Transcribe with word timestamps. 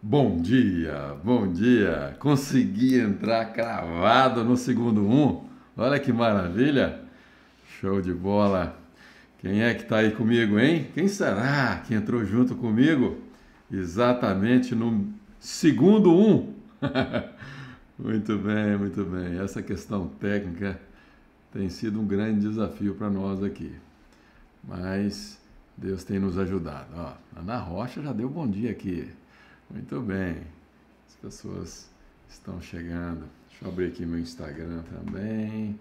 Bom 0.00 0.40
dia, 0.40 1.16
bom 1.24 1.52
dia! 1.52 2.16
Consegui 2.20 3.00
entrar 3.00 3.46
cravado 3.46 4.44
no 4.44 4.56
segundo 4.56 5.02
um. 5.02 5.44
Olha 5.76 5.98
que 5.98 6.12
maravilha! 6.12 7.00
Show 7.80 8.00
de 8.00 8.14
bola! 8.14 8.78
Quem 9.40 9.64
é 9.64 9.74
que 9.74 9.82
está 9.82 9.96
aí 9.96 10.12
comigo, 10.12 10.56
hein? 10.56 10.86
Quem 10.94 11.08
será 11.08 11.82
que 11.84 11.94
entrou 11.94 12.24
junto 12.24 12.54
comigo? 12.54 13.18
Exatamente 13.68 14.72
no 14.72 15.12
segundo 15.40 16.16
um. 16.16 16.54
muito 17.98 18.38
bem, 18.38 18.78
muito 18.78 19.04
bem. 19.04 19.40
Essa 19.40 19.60
questão 19.60 20.06
técnica 20.20 20.80
tem 21.52 21.68
sido 21.68 22.00
um 22.00 22.06
grande 22.06 22.48
desafio 22.48 22.94
para 22.94 23.10
nós 23.10 23.42
aqui. 23.42 23.74
Mas 24.62 25.40
Deus 25.76 26.04
tem 26.04 26.20
nos 26.20 26.38
ajudado. 26.38 26.86
Ó, 26.96 27.12
Ana 27.36 27.58
Rocha 27.58 28.00
já 28.00 28.12
deu 28.12 28.28
bom 28.28 28.46
dia 28.46 28.70
aqui. 28.70 29.10
Muito 29.70 30.00
bem. 30.00 30.46
As 31.06 31.16
pessoas 31.16 31.90
estão 32.28 32.60
chegando. 32.60 33.28
Deixa 33.48 33.64
eu 33.64 33.70
abrir 33.70 33.88
aqui 33.88 34.06
meu 34.06 34.18
Instagram 34.18 34.82
também. 34.84 35.78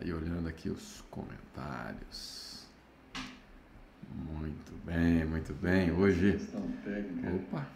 Aí 0.00 0.12
olhando 0.12 0.48
aqui 0.48 0.70
os 0.70 1.04
comentários. 1.10 2.66
Muito 4.14 4.72
bem, 4.86 5.24
muito 5.26 5.52
bem. 5.54 5.92
Hoje. 5.92 6.32
Questão 6.32 6.66
técnica. 6.84 7.30
Opa! 7.30 7.66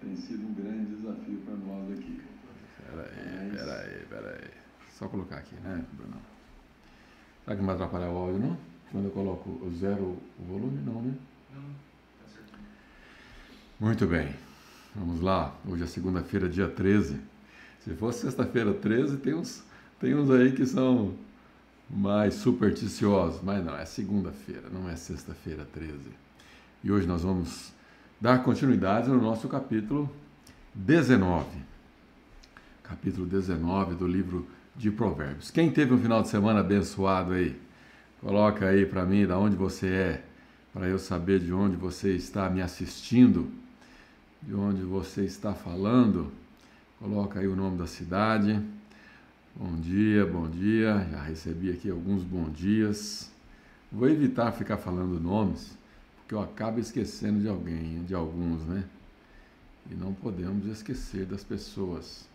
Tem 0.00 0.16
sido 0.16 0.46
um 0.46 0.54
grande 0.54 0.96
desafio 0.96 1.38
para 1.44 1.54
nós 1.56 1.92
aqui. 1.92 2.22
Peraí, 2.90 3.50
peraí, 3.50 4.06
peraí. 4.06 4.50
Só 4.92 5.08
colocar 5.08 5.36
aqui, 5.36 5.54
né, 5.56 5.84
Bruno? 5.92 6.20
Será 7.44 7.56
que 7.56 7.62
não 7.62 7.66
vai 7.66 7.74
atrapalhar 7.74 8.10
o 8.10 8.16
áudio, 8.16 8.40
não? 8.40 8.58
Quando 8.90 9.06
eu 9.06 9.10
coloco 9.10 9.50
o 9.50 9.70
zero 9.74 10.18
o 10.38 10.44
volume, 10.44 10.80
não, 10.82 11.02
né? 11.02 11.14
Não. 11.52 11.93
Muito 13.80 14.06
bem, 14.06 14.28
vamos 14.94 15.20
lá. 15.20 15.52
Hoje 15.66 15.82
é 15.82 15.86
segunda-feira, 15.86 16.48
dia 16.48 16.68
13. 16.68 17.18
Se 17.80 17.90
fosse 17.94 18.20
sexta-feira 18.20 18.72
13, 18.72 19.16
tem 19.16 19.34
uns, 19.34 19.64
tem 19.98 20.14
uns 20.14 20.30
aí 20.30 20.52
que 20.52 20.64
são 20.64 21.14
mais 21.90 22.34
supersticiosos, 22.34 23.42
mas 23.42 23.64
não, 23.64 23.76
é 23.76 23.84
segunda-feira, 23.84 24.68
não 24.72 24.88
é 24.88 24.94
sexta-feira 24.94 25.66
13. 25.72 25.92
E 26.84 26.92
hoje 26.92 27.04
nós 27.04 27.24
vamos 27.24 27.72
dar 28.20 28.44
continuidade 28.44 29.08
no 29.08 29.20
nosso 29.20 29.48
capítulo 29.48 30.08
19. 30.72 31.44
Capítulo 32.84 33.26
19 33.26 33.96
do 33.96 34.06
livro 34.06 34.46
de 34.76 34.88
Provérbios. 34.92 35.50
Quem 35.50 35.72
teve 35.72 35.92
um 35.92 35.98
final 35.98 36.22
de 36.22 36.28
semana 36.28 36.60
abençoado 36.60 37.32
aí? 37.32 37.60
Coloca 38.20 38.68
aí 38.68 38.86
para 38.86 39.04
mim 39.04 39.26
da 39.26 39.36
onde 39.36 39.56
você 39.56 39.88
é, 39.88 40.24
para 40.72 40.86
eu 40.86 40.98
saber 40.98 41.40
de 41.40 41.52
onde 41.52 41.74
você 41.74 42.14
está 42.14 42.48
me 42.48 42.62
assistindo 42.62 43.63
de 44.46 44.54
onde 44.54 44.82
você 44.82 45.24
está 45.24 45.54
falando. 45.54 46.30
Coloca 46.98 47.40
aí 47.40 47.46
o 47.46 47.56
nome 47.56 47.78
da 47.78 47.86
cidade. 47.86 48.60
Bom 49.56 49.74
dia, 49.76 50.26
bom 50.26 50.48
dia. 50.48 51.06
Já 51.10 51.22
recebi 51.22 51.70
aqui 51.70 51.90
alguns 51.90 52.22
bom 52.22 52.50
dias. 52.50 53.30
Vou 53.90 54.08
evitar 54.08 54.52
ficar 54.52 54.76
falando 54.76 55.20
nomes, 55.20 55.78
porque 56.16 56.34
eu 56.34 56.40
acabo 56.40 56.78
esquecendo 56.78 57.40
de 57.40 57.48
alguém, 57.48 58.04
de 58.04 58.14
alguns, 58.14 58.62
né? 58.64 58.84
E 59.90 59.94
não 59.94 60.12
podemos 60.12 60.66
esquecer 60.66 61.24
das 61.24 61.44
pessoas. 61.44 62.28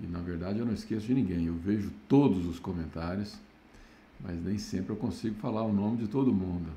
E 0.00 0.06
na 0.06 0.20
verdade 0.20 0.58
eu 0.58 0.66
não 0.66 0.74
esqueço 0.74 1.06
de 1.06 1.14
ninguém. 1.14 1.46
Eu 1.46 1.54
vejo 1.54 1.90
todos 2.08 2.46
os 2.46 2.58
comentários, 2.58 3.38
mas 4.20 4.40
nem 4.42 4.58
sempre 4.58 4.92
eu 4.92 4.96
consigo 4.96 5.34
falar 5.36 5.62
o 5.62 5.72
nome 5.72 5.96
de 5.96 6.08
todo 6.08 6.32
mundo. 6.32 6.70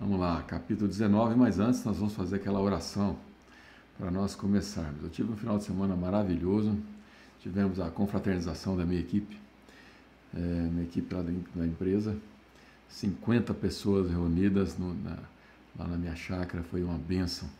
Vamos 0.00 0.18
lá, 0.18 0.42
capítulo 0.44 0.88
19, 0.88 1.34
mas 1.34 1.60
antes 1.60 1.84
nós 1.84 1.98
vamos 1.98 2.14
fazer 2.14 2.36
aquela 2.36 2.58
oração 2.58 3.18
para 3.98 4.10
nós 4.10 4.34
começarmos. 4.34 5.02
Eu 5.02 5.10
tive 5.10 5.30
um 5.30 5.36
final 5.36 5.58
de 5.58 5.64
semana 5.64 5.94
maravilhoso, 5.94 6.74
tivemos 7.38 7.78
a 7.78 7.90
confraternização 7.90 8.74
da 8.78 8.86
minha 8.86 8.98
equipe, 8.98 9.38
é, 10.34 10.38
minha 10.38 10.84
equipe 10.84 11.14
lá 11.14 11.20
da, 11.20 11.66
empresa, 11.66 12.16
50 12.88 13.52
pessoas 13.52 14.10
reunidas 14.10 14.78
no, 14.78 14.94
na, 14.94 15.18
lá 15.78 15.86
na 15.86 15.98
minha 15.98 16.16
chácara, 16.16 16.64
foi 16.64 16.82
uma 16.82 16.96
benção. 16.96 17.50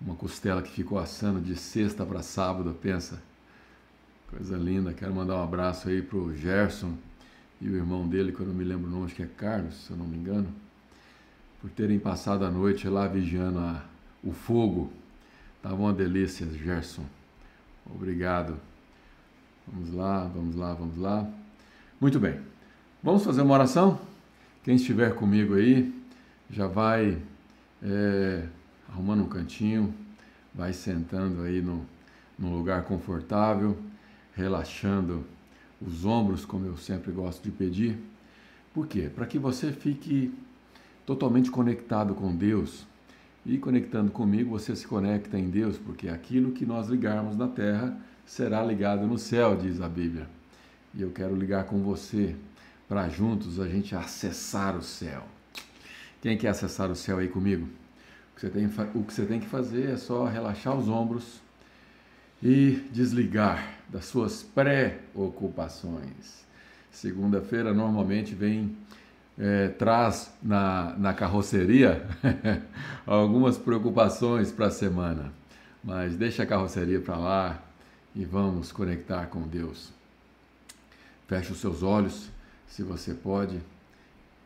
Uma 0.00 0.14
costela 0.14 0.62
que 0.62 0.70
ficou 0.70 0.98
assando 0.98 1.38
de 1.38 1.54
sexta 1.54 2.06
para 2.06 2.22
sábado, 2.22 2.74
pensa. 2.80 3.22
Coisa 4.30 4.56
linda, 4.56 4.94
quero 4.94 5.14
mandar 5.14 5.36
um 5.36 5.44
abraço 5.44 5.90
aí 5.90 6.00
para 6.00 6.16
o 6.16 6.34
Gerson 6.34 6.94
e 7.60 7.68
o 7.68 7.76
irmão 7.76 8.08
dele, 8.08 8.32
que 8.32 8.40
eu 8.40 8.46
não 8.46 8.54
me 8.54 8.64
lembro 8.64 8.86
o 8.86 8.90
nome, 8.90 9.04
acho 9.04 9.14
que 9.14 9.22
é 9.22 9.28
Carlos, 9.36 9.84
se 9.84 9.90
eu 9.90 9.98
não 9.98 10.06
me 10.06 10.16
engano 10.16 10.63
por 11.64 11.70
terem 11.70 11.98
passado 11.98 12.44
a 12.44 12.50
noite 12.50 12.86
lá 12.86 13.08
vigiando 13.08 13.58
a, 13.58 13.82
o 14.22 14.32
fogo. 14.32 14.92
Estava 15.56 15.76
uma 15.76 15.94
delícia, 15.94 16.46
Gerson. 16.46 17.06
Obrigado. 17.86 18.58
Vamos 19.66 19.94
lá, 19.94 20.24
vamos 20.24 20.54
lá, 20.56 20.74
vamos 20.74 20.98
lá. 20.98 21.26
Muito 21.98 22.20
bem. 22.20 22.38
Vamos 23.02 23.24
fazer 23.24 23.40
uma 23.40 23.54
oração? 23.54 23.98
Quem 24.62 24.76
estiver 24.76 25.14
comigo 25.14 25.54
aí, 25.54 25.90
já 26.50 26.66
vai 26.66 27.16
é, 27.82 28.46
arrumando 28.86 29.22
um 29.22 29.28
cantinho, 29.28 29.94
vai 30.54 30.74
sentando 30.74 31.40
aí 31.40 31.62
no, 31.62 31.86
num 32.38 32.54
lugar 32.54 32.84
confortável, 32.84 33.74
relaxando 34.36 35.24
os 35.80 36.04
ombros, 36.04 36.44
como 36.44 36.66
eu 36.66 36.76
sempre 36.76 37.10
gosto 37.10 37.42
de 37.42 37.50
pedir. 37.50 37.96
Por 38.74 38.86
quê? 38.86 39.10
Para 39.14 39.24
que 39.24 39.38
você 39.38 39.72
fique 39.72 40.30
totalmente 41.06 41.50
conectado 41.50 42.14
com 42.14 42.34
Deus. 42.34 42.86
E 43.44 43.58
conectando 43.58 44.10
comigo, 44.10 44.50
você 44.50 44.74
se 44.74 44.86
conecta 44.86 45.38
em 45.38 45.50
Deus, 45.50 45.76
porque 45.76 46.08
aquilo 46.08 46.52
que 46.52 46.64
nós 46.64 46.88
ligarmos 46.88 47.36
na 47.36 47.46
terra 47.46 47.96
será 48.24 48.64
ligado 48.64 49.06
no 49.06 49.18
céu, 49.18 49.54
diz 49.54 49.80
a 49.80 49.88
Bíblia. 49.88 50.26
E 50.94 51.02
eu 51.02 51.10
quero 51.10 51.36
ligar 51.36 51.64
com 51.64 51.82
você 51.82 52.34
para 52.88 53.08
juntos 53.08 53.60
a 53.60 53.68
gente 53.68 53.94
acessar 53.94 54.76
o 54.76 54.82
céu. 54.82 55.24
Quem 56.22 56.38
quer 56.38 56.48
acessar 56.48 56.90
o 56.90 56.96
céu 56.96 57.18
aí 57.18 57.28
comigo? 57.28 57.68
O 58.32 58.34
que 58.34 58.40
você 58.40 58.50
tem, 58.50 58.68
que 58.68 59.12
você 59.12 59.26
tem 59.26 59.40
que 59.40 59.46
fazer 59.46 59.90
é 59.90 59.96
só 59.96 60.24
relaxar 60.24 60.76
os 60.76 60.88
ombros 60.88 61.40
e 62.42 62.82
desligar 62.90 63.78
das 63.88 64.06
suas 64.06 64.42
preocupações. 64.42 66.44
Segunda-feira 66.90 67.74
normalmente 67.74 68.34
vem 68.34 68.76
é, 69.38 69.68
traz 69.68 70.32
na, 70.42 70.94
na 70.96 71.12
carroceria 71.12 72.06
algumas 73.06 73.58
preocupações 73.58 74.52
para 74.52 74.66
a 74.66 74.70
semana. 74.70 75.32
Mas 75.82 76.16
deixa 76.16 76.42
a 76.42 76.46
carroceria 76.46 77.00
para 77.00 77.16
lá 77.16 77.62
e 78.14 78.24
vamos 78.24 78.72
conectar 78.72 79.26
com 79.26 79.42
Deus. 79.42 79.92
Feche 81.26 81.52
os 81.52 81.60
seus 81.60 81.82
olhos, 81.82 82.30
se 82.66 82.82
você 82.82 83.12
pode, 83.12 83.60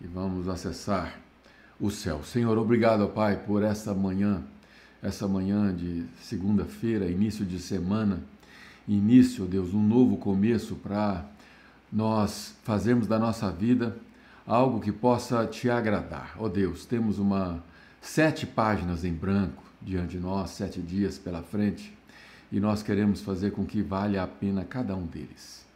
e 0.00 0.06
vamos 0.06 0.48
acessar 0.48 1.18
o 1.78 1.90
céu. 1.90 2.22
Senhor, 2.24 2.56
obrigado, 2.58 3.06
Pai, 3.08 3.36
por 3.36 3.62
essa 3.62 3.94
manhã, 3.94 4.42
essa 5.02 5.28
manhã 5.28 5.74
de 5.74 6.04
segunda-feira, 6.20 7.06
início 7.06 7.44
de 7.44 7.58
semana, 7.58 8.20
início, 8.86 9.44
Deus, 9.44 9.74
um 9.74 9.82
novo 9.82 10.16
começo 10.16 10.74
para 10.76 11.24
nós 11.92 12.54
fazermos 12.64 13.06
da 13.06 13.18
nossa 13.18 13.50
vida 13.50 13.96
algo 14.48 14.80
que 14.80 14.90
possa 14.90 15.46
te 15.46 15.68
agradar. 15.68 16.34
Ó 16.38 16.46
oh 16.46 16.48
Deus, 16.48 16.86
temos 16.86 17.18
uma 17.18 17.62
sete 18.00 18.46
páginas 18.46 19.04
em 19.04 19.12
branco 19.12 19.62
diante 19.82 20.12
de 20.12 20.20
nós, 20.20 20.52
sete 20.52 20.80
dias 20.80 21.18
pela 21.18 21.42
frente, 21.42 21.94
e 22.50 22.58
nós 22.58 22.82
queremos 22.82 23.20
fazer 23.20 23.50
com 23.50 23.66
que 23.66 23.82
valha 23.82 24.22
a 24.22 24.26
pena 24.26 24.64
cada 24.64 24.96
um 24.96 25.04
deles. 25.04 25.66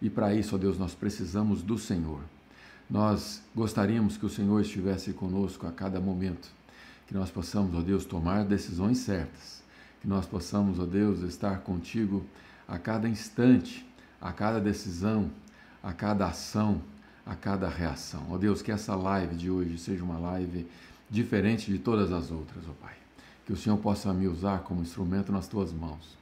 E 0.00 0.08
para 0.08 0.34
isso, 0.34 0.54
ó 0.54 0.58
Deus, 0.58 0.78
nós 0.78 0.94
precisamos 0.94 1.60
do 1.60 1.76
Senhor. 1.76 2.22
Nós 2.88 3.42
gostaríamos 3.54 4.16
que 4.16 4.24
o 4.24 4.30
Senhor 4.30 4.58
estivesse 4.62 5.12
conosco 5.12 5.66
a 5.66 5.70
cada 5.70 6.00
momento, 6.00 6.48
que 7.06 7.12
nós 7.12 7.30
possamos, 7.30 7.74
ó 7.74 7.82
Deus, 7.82 8.06
tomar 8.06 8.46
decisões 8.46 8.98
certas, 8.98 9.62
que 10.00 10.08
nós 10.08 10.24
possamos, 10.24 10.78
ó 10.78 10.86
Deus, 10.86 11.20
estar 11.20 11.58
contigo 11.58 12.24
a 12.66 12.78
cada 12.78 13.06
instante, 13.06 13.86
a 14.18 14.32
cada 14.32 14.58
decisão, 14.60 15.30
a 15.82 15.92
cada 15.92 16.26
ação, 16.26 16.80
a 17.26 17.34
cada 17.34 17.68
reação. 17.68 18.26
Ó 18.30 18.34
oh 18.34 18.38
Deus, 18.38 18.60
que 18.60 18.70
essa 18.70 18.94
live 18.94 19.34
de 19.34 19.50
hoje 19.50 19.78
seja 19.78 20.04
uma 20.04 20.18
live 20.18 20.66
diferente 21.08 21.70
de 21.70 21.78
todas 21.78 22.12
as 22.12 22.30
outras, 22.30 22.64
ó 22.68 22.72
Pai. 22.72 22.94
Que 23.46 23.52
o 23.52 23.56
Senhor 23.56 23.76
possa 23.78 24.12
me 24.12 24.26
usar 24.26 24.60
como 24.60 24.82
instrumento 24.82 25.30
nas 25.30 25.46
tuas 25.46 25.72
mãos, 25.72 26.16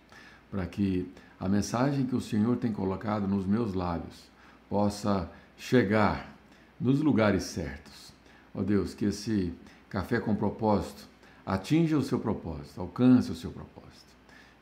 para 0.50 0.66
que 0.66 1.10
a 1.38 1.48
mensagem 1.48 2.06
que 2.06 2.14
o 2.14 2.20
Senhor 2.20 2.56
tem 2.56 2.72
colocado 2.72 3.26
nos 3.26 3.46
meus 3.46 3.74
lábios 3.74 4.24
possa 4.68 5.30
chegar 5.56 6.32
nos 6.80 7.00
lugares 7.00 7.44
certos. 7.44 8.12
Ó 8.54 8.60
oh 8.60 8.62
Deus, 8.62 8.94
que 8.94 9.06
esse 9.06 9.52
café 9.88 10.20
com 10.20 10.34
propósito 10.34 11.08
atinja 11.44 11.96
o 11.96 12.02
seu 12.02 12.18
propósito, 12.18 12.80
alcance 12.80 13.30
o 13.30 13.34
seu 13.34 13.50
propósito. 13.50 13.82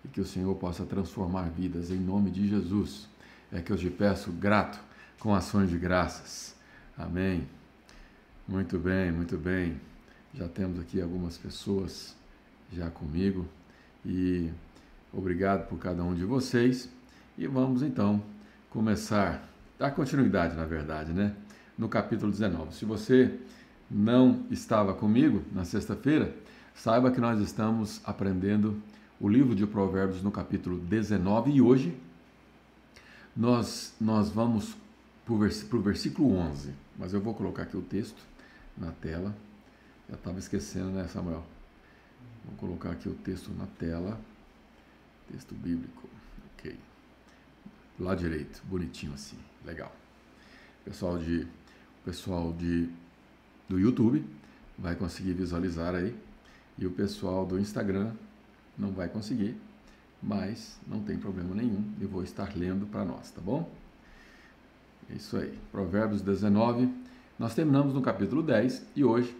E 0.04 0.08
que 0.08 0.20
o 0.20 0.26
Senhor 0.26 0.54
possa 0.56 0.84
transformar 0.84 1.50
vidas 1.50 1.90
em 1.90 1.98
nome 1.98 2.30
de 2.30 2.48
Jesus. 2.48 3.08
É 3.52 3.60
que 3.60 3.70
eu 3.70 3.76
te 3.76 3.90
peço 3.90 4.30
grato 4.32 4.80
com 5.20 5.34
ações 5.34 5.68
de 5.68 5.78
graças. 5.78 6.56
Amém. 6.98 7.46
Muito 8.48 8.78
bem, 8.78 9.12
muito 9.12 9.36
bem. 9.36 9.78
Já 10.34 10.48
temos 10.48 10.80
aqui 10.80 11.00
algumas 11.00 11.36
pessoas 11.36 12.16
já 12.72 12.90
comigo 12.90 13.46
e 14.04 14.50
obrigado 15.12 15.68
por 15.68 15.78
cada 15.78 16.02
um 16.02 16.14
de 16.14 16.24
vocês. 16.24 16.88
E 17.36 17.46
vamos 17.46 17.82
então 17.82 18.22
começar, 18.70 19.46
dar 19.78 19.90
continuidade, 19.90 20.56
na 20.56 20.64
verdade, 20.64 21.12
né? 21.12 21.34
No 21.76 21.88
capítulo 21.88 22.32
19. 22.32 22.74
Se 22.74 22.84
você 22.84 23.38
não 23.90 24.44
estava 24.50 24.94
comigo 24.94 25.42
na 25.52 25.64
sexta-feira, 25.64 26.34
saiba 26.74 27.10
que 27.10 27.20
nós 27.20 27.40
estamos 27.40 28.00
aprendendo 28.04 28.80
o 29.20 29.28
livro 29.28 29.54
de 29.54 29.66
Provérbios 29.66 30.22
no 30.22 30.30
capítulo 30.30 30.78
19 30.78 31.50
e 31.50 31.60
hoje 31.60 31.94
nós, 33.36 33.94
nós 34.00 34.30
vamos 34.30 34.76
para 35.38 35.78
o 35.78 35.82
versículo 35.82 36.34
11, 36.34 36.72
mas 36.98 37.12
eu 37.12 37.20
vou 37.20 37.34
colocar 37.34 37.62
aqui 37.62 37.76
o 37.76 37.82
texto 37.82 38.20
na 38.76 38.90
tela. 38.90 39.34
Já 40.08 40.16
estava 40.16 40.38
esquecendo, 40.38 40.90
né, 40.90 41.06
Samuel? 41.08 41.44
Vou 42.44 42.56
colocar 42.56 42.90
aqui 42.90 43.08
o 43.08 43.14
texto 43.14 43.50
na 43.52 43.66
tela. 43.66 44.20
Texto 45.30 45.54
bíblico. 45.54 46.08
Ok. 46.52 46.76
Lado 47.98 48.18
direito, 48.18 48.60
bonitinho 48.64 49.12
assim. 49.14 49.36
Legal. 49.64 49.94
Pessoal 50.84 51.18
de 51.18 51.46
pessoal 52.04 52.52
de 52.52 52.88
do 53.68 53.78
YouTube 53.78 54.24
vai 54.76 54.96
conseguir 54.96 55.34
visualizar 55.34 55.94
aí 55.94 56.16
e 56.76 56.86
o 56.86 56.90
pessoal 56.90 57.46
do 57.46 57.58
Instagram 57.58 58.12
não 58.76 58.90
vai 58.90 59.08
conseguir, 59.08 59.54
mas 60.22 60.80
não 60.86 61.02
tem 61.02 61.18
problema 61.18 61.54
nenhum, 61.54 61.84
eu 62.00 62.08
vou 62.08 62.24
estar 62.24 62.56
lendo 62.56 62.86
para 62.86 63.04
nós, 63.04 63.30
tá 63.30 63.40
bom? 63.40 63.70
Isso 65.14 65.36
aí. 65.36 65.58
Provérbios 65.72 66.22
19. 66.22 66.88
Nós 67.38 67.54
terminamos 67.54 67.94
no 67.94 68.02
capítulo 68.02 68.42
10 68.42 68.86
e 68.94 69.04
hoje 69.04 69.34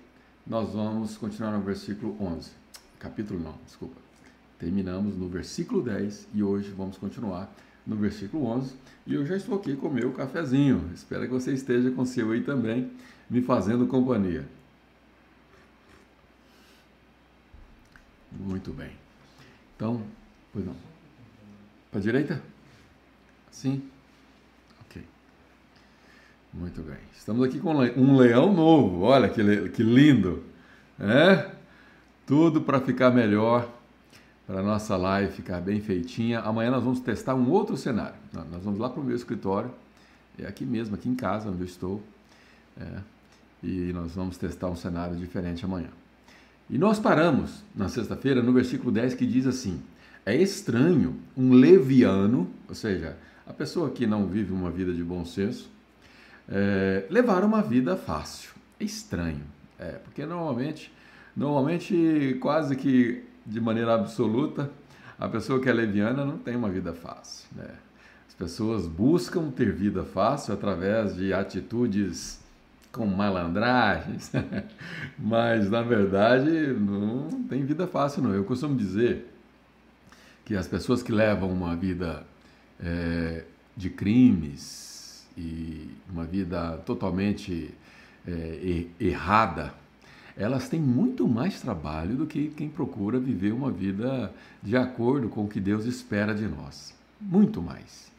nós 0.47 0.73
vamos 0.73 1.17
continuar 1.17 1.53
no 1.53 1.61
versículo 1.61 2.17
11. 2.21 2.51
Capítulo 2.99 3.39
não, 3.39 3.55
desculpa. 3.65 3.97
Terminamos 4.59 5.17
no 5.17 5.29
versículo 5.29 5.83
10 5.83 6.29
e 6.35 6.43
hoje 6.43 6.71
vamos 6.71 6.99
continuar 6.99 7.53
no 7.87 7.97
versículo 7.97 8.47
11. 8.47 8.75
E 9.07 9.15
eu 9.15 9.25
já 9.25 9.37
estou 9.37 9.57
aqui 9.57 9.77
com 9.77 9.89
o 9.89 9.93
meu 9.93 10.13
cafezinho. 10.13 10.91
Espero 10.95 11.23
que 11.23 11.33
você 11.33 11.53
esteja 11.53 11.91
com 11.91 12.03
o 12.03 12.07
seu 12.07 12.31
aí 12.33 12.43
também, 12.43 12.91
me 13.29 13.41
fazendo 13.43 13.87
companhia. 13.87 14.47
Muito 18.33 18.73
bem. 18.73 18.93
Então, 19.77 20.03
pois 20.53 20.65
não. 20.65 20.77
Para 21.91 22.01
a 22.01 22.03
direita? 22.03 22.43
Sim? 23.51 23.83
Muito 26.53 26.83
bem. 26.83 26.97
Estamos 27.17 27.45
aqui 27.45 27.61
com 27.61 27.73
um 27.77 28.17
leão 28.17 28.53
novo. 28.53 29.03
Olha 29.03 29.29
que, 29.29 29.69
que 29.69 29.83
lindo. 29.85 30.43
É? 30.99 31.49
Tudo 32.27 32.61
para 32.61 32.81
ficar 32.81 33.13
melhor, 33.13 33.73
para 34.49 34.59
a 34.59 34.63
nossa 34.63 34.97
live 34.97 35.33
ficar 35.33 35.61
bem 35.61 35.81
feitinha. 35.81 36.41
Amanhã 36.41 36.73
nós 36.73 36.83
vamos 36.83 36.99
testar 36.99 37.37
um 37.37 37.49
outro 37.49 37.77
cenário. 37.77 38.17
Nós 38.33 38.65
vamos 38.65 38.81
lá 38.81 38.91
para 38.91 39.01
o 39.01 39.05
meu 39.05 39.15
escritório. 39.15 39.71
É 40.37 40.47
aqui 40.47 40.65
mesmo, 40.65 40.97
aqui 40.97 41.09
em 41.09 41.15
casa, 41.15 41.49
onde 41.49 41.61
eu 41.61 41.67
estou. 41.67 42.03
É, 42.81 42.99
e 43.63 43.93
nós 43.93 44.17
vamos 44.17 44.37
testar 44.37 44.69
um 44.69 44.77
cenário 44.77 45.15
diferente 45.15 45.65
amanhã. 45.65 45.91
E 46.69 46.77
nós 46.79 46.99
paramos 46.99 47.63
na 47.75 47.89
sexta-feira 47.89 48.43
no 48.43 48.53
versículo 48.53 48.91
10 48.91 49.15
que 49.15 49.27
diz 49.27 49.47
assim: 49.47 49.81
É 50.27 50.35
estranho 50.35 51.15
um 51.37 51.53
leviano, 51.53 52.51
ou 52.69 52.75
seja, 52.75 53.17
a 53.47 53.53
pessoa 53.53 53.91
que 53.91 54.05
não 54.05 54.27
vive 54.27 54.53
uma 54.53 54.71
vida 54.71 54.93
de 54.93 55.05
bom 55.05 55.25
senso, 55.25 55.71
é, 56.51 57.05
levar 57.09 57.45
uma 57.45 57.63
vida 57.63 57.97
fácil. 57.97 58.51
É 58.79 58.85
estranho, 58.85 59.45
é, 59.79 59.93
porque 59.93 60.27
normalmente, 60.27 60.93
normalmente, 61.37 62.37
quase 62.41 62.75
que 62.77 63.25
de 63.47 63.61
maneira 63.61 63.95
absoluta, 63.95 64.71
a 65.19 65.29
pessoa 65.29 65.61
que 65.61 65.69
é 65.69 65.73
leviana 65.73 66.25
não 66.25 66.39
tem 66.39 66.57
uma 66.57 66.71
vida 66.71 66.93
fácil. 66.93 67.49
Né? 67.55 67.69
As 68.27 68.35
pessoas 68.35 68.87
buscam 68.87 69.51
ter 69.51 69.73
vida 69.73 70.03
fácil 70.03 70.55
através 70.55 71.15
de 71.15 71.33
atitudes 71.33 72.41
com 72.91 73.07
malandragens, 73.07 74.33
mas 75.19 75.71
na 75.71 75.83
verdade 75.83 76.51
não 76.73 77.45
tem 77.45 77.65
vida 77.65 77.87
fácil 77.87 78.23
não. 78.23 78.35
Eu 78.35 78.45
costumo 78.45 78.75
dizer 78.75 79.31
que 80.45 80.57
as 80.57 80.67
pessoas 80.67 81.03
que 81.03 81.13
levam 81.13 81.51
uma 81.51 81.77
vida 81.77 82.25
é, 82.83 83.45
de 83.77 83.91
crimes 83.91 84.90
e 85.41 85.91
uma 86.13 86.25
vida 86.25 86.77
totalmente 86.85 87.73
é, 88.27 88.87
errada, 89.01 89.73
elas 90.37 90.69
têm 90.69 90.81
muito 90.81 91.27
mais 91.27 91.61
trabalho 91.61 92.17
do 92.17 92.27
que 92.27 92.49
quem 92.49 92.69
procura 92.69 93.19
viver 93.19 93.53
uma 93.53 93.71
vida 93.71 94.33
de 94.63 94.77
acordo 94.77 95.29
com 95.29 95.45
o 95.45 95.49
que 95.49 95.61
Deus 95.61 95.85
espera 95.85 96.35
de 96.35 96.47
nós. 96.47 96.95
Muito 97.21 97.61
mais. 97.61 98.11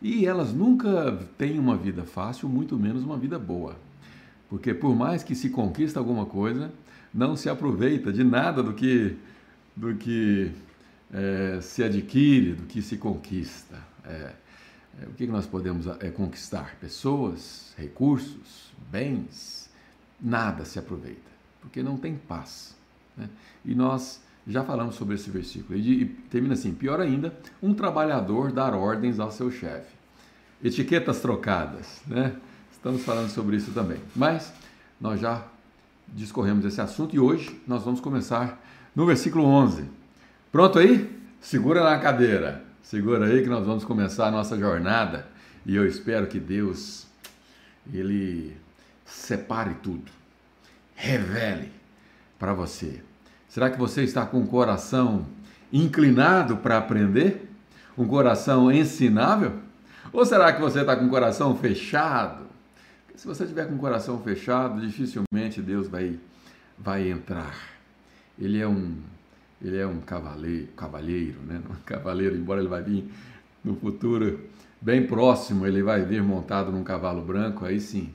E 0.00 0.26
elas 0.26 0.52
nunca 0.52 1.18
têm 1.38 1.58
uma 1.58 1.76
vida 1.76 2.04
fácil, 2.04 2.48
muito 2.48 2.76
menos 2.76 3.04
uma 3.04 3.16
vida 3.16 3.38
boa. 3.38 3.76
Porque 4.48 4.74
por 4.74 4.94
mais 4.94 5.22
que 5.22 5.34
se 5.34 5.50
conquista 5.50 5.98
alguma 5.98 6.26
coisa, 6.26 6.72
não 7.14 7.36
se 7.36 7.48
aproveita 7.48 8.12
de 8.12 8.24
nada 8.24 8.62
do 8.62 8.72
que, 8.72 9.16
do 9.76 9.94
que 9.94 10.50
é, 11.12 11.60
se 11.62 11.82
adquire, 11.82 12.54
do 12.54 12.64
que 12.64 12.82
se 12.82 12.96
conquista. 12.96 13.78
É, 14.04 14.32
o 15.08 15.14
que 15.14 15.26
nós 15.26 15.46
podemos 15.46 15.86
é, 15.86 16.10
conquistar? 16.10 16.76
Pessoas, 16.80 17.72
recursos, 17.76 18.72
bens, 18.90 19.70
nada 20.20 20.64
se 20.64 20.78
aproveita, 20.78 21.30
porque 21.60 21.82
não 21.82 21.96
tem 21.96 22.14
paz. 22.16 22.74
Né? 23.16 23.28
E 23.64 23.74
nós 23.74 24.20
já 24.46 24.64
falamos 24.64 24.94
sobre 24.94 25.14
esse 25.14 25.30
versículo. 25.30 25.78
E 25.78 26.06
termina 26.30 26.54
assim: 26.54 26.72
pior 26.72 27.00
ainda, 27.00 27.36
um 27.62 27.74
trabalhador 27.74 28.52
dar 28.52 28.74
ordens 28.74 29.20
ao 29.20 29.30
seu 29.30 29.50
chefe. 29.50 29.94
Etiquetas 30.62 31.20
trocadas, 31.20 32.00
né? 32.06 32.36
Estamos 32.72 33.02
falando 33.02 33.30
sobre 33.30 33.56
isso 33.56 33.72
também. 33.72 33.98
Mas 34.14 34.52
nós 35.00 35.20
já 35.20 35.44
discorremos 36.08 36.64
esse 36.64 36.80
assunto 36.80 37.14
e 37.14 37.18
hoje 37.18 37.60
nós 37.66 37.84
vamos 37.84 38.00
começar 38.00 38.60
no 38.94 39.06
versículo 39.06 39.44
11. 39.44 39.84
Pronto 40.50 40.78
aí? 40.78 41.10
Segura 41.40 41.82
na 41.82 41.98
cadeira. 41.98 42.64
Segura 42.82 43.26
aí 43.26 43.42
que 43.42 43.48
nós 43.48 43.64
vamos 43.64 43.84
começar 43.84 44.26
a 44.26 44.30
nossa 44.30 44.58
jornada 44.58 45.26
e 45.64 45.74
eu 45.76 45.86
espero 45.86 46.26
que 46.26 46.38
Deus 46.38 47.06
ele 47.92 48.56
separe 49.06 49.74
tudo. 49.82 50.10
Revele 50.94 51.70
para 52.38 52.52
você. 52.52 53.00
Será 53.48 53.70
que 53.70 53.78
você 53.78 54.02
está 54.02 54.26
com 54.26 54.40
o 54.40 54.46
coração 54.46 55.24
inclinado 55.72 56.56
para 56.56 56.76
aprender? 56.76 57.48
Um 57.96 58.06
coração 58.06 58.70
ensinável? 58.70 59.60
Ou 60.12 60.26
será 60.26 60.52
que 60.52 60.60
você 60.60 60.80
está 60.80 60.96
com 60.96 61.06
o 61.06 61.10
coração 61.10 61.56
fechado? 61.56 62.46
Se 63.14 63.26
você 63.26 63.46
tiver 63.46 63.66
com 63.66 63.76
o 63.76 63.78
coração 63.78 64.20
fechado, 64.20 64.80
dificilmente 64.80 65.62
Deus 65.62 65.86
vai, 65.86 66.18
vai 66.76 67.08
entrar. 67.08 67.54
Ele 68.38 68.58
é 68.58 68.66
um, 68.66 68.96
ele 69.62 69.78
é 69.78 69.86
um 69.86 70.00
cavaleiro, 70.00 70.68
cavalheiro, 70.76 71.40
né? 71.42 71.60
Um 71.70 71.82
cavaleiro, 71.84 72.36
embora 72.36 72.60
ele 72.60 72.68
vai 72.68 72.82
vir 72.82 73.04
no 73.64 73.76
futuro 73.76 74.40
bem 74.80 75.06
próximo, 75.06 75.66
ele 75.66 75.82
vai 75.82 76.04
vir 76.04 76.22
montado 76.22 76.72
num 76.72 76.82
cavalo 76.82 77.22
branco, 77.22 77.64
aí 77.64 77.80
sim. 77.80 78.12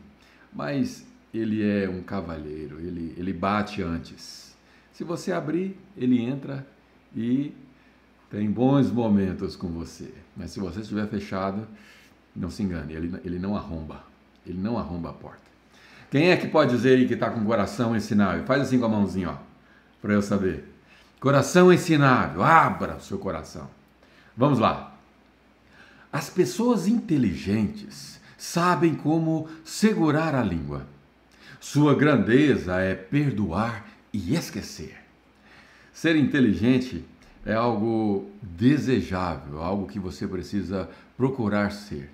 Mas 0.53 1.07
ele 1.33 1.65
é 1.65 1.89
um 1.89 2.01
cavalheiro, 2.01 2.79
ele, 2.79 3.13
ele 3.17 3.31
bate 3.31 3.81
antes. 3.81 4.55
Se 4.91 5.03
você 5.03 5.31
abrir, 5.31 5.77
ele 5.95 6.19
entra 6.19 6.67
e 7.15 7.53
tem 8.29 8.49
bons 8.51 8.91
momentos 8.91 9.55
com 9.55 9.67
você. 9.69 10.13
Mas 10.35 10.51
se 10.51 10.59
você 10.59 10.81
estiver 10.81 11.07
fechado, 11.07 11.67
não 12.35 12.49
se 12.49 12.61
engane, 12.61 12.93
ele, 12.93 13.15
ele 13.23 13.39
não 13.39 13.55
arromba. 13.55 14.03
Ele 14.45 14.59
não 14.59 14.77
arromba 14.77 15.09
a 15.09 15.13
porta. 15.13 15.47
Quem 16.09 16.29
é 16.29 16.37
que 16.37 16.47
pode 16.47 16.71
dizer 16.71 16.97
aí 16.97 17.07
que 17.07 17.13
está 17.13 17.29
com 17.29 17.41
o 17.41 17.45
coração 17.45 17.95
ensinável? 17.95 18.45
Faz 18.45 18.61
assim 18.61 18.79
com 18.79 18.85
a 18.85 18.89
mãozinha, 18.89 19.31
ó, 19.31 19.37
para 20.01 20.13
eu 20.13 20.21
saber. 20.21 20.76
Coração 21.19 21.73
ensinável, 21.73 22.43
abra 22.43 22.97
o 22.97 23.01
seu 23.01 23.17
coração. 23.17 23.67
Vamos 24.35 24.59
lá. 24.59 24.95
As 26.13 26.29
pessoas 26.29 26.87
inteligentes 26.87 28.19
sabem 28.37 28.93
como 28.93 29.49
segurar 29.65 30.35
a 30.35 30.43
língua. 30.43 30.85
Sua 31.59 31.95
grandeza 31.95 32.79
é 32.79 32.93
perdoar 32.93 33.85
e 34.13 34.35
esquecer. 34.35 34.95
Ser 35.91 36.15
inteligente 36.15 37.03
é 37.43 37.53
algo 37.53 38.29
desejável, 38.41 39.63
algo 39.63 39.87
que 39.87 39.99
você 39.99 40.27
precisa 40.27 40.87
procurar 41.17 41.71
ser. 41.71 42.11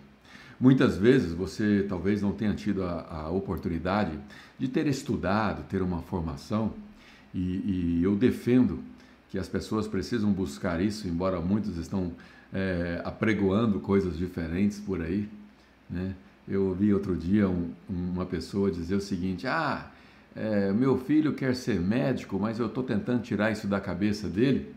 Muitas 0.58 0.96
vezes 0.96 1.34
você 1.34 1.86
talvez 1.90 2.22
não 2.22 2.32
tenha 2.32 2.54
tido 2.54 2.84
a, 2.84 3.06
a 3.10 3.30
oportunidade 3.30 4.18
de 4.58 4.70
ter 4.70 4.88
estudado, 4.88 5.68
ter 5.68 5.82
uma 5.82 6.02
formação, 6.04 6.72
e, 7.34 7.40
e, 7.40 8.04
eu 8.04 8.16
defendo 8.16 8.80
que 9.34 9.40
as 9.40 9.48
pessoas 9.48 9.88
precisam 9.88 10.32
buscar 10.32 10.80
isso, 10.80 11.08
embora 11.08 11.42
muitos 11.42 11.76
estão 11.78 12.12
é, 12.54 13.02
apregoando 13.04 13.80
coisas 13.80 14.16
diferentes 14.16 14.80
por 14.80 15.02
aí. 15.02 15.28
Né? 15.90 16.14
Eu 16.48 16.68
ouvi 16.68 16.94
outro 16.94 17.16
dia 17.16 17.50
um, 17.50 17.72
uma 17.90 18.28
pessoa 18.28 18.70
dizer 18.70 18.94
o 18.94 19.02
seguinte: 19.02 19.48
ah, 19.48 19.90
é, 20.36 20.72
meu 20.72 21.00
filho 21.00 21.34
quer 21.34 21.56
ser 21.56 21.80
médico, 21.80 22.38
mas 22.38 22.60
eu 22.60 22.68
estou 22.68 22.84
tentando 22.84 23.24
tirar 23.24 23.52
isso 23.52 23.66
da 23.66 23.82
cabeça 23.82 24.28
dele, 24.30 24.72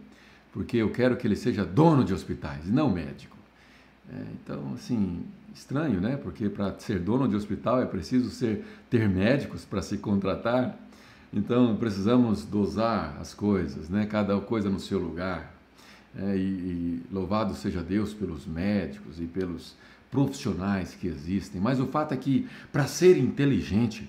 porque 0.54 0.78
eu 0.78 0.88
quero 0.88 1.18
que 1.18 1.26
ele 1.26 1.36
seja 1.36 1.62
dono 1.62 2.02
de 2.02 2.14
hospitais, 2.14 2.66
não 2.66 2.90
médico. 2.90 3.36
É, 4.10 4.22
então, 4.42 4.72
assim, 4.72 5.22
estranho, 5.54 6.00
né? 6.00 6.16
Porque 6.16 6.48
para 6.48 6.74
ser 6.78 6.98
dono 6.98 7.28
de 7.28 7.36
hospital 7.36 7.82
é 7.82 7.84
preciso 7.84 8.30
ser 8.30 8.64
ter 8.88 9.06
médicos 9.06 9.66
para 9.66 9.82
se 9.82 9.98
contratar. 9.98 10.78
Então, 11.36 11.76
precisamos 11.76 12.46
dosar 12.46 13.18
as 13.20 13.34
coisas, 13.34 13.90
né? 13.90 14.06
Cada 14.06 14.40
coisa 14.40 14.70
no 14.70 14.80
seu 14.80 14.98
lugar. 14.98 15.54
É, 16.18 16.34
e, 16.34 16.40
e 16.40 17.02
louvado 17.12 17.54
seja 17.54 17.82
Deus 17.82 18.14
pelos 18.14 18.46
médicos 18.46 19.20
e 19.20 19.26
pelos 19.26 19.76
profissionais 20.10 20.94
que 20.94 21.06
existem. 21.06 21.60
Mas 21.60 21.78
o 21.78 21.88
fato 21.88 22.14
é 22.14 22.16
que, 22.16 22.48
para 22.72 22.86
ser 22.86 23.18
inteligente, 23.18 24.08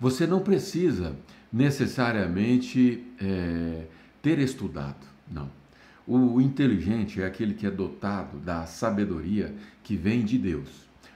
você 0.00 0.26
não 0.26 0.40
precisa 0.40 1.14
necessariamente 1.52 3.04
é, 3.20 3.84
ter 4.20 4.40
estudado, 4.40 5.06
não. 5.30 5.48
O 6.04 6.40
inteligente 6.40 7.22
é 7.22 7.26
aquele 7.26 7.54
que 7.54 7.64
é 7.64 7.70
dotado 7.70 8.38
da 8.38 8.66
sabedoria 8.66 9.54
que 9.84 9.94
vem 9.94 10.24
de 10.24 10.36
Deus. 10.36 10.68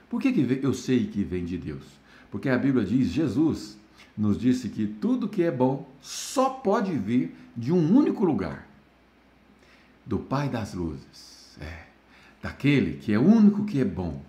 Por 0.09 0.21
que, 0.21 0.31
que 0.31 0.65
eu 0.65 0.73
sei 0.73 1.07
que 1.07 1.25
vem 1.25 1.43
de 1.43 1.57
Deus? 1.57 1.83
Porque 2.29 2.47
a 2.47 2.57
Bíblia 2.57 2.85
diz, 2.85 3.09
Jesus 3.09 3.80
nos 4.17 4.39
disse 4.39 4.69
que 4.69 4.85
tudo 4.85 5.27
que 5.27 5.43
é 5.43 5.51
bom 5.51 5.87
só 6.01 6.49
pode 6.49 6.91
vir 6.97 7.35
de 7.55 7.71
um 7.71 7.95
único 7.95 8.25
lugar 8.25 8.67
do 10.05 10.19
Pai 10.19 10.49
das 10.49 10.73
luzes. 10.73 11.57
É, 11.59 11.85
daquele 12.41 12.97
que 12.97 13.13
é 13.13 13.19
o 13.19 13.23
único 13.23 13.65
que 13.65 13.79
é 13.79 13.85
bom. 13.85 14.21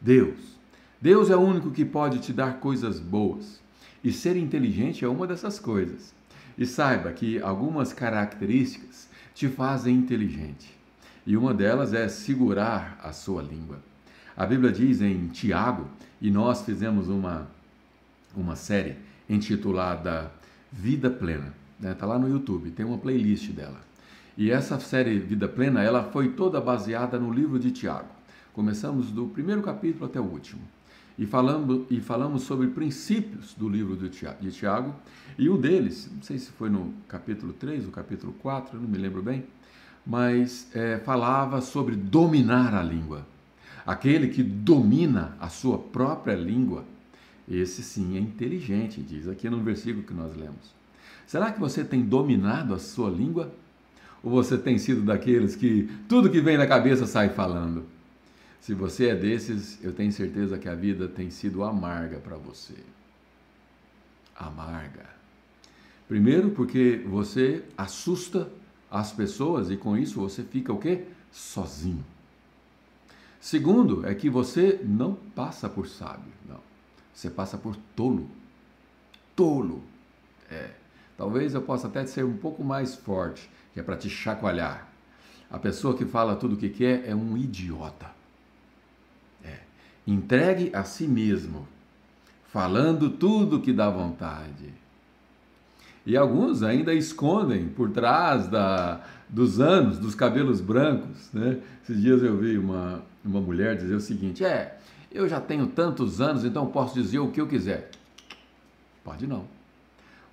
Deus. 0.00 0.58
Deus 1.00 1.30
é 1.30 1.36
o 1.36 1.40
único 1.40 1.70
que 1.70 1.84
pode 1.84 2.18
te 2.18 2.32
dar 2.32 2.60
coisas 2.60 3.00
boas. 3.00 3.60
E 4.02 4.12
ser 4.12 4.36
inteligente 4.36 5.04
é 5.04 5.08
uma 5.08 5.26
dessas 5.26 5.58
coisas. 5.58 6.14
E 6.56 6.66
saiba 6.66 7.12
que 7.12 7.40
algumas 7.40 7.92
características 7.92 9.08
te 9.34 9.48
fazem 9.48 9.96
inteligente. 9.96 10.78
E 11.26 11.36
uma 11.36 11.52
delas 11.52 11.92
é 11.92 12.08
segurar 12.08 12.98
a 13.02 13.12
sua 13.12 13.42
língua. 13.42 13.78
A 14.36 14.46
Bíblia 14.46 14.72
diz 14.72 15.00
em 15.00 15.28
Tiago, 15.28 15.86
e 16.20 16.30
nós 16.30 16.62
fizemos 16.62 17.08
uma, 17.08 17.48
uma 18.36 18.56
série 18.56 18.96
intitulada 19.28 20.30
Vida 20.72 21.10
Plena. 21.10 21.54
Está 21.76 21.88
né? 21.88 21.94
Tá 21.94 22.06
lá 22.06 22.18
no 22.18 22.28
YouTube, 22.28 22.70
tem 22.70 22.84
uma 22.84 22.98
playlist 22.98 23.50
dela. 23.50 23.80
E 24.36 24.50
essa 24.50 24.78
série 24.78 25.18
Vida 25.18 25.48
Plena, 25.48 25.82
ela 25.82 26.04
foi 26.04 26.30
toda 26.30 26.60
baseada 26.60 27.18
no 27.18 27.32
livro 27.32 27.58
de 27.58 27.70
Tiago. 27.70 28.08
Começamos 28.52 29.10
do 29.10 29.26
primeiro 29.26 29.62
capítulo 29.62 30.06
até 30.06 30.20
o 30.20 30.24
último. 30.24 30.62
E 31.18 31.26
falamos, 31.26 31.86
e 31.90 32.00
falamos 32.00 32.42
sobre 32.42 32.68
princípios 32.68 33.52
do 33.54 33.68
livro 33.68 33.96
de 33.96 34.08
Tiago, 34.50 34.94
e 35.38 35.50
um 35.50 35.60
deles, 35.60 36.10
não 36.14 36.22
sei 36.22 36.38
se 36.38 36.50
foi 36.50 36.70
no 36.70 36.94
capítulo 37.06 37.52
3 37.52 37.84
ou 37.84 37.90
capítulo 37.90 38.32
4, 38.40 38.80
não 38.80 38.88
me 38.88 38.96
lembro 38.96 39.22
bem, 39.22 39.44
mas 40.06 40.74
é, 40.74 40.98
falava 40.98 41.60
sobre 41.60 41.94
dominar 41.94 42.74
a 42.74 42.82
língua. 42.82 43.26
Aquele 43.86 44.28
que 44.28 44.42
domina 44.42 45.36
a 45.38 45.48
sua 45.48 45.78
própria 45.78 46.34
língua, 46.34 46.84
esse 47.50 47.82
sim 47.82 48.16
é 48.16 48.20
inteligente, 48.20 49.00
diz 49.00 49.26
aqui 49.26 49.50
no 49.50 49.62
versículo 49.62 50.04
que 50.04 50.14
nós 50.14 50.36
lemos. 50.36 50.74
Será 51.26 51.52
que 51.52 51.60
você 51.60 51.84
tem 51.84 52.02
dominado 52.02 52.74
a 52.74 52.78
sua 52.78 53.10
língua? 53.10 53.52
Ou 54.22 54.30
você 54.30 54.58
tem 54.58 54.78
sido 54.78 55.02
daqueles 55.02 55.56
que 55.56 55.88
tudo 56.08 56.30
que 56.30 56.40
vem 56.40 56.58
na 56.58 56.66
cabeça 56.66 57.06
sai 57.06 57.30
falando? 57.30 57.84
Se 58.60 58.74
você 58.74 59.08
é 59.08 59.14
desses, 59.14 59.82
eu 59.82 59.92
tenho 59.92 60.12
certeza 60.12 60.58
que 60.58 60.68
a 60.68 60.74
vida 60.74 61.08
tem 61.08 61.30
sido 61.30 61.64
amarga 61.64 62.18
para 62.18 62.36
você. 62.36 62.74
Amarga. 64.36 65.06
Primeiro, 66.06 66.50
porque 66.50 67.02
você 67.06 67.64
assusta 67.76 68.50
as 68.90 69.12
pessoas 69.12 69.70
e 69.70 69.76
com 69.76 69.96
isso 69.96 70.20
você 70.20 70.42
fica 70.42 70.72
o 70.72 70.78
quê? 70.78 71.04
Sozinho. 71.32 72.04
Segundo, 73.40 74.06
é 74.06 74.14
que 74.14 74.28
você 74.28 74.80
não 74.84 75.14
passa 75.34 75.68
por 75.68 75.86
sábio, 75.86 76.32
não. 76.48 76.69
Você 77.14 77.30
passa 77.30 77.58
por 77.58 77.76
tolo. 77.96 78.28
Tolo. 79.36 79.82
É. 80.50 80.70
Talvez 81.16 81.54
eu 81.54 81.62
possa 81.62 81.86
até 81.86 82.06
ser 82.06 82.24
um 82.24 82.36
pouco 82.36 82.64
mais 82.64 82.94
forte, 82.94 83.50
que 83.74 83.80
é 83.80 83.82
para 83.82 83.96
te 83.96 84.08
chacoalhar. 84.08 84.88
A 85.50 85.58
pessoa 85.58 85.96
que 85.96 86.04
fala 86.04 86.36
tudo 86.36 86.54
o 86.54 86.56
que 86.56 86.68
quer 86.68 87.06
é 87.06 87.14
um 87.14 87.36
idiota. 87.36 88.10
É. 89.44 89.58
Entregue 90.06 90.70
a 90.74 90.84
si 90.84 91.06
mesmo, 91.06 91.66
falando 92.52 93.10
tudo 93.10 93.60
que 93.60 93.72
dá 93.72 93.90
vontade. 93.90 94.72
E 96.06 96.16
alguns 96.16 96.62
ainda 96.62 96.94
escondem 96.94 97.68
por 97.68 97.90
trás 97.90 98.48
da, 98.48 99.04
dos 99.28 99.60
anos, 99.60 99.98
dos 99.98 100.14
cabelos 100.14 100.60
brancos. 100.60 101.30
Né? 101.32 101.60
Esses 101.82 102.00
dias 102.00 102.22
eu 102.22 102.36
vi 102.38 102.56
uma, 102.56 103.02
uma 103.24 103.40
mulher 103.40 103.76
dizer 103.76 103.94
o 103.94 104.00
seguinte: 104.00 104.44
é, 104.44 104.78
eu 105.10 105.28
já 105.28 105.40
tenho 105.40 105.66
tantos 105.66 106.20
anos, 106.20 106.44
então 106.44 106.66
posso 106.66 106.94
dizer 106.94 107.18
o 107.18 107.30
que 107.30 107.40
eu 107.40 107.46
quiser. 107.46 107.90
Pode 109.04 109.26
não. 109.26 109.44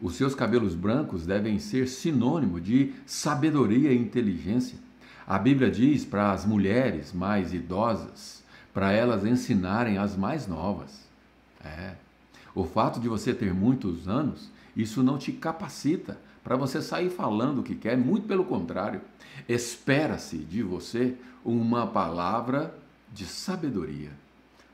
Os 0.01 0.15
seus 0.15 0.35
cabelos 0.35 0.75
brancos 0.75 1.25
devem 1.25 1.57
ser 1.57 1.87
sinônimo 1.87 2.61
de 2.61 2.93
sabedoria 3.05 3.91
e 3.91 3.97
inteligência. 3.97 4.77
A 5.25 5.39
Bíblia 5.39 5.71
diz 5.71 6.05
para 6.05 6.31
as 6.31 6.45
mulheres 6.45 7.11
mais 7.11 7.53
idosas, 7.53 8.43
para 8.73 8.91
elas 8.91 9.25
ensinarem 9.25 9.97
as 9.97 10.15
mais 10.15 10.47
novas. 10.47 11.07
É. 11.63 11.95
O 12.53 12.63
fato 12.63 12.99
de 12.99 13.09
você 13.09 13.33
ter 13.33 13.53
muitos 13.53 14.07
anos, 14.07 14.49
isso 14.75 15.01
não 15.01 15.17
te 15.17 15.31
capacita 15.31 16.17
para 16.43 16.55
você 16.55 16.81
sair 16.81 17.09
falando 17.09 17.59
o 17.59 17.63
que 17.63 17.75
quer, 17.75 17.97
muito 17.97 18.27
pelo 18.27 18.45
contrário. 18.45 19.01
Espera-se 19.49 20.37
de 20.37 20.63
você 20.63 21.15
uma 21.43 21.85
palavra 21.87 22.73
de 23.11 23.25
sabedoria, 23.25 24.11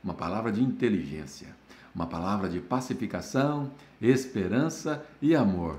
uma 0.04 0.14
palavra 0.14 0.52
de 0.52 0.62
inteligência 0.62 1.48
uma 1.94 2.06
palavra 2.06 2.48
de 2.48 2.60
pacificação, 2.60 3.70
esperança 4.02 5.04
e 5.22 5.34
amor. 5.34 5.78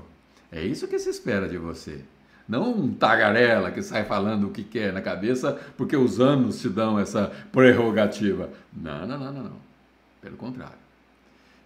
É 0.50 0.64
isso 0.64 0.88
que 0.88 0.98
se 0.98 1.10
espera 1.10 1.48
de 1.48 1.58
você. 1.58 2.02
Não 2.48 2.72
um 2.72 2.94
tagarela 2.94 3.70
que 3.70 3.82
sai 3.82 4.04
falando 4.04 4.46
o 4.46 4.50
que 4.50 4.62
quer 4.62 4.92
na 4.92 5.02
cabeça 5.02 5.52
porque 5.76 5.96
os 5.96 6.20
anos 6.20 6.60
te 6.60 6.68
dão 6.68 6.98
essa 6.98 7.26
prerrogativa. 7.52 8.48
Não, 8.72 9.06
não, 9.06 9.18
não, 9.18 9.32
não, 9.32 9.42
não. 9.44 9.56
Pelo 10.22 10.36
contrário. 10.36 10.86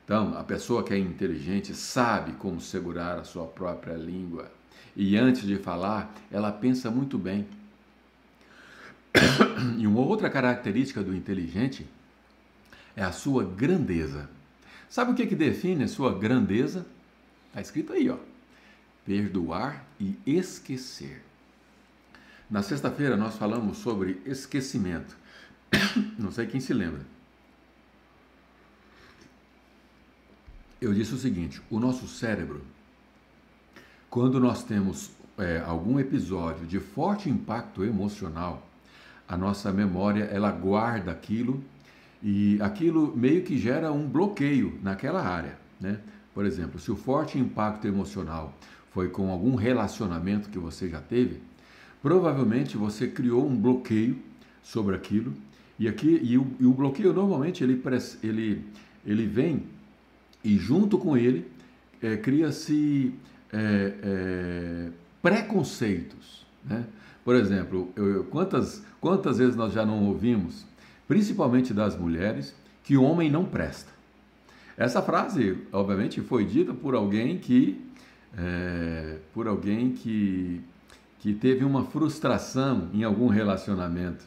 Então, 0.05 0.37
a 0.37 0.43
pessoa 0.43 0.83
que 0.83 0.93
é 0.93 0.99
inteligente 0.99 1.73
sabe 1.75 2.33
como 2.33 2.61
segurar 2.61 3.19
a 3.19 3.25
sua 3.25 3.45
própria 3.45 3.95
língua. 3.95 4.51
E 4.97 5.17
antes 5.17 5.43
de 5.43 5.57
falar, 5.57 6.13
ela 6.33 6.51
pensa 6.51 6.91
muito 6.91 7.17
bem. 7.17 7.47
E 9.79 9.87
uma 9.87 10.01
outra 10.01 10.31
característica 10.31 11.03
do 11.03 11.15
inteligente 11.15 11.87
é 13.01 13.05
a 13.05 13.13
sua 13.13 13.43
grandeza. 13.43 14.29
Sabe 14.87 15.13
o 15.13 15.15
que, 15.15 15.27
que 15.27 15.35
define 15.35 15.85
a 15.85 15.89
sua 15.89 16.13
grandeza? 16.19 16.85
Está 17.49 17.63
escrito 17.63 17.95
aí, 17.95 18.11
ó. 18.11 18.19
Perdoar 19.07 19.87
e 19.99 20.19
esquecer. 20.27 21.25
Na 22.51 22.63
sexta-feira 22.63 23.17
nós 23.17 23.37
falamos 23.37 23.79
sobre 23.79 24.21
esquecimento. 24.27 25.17
Não 26.19 26.31
sei 26.31 26.47
quem 26.47 26.61
se 26.61 26.75
lembra. 26.75 27.01
Eu 30.79 30.93
disse 30.93 31.15
o 31.15 31.19
seguinte: 31.19 31.63
o 31.71 31.81
nosso 31.81 32.07
cérebro, 32.07 32.63
quando 34.11 34.39
nós 34.39 34.63
temos 34.63 35.11
é, 35.39 35.59
algum 35.61 35.99
episódio 35.99 36.67
de 36.67 36.79
forte 36.79 37.31
impacto 37.31 37.83
emocional, 37.83 38.69
a 39.27 39.39
nossa 39.39 39.73
memória 39.73 40.25
ela 40.25 40.51
guarda 40.51 41.11
aquilo 41.11 41.65
e 42.23 42.59
aquilo 42.61 43.17
meio 43.17 43.43
que 43.43 43.59
gera 43.59 43.93
um 43.93 44.07
bloqueio 44.07 44.79
naquela 44.83 45.23
área. 45.23 45.59
Né? 45.81 45.99
Por 46.35 46.45
exemplo, 46.45 46.79
se 46.79 46.91
o 46.91 46.97
forte 46.97 47.39
impacto 47.39 47.87
emocional 47.87 48.55
foi 48.93 49.09
com 49.09 49.31
algum 49.31 49.55
relacionamento 49.55 50.49
que 50.51 50.59
você 50.59 50.89
já 50.89 51.01
teve, 51.01 51.41
provavelmente 52.03 52.77
você 52.77 53.07
criou 53.09 53.47
um 53.47 53.57
bloqueio 53.57 54.19
sobre 54.63 54.95
aquilo. 54.95 55.33
E, 55.79 55.89
aqui, 55.89 56.21
e, 56.23 56.37
o, 56.37 56.47
e 56.61 56.67
o 56.67 56.73
bloqueio 56.73 57.13
normalmente 57.13 57.65
ele, 57.65 57.83
ele, 58.23 58.65
ele 59.07 59.27
vem 59.27 59.65
e 60.45 60.59
junto 60.59 60.99
com 60.99 61.17
ele 61.17 61.47
é, 62.03 62.17
cria-se 62.17 63.15
é, 63.53 63.95
é, 64.03 64.89
preconceitos. 65.23 66.47
Né? 66.65 66.85
Por 67.25 67.35
exemplo, 67.35 67.91
eu, 67.97 68.25
quantas, 68.25 68.85
quantas 69.01 69.39
vezes 69.39 69.57
nós 69.57 69.73
já 69.73 69.85
não 69.85 70.05
ouvimos 70.05 70.67
principalmente 71.11 71.75
das 71.75 71.99
mulheres, 71.99 72.55
que 72.85 72.97
o 72.97 73.03
homem 73.03 73.29
não 73.29 73.45
presta. 73.45 73.91
Essa 74.77 75.03
frase, 75.03 75.59
obviamente, 75.73 76.21
foi 76.21 76.45
dita 76.45 76.73
por 76.73 76.95
alguém 76.95 77.37
que, 77.37 77.85
é, 78.39 79.17
por 79.35 79.49
alguém 79.49 79.91
que, 79.91 80.61
que 81.19 81.35
teve 81.35 81.65
uma 81.65 81.85
frustração 81.85 82.89
em 82.95 83.03
algum 83.03 83.27
relacionamento, 83.27 84.25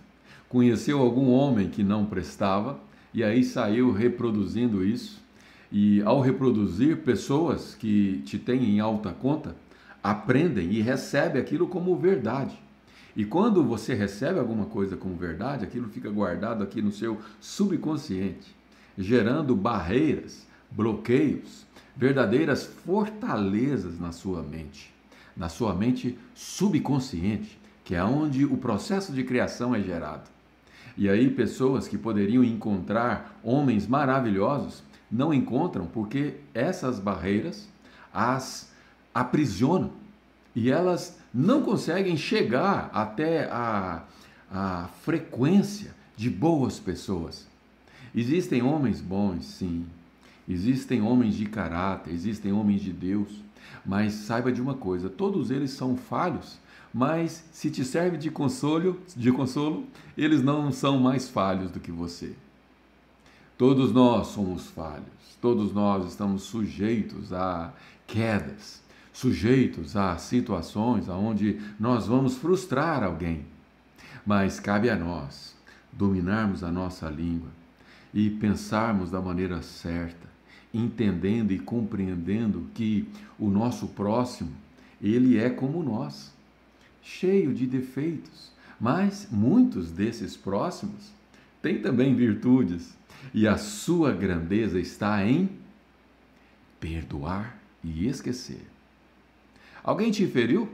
conheceu 0.50 1.00
algum 1.00 1.30
homem 1.30 1.70
que 1.70 1.82
não 1.84 2.06
prestava 2.06 2.78
e 3.14 3.24
aí 3.24 3.46
saiu 3.46 3.94
reproduzindo 3.94 4.84
isso. 4.84 5.24
E 5.72 6.02
ao 6.02 6.20
reproduzir, 6.20 6.98
pessoas 6.98 7.76
que 7.76 8.22
te 8.26 8.38
têm 8.38 8.62
em 8.72 8.82
alta 8.82 9.14
conta 9.14 9.56
aprendem 10.04 10.70
e 10.70 10.82
recebem 10.82 11.42
aquilo 11.42 11.66
como 11.66 11.96
verdade. 11.96 12.62
E 13.16 13.24
quando 13.26 13.64
você 13.64 13.94
recebe 13.94 14.40
alguma 14.40 14.66
coisa 14.66 14.98
como 14.98 15.16
verdade, 15.16 15.64
aquilo 15.64 15.88
fica 15.90 16.10
guardado 16.10 16.64
aqui 16.64 16.82
no 16.82 16.92
seu 16.92 17.20
subconsciente, 17.40 18.56
gerando 18.98 19.56
barreiras, 19.56 20.48
bloqueios, 20.72 21.66
verdadeiras 21.96 22.64
fortalezas 22.64 24.00
na 24.00 24.12
sua 24.12 24.42
mente, 24.42 24.92
na 25.38 25.48
sua 25.48 25.76
mente 25.76 26.18
subconsciente, 26.34 27.60
que 27.84 27.94
é 27.94 28.04
onde 28.04 28.46
o 28.46 28.58
processo 28.58 29.12
de 29.14 29.24
criação 29.24 29.76
é 29.76 29.82
gerado. 29.82 30.32
E 30.98 31.10
aí, 31.10 31.30
pessoas 31.30 31.88
que 31.88 31.98
poderiam 31.98 32.44
encontrar 32.44 33.40
homens 33.44 33.88
maravilhosos 33.88 34.84
não 35.12 35.34
encontram 35.34 35.86
porque 35.86 36.36
essas 36.54 37.00
barreiras 37.00 37.68
as 38.12 38.72
aprisionam 39.14 39.92
e 40.56 40.72
elas 40.72 41.20
não 41.34 41.64
conseguem 41.64 42.16
chegar 42.16 42.90
até 42.94 43.46
a, 43.46 44.04
a 44.52 44.90
frequência 45.02 45.96
de 46.16 46.30
boas 46.30 46.80
pessoas. 46.80 47.48
Existem 48.14 48.62
homens 48.62 49.02
bons, 49.02 49.46
sim. 49.46 49.86
Existem 50.48 51.02
homens 51.02 51.36
de 51.36 51.46
caráter, 51.46 52.14
existem 52.14 52.52
homens 52.52 52.82
de 52.82 52.92
Deus. 52.92 53.30
Mas 53.86 54.14
saiba 54.14 54.52
de 54.52 54.62
uma 54.62 54.76
coisa: 54.76 55.10
todos 55.10 55.50
eles 55.50 55.72
são 55.72 55.98
falhos 55.98 56.60
mas 56.94 57.44
se 57.52 57.72
te 57.72 57.84
serve 57.84 58.18
de 58.18 58.30
consolo, 58.30 59.00
de 59.16 59.32
consolo, 59.32 59.88
eles 60.16 60.44
não 60.44 60.72
são 60.72 61.00
mais 61.00 61.28
falhos 61.28 61.72
do 61.72 61.80
que 61.80 61.92
você. 61.92 62.36
Todos 63.58 63.92
nós 63.92 64.28
somos 64.28 64.68
falhos, 64.68 65.08
todos 65.42 65.74
nós 65.74 66.06
estamos 66.08 66.44
sujeitos 66.44 67.34
a 67.34 67.74
quedas, 68.06 68.83
sujeitos 69.14 69.96
a 69.96 70.18
situações 70.18 71.08
onde 71.08 71.62
nós 71.80 72.08
vamos 72.08 72.36
frustrar 72.36 73.04
alguém. 73.04 73.46
Mas 74.26 74.60
cabe 74.60 74.90
a 74.90 74.96
nós 74.96 75.56
dominarmos 75.92 76.64
a 76.64 76.72
nossa 76.72 77.08
língua 77.10 77.50
e 78.14 78.30
pensarmos 78.30 79.12
da 79.12 79.22
maneira 79.22 79.62
certa, 79.62 80.28
entendendo 80.74 81.52
e 81.52 81.60
compreendendo 81.60 82.68
que 82.74 83.08
o 83.38 83.50
nosso 83.50 83.88
próximo, 83.88 84.52
ele 85.02 85.38
é 85.38 85.50
como 85.50 85.84
nós 85.84 86.34
cheio 87.02 87.54
de 87.54 87.68
defeitos, 87.68 88.52
mas 88.80 89.28
muitos 89.30 89.92
desses 89.92 90.38
próximos 90.38 91.12
têm 91.62 91.82
também 91.82 92.16
virtudes, 92.16 92.96
e 93.34 93.48
a 93.48 93.58
sua 93.58 94.12
grandeza 94.12 94.80
está 94.80 95.26
em 95.26 95.50
perdoar 96.80 97.58
e 97.84 98.08
esquecer. 98.08 98.73
Alguém 99.84 100.12
te 100.12 100.26
feriu? 100.26 100.70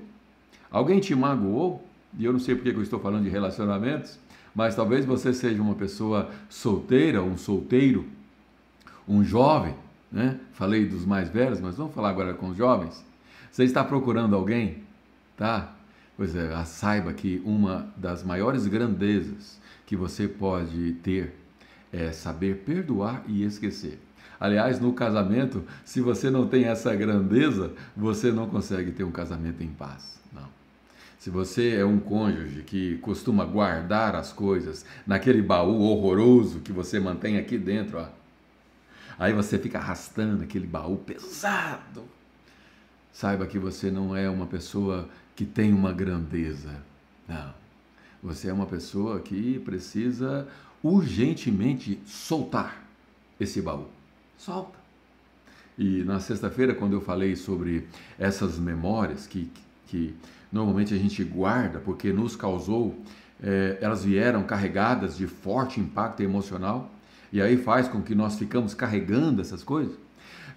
Alguém 0.69 0.99
te 0.99 1.15
magoou? 1.15 1.83
E 2.17 2.25
eu 2.25 2.33
não 2.33 2.39
sei 2.39 2.55
porque 2.55 2.69
eu 2.69 2.81
estou 2.81 2.99
falando 2.99 3.23
de 3.23 3.29
relacionamentos, 3.29 4.19
mas 4.53 4.75
talvez 4.75 5.05
você 5.05 5.33
seja 5.33 5.61
uma 5.61 5.75
pessoa 5.75 6.29
solteira, 6.49 7.21
um 7.23 7.37
solteiro, 7.37 8.05
um 9.07 9.23
jovem, 9.23 9.75
né? 10.11 10.39
Falei 10.53 10.85
dos 10.85 11.05
mais 11.05 11.29
velhos, 11.29 11.59
mas 11.59 11.77
vamos 11.77 11.93
falar 11.93 12.09
agora 12.09 12.33
com 12.33 12.49
os 12.49 12.57
jovens. 12.57 13.03
Você 13.51 13.63
está 13.63 13.83
procurando 13.83 14.35
alguém, 14.35 14.83
tá? 15.35 15.73
Pois 16.15 16.35
é, 16.35 16.63
saiba 16.65 17.13
que 17.13 17.41
uma 17.45 17.91
das 17.95 18.23
maiores 18.23 18.67
grandezas 18.67 19.59
que 19.85 19.95
você 19.95 20.27
pode 20.27 20.93
ter 21.03 21.33
é 21.91 22.11
saber 22.11 22.57
perdoar 22.57 23.23
e 23.27 23.43
esquecer. 23.43 23.99
Aliás, 24.39 24.79
no 24.79 24.93
casamento, 24.93 25.65
se 25.84 26.00
você 26.00 26.29
não 26.29 26.48
tem 26.48 26.65
essa 26.65 26.96
grandeza, 26.96 27.74
você 27.96 28.31
não 28.31 28.48
consegue 28.48 28.91
ter 28.91 29.03
um 29.03 29.12
casamento 29.12 29.62
em 29.62 29.67
paz. 29.67 30.19
Não. 30.31 30.48
Se 31.17 31.29
você 31.29 31.75
é 31.75 31.84
um 31.84 32.00
cônjuge 32.00 32.63
que 32.63 32.98
costuma 33.00 33.43
guardar 33.43 34.15
as 34.15 34.31
coisas 34.31 34.85
naquele 35.05 35.42
baú 35.42 35.81
horroroso 35.81 36.61
que 36.61 36.72
você 36.72 37.00
mantém 37.00 37.37
aqui 37.37 37.57
dentro, 37.57 38.00
ó, 38.00 38.07
aí 39.18 39.33
você 39.33 39.59
fica 39.59 39.77
arrastando 39.77 40.44
aquele 40.44 40.66
baú 40.66 40.96
pesado. 40.98 42.03
Saiba 43.11 43.46
que 43.46 43.59
você 43.59 43.92
não 43.92 44.16
é 44.16 44.29
uma 44.29 44.48
pessoa 44.48 45.09
que 45.35 45.44
tem 45.44 45.74
uma 45.74 45.92
grandeza. 45.92 46.81
Não. 47.27 47.53
Você 48.24 48.48
é 48.48 48.53
uma 48.53 48.66
pessoa 48.66 49.20
que 49.20 49.59
precisa 49.59 50.48
urgentemente 50.81 52.00
soltar 52.05 52.85
esse 53.37 53.61
baú. 53.61 53.99
Solta. 54.39 54.79
E 55.77 56.03
na 56.03 56.19
sexta-feira, 56.19 56.73
quando 56.73 56.93
eu 56.93 57.01
falei 57.01 57.35
sobre 57.35 57.87
essas 58.17 58.57
memórias 58.57 59.27
que, 59.27 59.51
que 59.85 60.15
normalmente 60.51 60.95
a 60.95 60.97
gente 60.97 61.23
guarda 61.23 61.77
porque 61.77 62.11
nos 62.11 62.35
causou, 62.35 62.97
é, 63.43 63.77
elas 63.79 64.03
vieram 64.03 64.41
carregadas 64.41 65.15
de 65.15 65.27
forte 65.27 65.79
impacto 65.79 66.21
emocional, 66.23 66.89
e 67.31 67.39
aí 67.39 67.55
faz 67.55 67.87
com 67.87 68.01
que 68.01 68.15
nós 68.15 68.39
ficamos 68.39 68.73
carregando 68.73 69.39
essas 69.39 69.61
coisas 69.61 69.95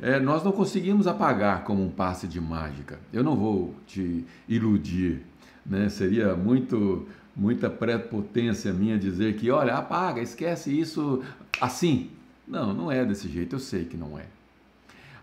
é, 0.02 0.18
nós 0.18 0.42
não 0.42 0.50
conseguimos 0.50 1.06
apagar 1.06 1.62
como 1.62 1.80
um 1.84 1.88
passe 1.88 2.26
de 2.26 2.40
mágica. 2.40 2.98
Eu 3.12 3.22
não 3.22 3.36
vou 3.36 3.72
te 3.86 4.24
iludir, 4.48 5.22
né? 5.64 5.88
seria 5.88 6.34
muito 6.34 7.06
muita 7.34 7.70
prepotência 7.70 8.74
minha 8.74 8.98
dizer 8.98 9.36
que, 9.36 9.50
olha, 9.50 9.74
apaga, 9.74 10.20
esquece 10.20 10.78
isso 10.78 11.22
assim. 11.58 12.10
Não, 12.52 12.74
não 12.74 12.92
é 12.92 13.02
desse 13.02 13.30
jeito, 13.30 13.56
eu 13.56 13.58
sei 13.58 13.86
que 13.86 13.96
não 13.96 14.18
é. 14.18 14.26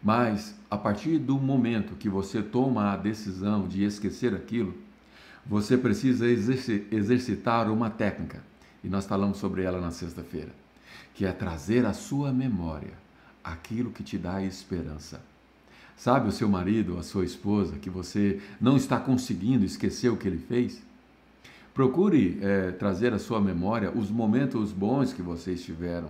Mas 0.01 0.55
a 0.67 0.75
partir 0.75 1.19
do 1.19 1.37
momento 1.37 1.93
que 1.93 2.09
você 2.09 2.41
toma 2.41 2.91
a 2.91 2.97
decisão 2.97 3.67
de 3.67 3.83
esquecer 3.83 4.33
aquilo, 4.33 4.73
você 5.45 5.77
precisa 5.77 6.25
exercitar 6.27 7.71
uma 7.71 7.87
técnica, 7.87 8.41
e 8.83 8.89
nós 8.89 9.05
falamos 9.05 9.37
sobre 9.37 9.61
ela 9.61 9.79
na 9.79 9.91
sexta-feira, 9.91 10.49
que 11.13 11.23
é 11.23 11.31
trazer 11.31 11.85
a 11.85 11.93
sua 11.93 12.33
memória 12.33 12.93
aquilo 13.43 13.91
que 13.91 14.01
te 14.01 14.17
dá 14.17 14.41
esperança. 14.41 15.21
Sabe 15.95 16.29
o 16.29 16.31
seu 16.31 16.49
marido, 16.49 16.97
a 16.97 17.03
sua 17.03 17.25
esposa, 17.25 17.77
que 17.77 17.91
você 17.91 18.41
não 18.59 18.75
está 18.75 18.99
conseguindo 18.99 19.63
esquecer 19.63 20.09
o 20.09 20.17
que 20.17 20.27
ele 20.27 20.39
fez? 20.39 20.81
Procure 21.75 22.39
é, 22.41 22.71
trazer 22.71 23.13
à 23.13 23.19
sua 23.19 23.39
memória 23.39 23.91
os 23.91 24.09
momentos 24.09 24.71
bons 24.71 25.13
que 25.13 25.21
vocês 25.21 25.63
tiveram. 25.63 26.09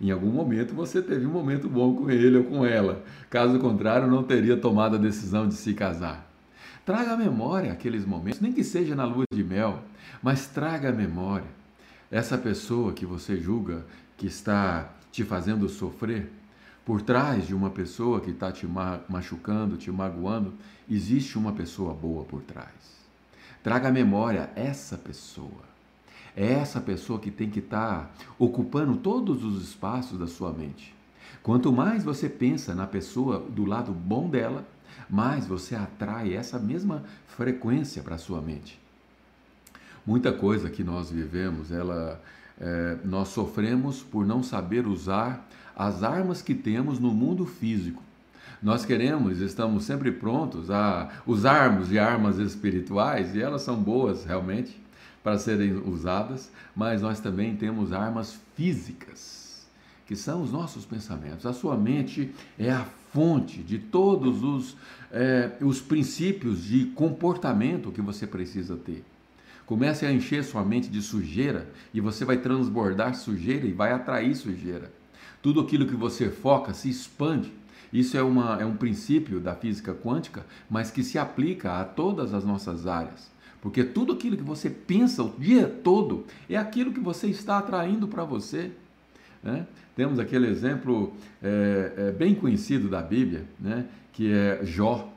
Em 0.00 0.10
algum 0.10 0.30
momento 0.30 0.74
você 0.74 1.00
teve 1.00 1.26
um 1.26 1.30
momento 1.30 1.68
bom 1.68 1.94
com 1.94 2.10
ele 2.10 2.38
ou 2.38 2.44
com 2.44 2.66
ela. 2.66 3.02
Caso 3.30 3.58
contrário, 3.58 4.06
não 4.06 4.22
teria 4.22 4.56
tomado 4.56 4.96
a 4.96 4.98
decisão 4.98 5.48
de 5.48 5.54
se 5.54 5.72
casar. 5.74 6.30
Traga 6.84 7.12
à 7.12 7.16
memória 7.16 7.72
aqueles 7.72 8.04
momentos, 8.04 8.40
nem 8.40 8.52
que 8.52 8.62
seja 8.62 8.94
na 8.94 9.04
lua 9.04 9.24
de 9.32 9.42
mel, 9.42 9.82
mas 10.22 10.46
traga 10.46 10.90
à 10.90 10.92
memória 10.92 11.56
essa 12.10 12.38
pessoa 12.38 12.92
que 12.92 13.04
você 13.04 13.36
julga 13.36 13.84
que 14.16 14.26
está 14.26 14.94
te 15.10 15.24
fazendo 15.24 15.68
sofrer, 15.68 16.30
por 16.84 17.02
trás 17.02 17.46
de 17.46 17.54
uma 17.54 17.70
pessoa 17.70 18.20
que 18.20 18.30
está 18.30 18.52
te 18.52 18.66
machucando, 19.08 19.76
te 19.76 19.90
magoando, 19.90 20.54
existe 20.88 21.36
uma 21.36 21.52
pessoa 21.52 21.92
boa 21.92 22.24
por 22.24 22.42
trás. 22.42 22.70
Traga 23.62 23.88
à 23.88 23.92
memória 23.92 24.50
essa 24.54 24.96
pessoa. 24.96 25.75
É 26.36 26.52
essa 26.52 26.80
pessoa 26.80 27.18
que 27.18 27.30
tem 27.30 27.48
que 27.48 27.60
estar 27.60 28.04
tá 28.04 28.10
ocupando 28.38 28.98
todos 28.98 29.42
os 29.42 29.62
espaços 29.66 30.18
da 30.18 30.26
sua 30.26 30.52
mente. 30.52 30.94
Quanto 31.42 31.72
mais 31.72 32.04
você 32.04 32.28
pensa 32.28 32.74
na 32.74 32.86
pessoa 32.86 33.38
do 33.38 33.64
lado 33.64 33.90
bom 33.92 34.28
dela, 34.28 34.66
mais 35.08 35.46
você 35.46 35.74
atrai 35.74 36.34
essa 36.34 36.58
mesma 36.58 37.04
frequência 37.26 38.02
para 38.02 38.16
a 38.16 38.18
sua 38.18 38.42
mente. 38.42 38.78
Muita 40.06 40.30
coisa 40.30 40.68
que 40.68 40.84
nós 40.84 41.10
vivemos, 41.10 41.72
ela 41.72 42.20
é, 42.60 42.98
nós 43.04 43.28
sofremos 43.28 44.02
por 44.02 44.26
não 44.26 44.42
saber 44.42 44.86
usar 44.86 45.48
as 45.74 46.02
armas 46.02 46.42
que 46.42 46.54
temos 46.54 46.98
no 46.98 47.12
mundo 47.12 47.46
físico. 47.46 48.02
Nós 48.62 48.84
queremos, 48.84 49.40
estamos 49.40 49.84
sempre 49.84 50.12
prontos 50.12 50.70
a 50.70 51.10
usarmos 51.26 51.88
de 51.88 51.98
armas 51.98 52.38
espirituais 52.38 53.34
e 53.34 53.40
elas 53.40 53.62
são 53.62 53.76
boas 53.76 54.24
realmente 54.24 54.85
para 55.26 55.38
serem 55.38 55.72
usadas, 55.72 56.52
mas 56.72 57.02
nós 57.02 57.18
também 57.18 57.56
temos 57.56 57.92
armas 57.92 58.38
físicas, 58.54 59.66
que 60.06 60.14
são 60.14 60.40
os 60.40 60.52
nossos 60.52 60.86
pensamentos. 60.86 61.44
A 61.44 61.52
sua 61.52 61.76
mente 61.76 62.32
é 62.56 62.70
a 62.70 62.86
fonte 63.12 63.60
de 63.60 63.76
todos 63.76 64.44
os, 64.44 64.76
é, 65.10 65.50
os 65.60 65.80
princípios 65.80 66.62
de 66.62 66.84
comportamento 66.94 67.90
que 67.90 68.00
você 68.00 68.24
precisa 68.24 68.76
ter. 68.76 69.04
Comece 69.66 70.06
a 70.06 70.12
encher 70.12 70.44
sua 70.44 70.64
mente 70.64 70.88
de 70.88 71.02
sujeira 71.02 71.72
e 71.92 72.00
você 72.00 72.24
vai 72.24 72.36
transbordar 72.36 73.16
sujeira 73.16 73.66
e 73.66 73.72
vai 73.72 73.90
atrair 73.90 74.36
sujeira. 74.36 74.92
Tudo 75.42 75.58
aquilo 75.58 75.86
que 75.86 75.96
você 75.96 76.30
foca 76.30 76.72
se 76.72 76.88
expande. 76.88 77.52
Isso 77.92 78.16
é, 78.16 78.22
uma, 78.22 78.62
é 78.62 78.64
um 78.64 78.76
princípio 78.76 79.40
da 79.40 79.56
física 79.56 79.92
quântica, 79.92 80.46
mas 80.70 80.92
que 80.92 81.02
se 81.02 81.18
aplica 81.18 81.80
a 81.80 81.84
todas 81.84 82.32
as 82.32 82.44
nossas 82.44 82.86
áreas. 82.86 83.34
Porque 83.66 83.82
tudo 83.82 84.12
aquilo 84.12 84.36
que 84.36 84.44
você 84.44 84.70
pensa 84.70 85.24
o 85.24 85.34
dia 85.36 85.66
todo 85.66 86.24
é 86.48 86.56
aquilo 86.56 86.92
que 86.92 87.00
você 87.00 87.26
está 87.26 87.58
atraindo 87.58 88.06
para 88.06 88.22
você. 88.22 88.70
Né? 89.42 89.66
Temos 89.96 90.20
aquele 90.20 90.46
exemplo 90.46 91.12
é, 91.42 91.92
é, 91.96 92.12
bem 92.12 92.32
conhecido 92.32 92.88
da 92.88 93.02
Bíblia, 93.02 93.44
né? 93.58 93.88
que 94.12 94.30
é 94.30 94.60
Jó. 94.62 95.12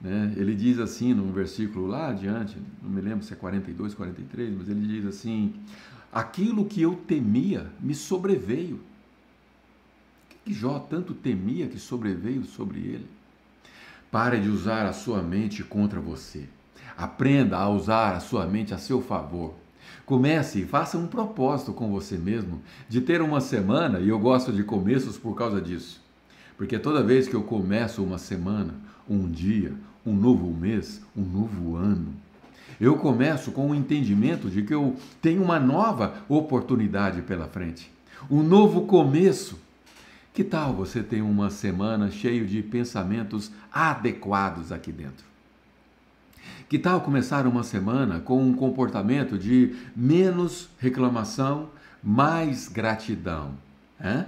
Né? 0.00 0.32
Ele 0.38 0.54
diz 0.54 0.78
assim 0.78 1.12
no 1.12 1.30
versículo 1.34 1.86
lá 1.86 2.08
adiante, 2.08 2.56
não 2.82 2.88
me 2.88 3.02
lembro 3.02 3.22
se 3.26 3.34
é 3.34 3.36
42, 3.36 3.92
43, 3.92 4.56
mas 4.56 4.70
ele 4.70 4.86
diz 4.86 5.04
assim: 5.04 5.52
Aquilo 6.10 6.64
que 6.64 6.80
eu 6.80 6.94
temia 6.94 7.70
me 7.78 7.94
sobreveio. 7.94 8.76
O 10.30 10.44
que 10.46 10.54
Jó 10.54 10.78
tanto 10.78 11.12
temia 11.12 11.66
que 11.66 11.78
sobreveio 11.78 12.44
sobre 12.44 12.78
ele? 12.78 13.06
Pare 14.10 14.40
de 14.40 14.48
usar 14.48 14.86
a 14.86 14.94
sua 14.94 15.22
mente 15.22 15.62
contra 15.62 16.00
você. 16.00 16.48
Aprenda 16.96 17.56
a 17.58 17.68
usar 17.68 18.14
a 18.14 18.20
sua 18.20 18.46
mente 18.46 18.74
a 18.74 18.78
seu 18.78 19.00
favor. 19.00 19.54
Comece 20.04 20.60
e 20.60 20.66
faça 20.66 20.98
um 20.98 21.06
propósito 21.06 21.72
com 21.72 21.90
você 21.90 22.16
mesmo 22.16 22.60
de 22.88 23.00
ter 23.00 23.22
uma 23.22 23.40
semana, 23.40 24.00
e 24.00 24.08
eu 24.08 24.18
gosto 24.18 24.52
de 24.52 24.62
começos 24.64 25.16
por 25.16 25.34
causa 25.34 25.60
disso. 25.60 26.02
Porque 26.56 26.78
toda 26.78 27.02
vez 27.02 27.28
que 27.28 27.34
eu 27.34 27.42
começo 27.42 28.02
uma 28.02 28.18
semana, 28.18 28.74
um 29.08 29.30
dia, 29.30 29.72
um 30.04 30.14
novo 30.14 30.52
mês, 30.52 31.00
um 31.16 31.22
novo 31.22 31.76
ano, 31.76 32.14
eu 32.80 32.96
começo 32.96 33.52
com 33.52 33.70
o 33.70 33.74
entendimento 33.74 34.50
de 34.50 34.62
que 34.62 34.74
eu 34.74 34.96
tenho 35.20 35.42
uma 35.42 35.60
nova 35.60 36.14
oportunidade 36.28 37.22
pela 37.22 37.46
frente, 37.46 37.90
um 38.30 38.42
novo 38.42 38.82
começo. 38.82 39.58
Que 40.34 40.42
tal 40.42 40.72
você 40.72 41.02
ter 41.02 41.20
uma 41.20 41.50
semana 41.50 42.10
cheia 42.10 42.44
de 42.44 42.62
pensamentos 42.62 43.52
adequados 43.70 44.72
aqui 44.72 44.90
dentro? 44.90 45.31
Que 46.72 46.78
tal 46.78 47.02
começar 47.02 47.46
uma 47.46 47.62
semana 47.62 48.18
com 48.18 48.42
um 48.42 48.54
comportamento 48.54 49.36
de 49.38 49.76
menos 49.94 50.70
reclamação, 50.78 51.68
mais 52.02 52.66
gratidão? 52.66 53.58
Hã? 54.02 54.24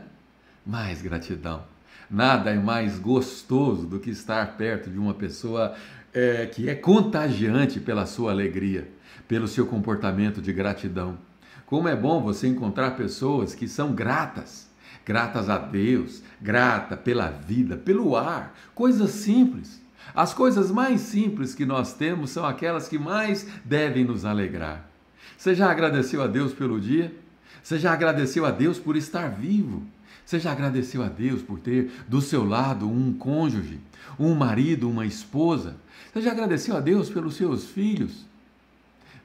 Mais 0.67 1.01
gratidão. 1.01 1.63
Nada 2.11 2.51
é 2.51 2.59
mais 2.59 2.99
gostoso 2.99 3.87
do 3.87 3.99
que 3.99 4.11
estar 4.11 4.59
perto 4.59 4.91
de 4.91 4.99
uma 4.99 5.15
pessoa 5.15 5.75
é, 6.13 6.45
que 6.45 6.69
é 6.69 6.75
contagiante 6.75 7.81
pela 7.81 8.05
sua 8.05 8.33
alegria, 8.33 8.91
pelo 9.27 9.49
seu 9.49 9.65
comportamento 9.65 10.43
de 10.43 10.53
gratidão. 10.53 11.17
Como 11.65 11.89
é 11.89 11.97
bom 11.97 12.21
você 12.21 12.47
encontrar 12.47 12.91
pessoas 12.91 13.55
que 13.55 13.67
são 13.67 13.95
gratas, 13.95 14.69
gratas 15.03 15.49
a 15.49 15.57
Deus, 15.57 16.23
grata 16.43 16.95
pela 16.95 17.31
vida, 17.31 17.79
pelo 17.79 18.15
ar, 18.15 18.55
coisas 18.75 19.13
simples. 19.13 19.83
As 20.15 20.35
coisas 20.35 20.71
mais 20.71 21.01
simples 21.01 21.55
que 21.55 21.65
nós 21.65 21.95
temos 21.95 22.31
são 22.31 22.45
aquelas 22.45 22.89
que 22.89 22.99
mais 22.99 23.47
devem 23.65 24.05
nos 24.05 24.25
alegrar. 24.25 24.89
Você 25.37 25.55
já 25.55 25.71
agradeceu 25.71 26.23
a 26.23 26.27
Deus 26.27 26.53
pelo 26.53 26.81
dia? 26.81 27.15
Você 27.63 27.79
já 27.79 27.93
agradeceu 27.93 28.45
a 28.45 28.51
Deus 28.51 28.79
por 28.79 28.97
estar 28.97 29.29
vivo? 29.29 29.83
Você 30.25 30.41
já 30.41 30.53
agradeceu 30.53 31.03
a 31.03 31.09
Deus 31.09 31.43
por 31.43 31.59
ter 31.59 31.91
do 32.09 32.21
seu 32.21 32.45
lado 32.45 32.89
um 32.89 33.13
cônjuge, 33.13 33.79
um 34.19 34.35
marido, 34.35 34.89
uma 34.89 35.05
esposa? 35.05 35.77
Você 36.13 36.23
já 36.23 36.33
agradeceu 36.33 36.77
a 36.77 36.81
Deus 36.81 37.11
pelos 37.11 37.37
seus 37.37 37.67
filhos? 37.67 38.25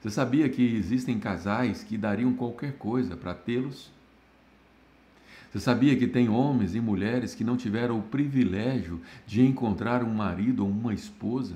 Você 0.01 0.09
sabia 0.09 0.47
que 0.49 0.75
existem 0.75 1.19
casais 1.19 1.83
que 1.83 1.97
dariam 1.97 2.33
qualquer 2.33 2.73
coisa 2.73 3.15
para 3.15 3.33
tê-los? 3.33 3.91
Você 5.51 5.59
sabia 5.59 5.95
que 5.95 6.07
tem 6.07 6.29
homens 6.29 6.75
e 6.75 6.79
mulheres 6.79 7.33
que 7.33 7.43
não 7.43 7.57
tiveram 7.57 7.97
o 7.97 8.03
privilégio 8.03 9.01
de 9.25 9.41
encontrar 9.41 10.03
um 10.03 10.13
marido 10.13 10.63
ou 10.63 10.69
uma 10.69 10.93
esposa? 10.93 11.55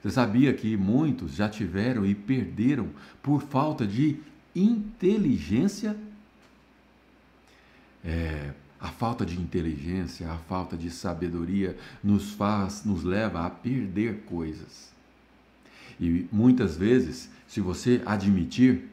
Você 0.00 0.10
sabia 0.10 0.54
que 0.54 0.76
muitos 0.76 1.34
já 1.34 1.48
tiveram 1.48 2.06
e 2.06 2.14
perderam 2.14 2.90
por 3.20 3.42
falta 3.42 3.84
de 3.84 4.20
inteligência? 4.54 5.96
É, 8.04 8.52
a 8.80 8.88
falta 8.88 9.26
de 9.26 9.40
inteligência, 9.40 10.30
a 10.30 10.36
falta 10.36 10.76
de 10.76 10.90
sabedoria 10.90 11.76
nos 12.04 12.30
faz, 12.30 12.84
nos 12.84 13.02
leva 13.02 13.44
a 13.44 13.50
perder 13.50 14.20
coisas. 14.26 14.92
E 15.98 16.26
muitas 16.30 16.76
vezes, 16.76 17.28
se 17.48 17.60
você 17.60 18.00
admitir, 18.06 18.84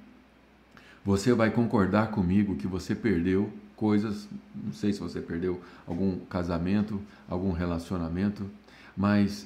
você 1.05 1.33
vai 1.33 1.51
concordar 1.51 2.11
comigo 2.11 2.55
que 2.55 2.67
você 2.67 2.95
perdeu 2.95 3.51
coisas, 3.75 4.27
não 4.55 4.71
sei 4.71 4.93
se 4.93 4.99
você 4.99 5.19
perdeu 5.19 5.61
algum 5.85 6.19
casamento, 6.19 7.01
algum 7.27 7.51
relacionamento, 7.51 8.49
mas 8.95 9.45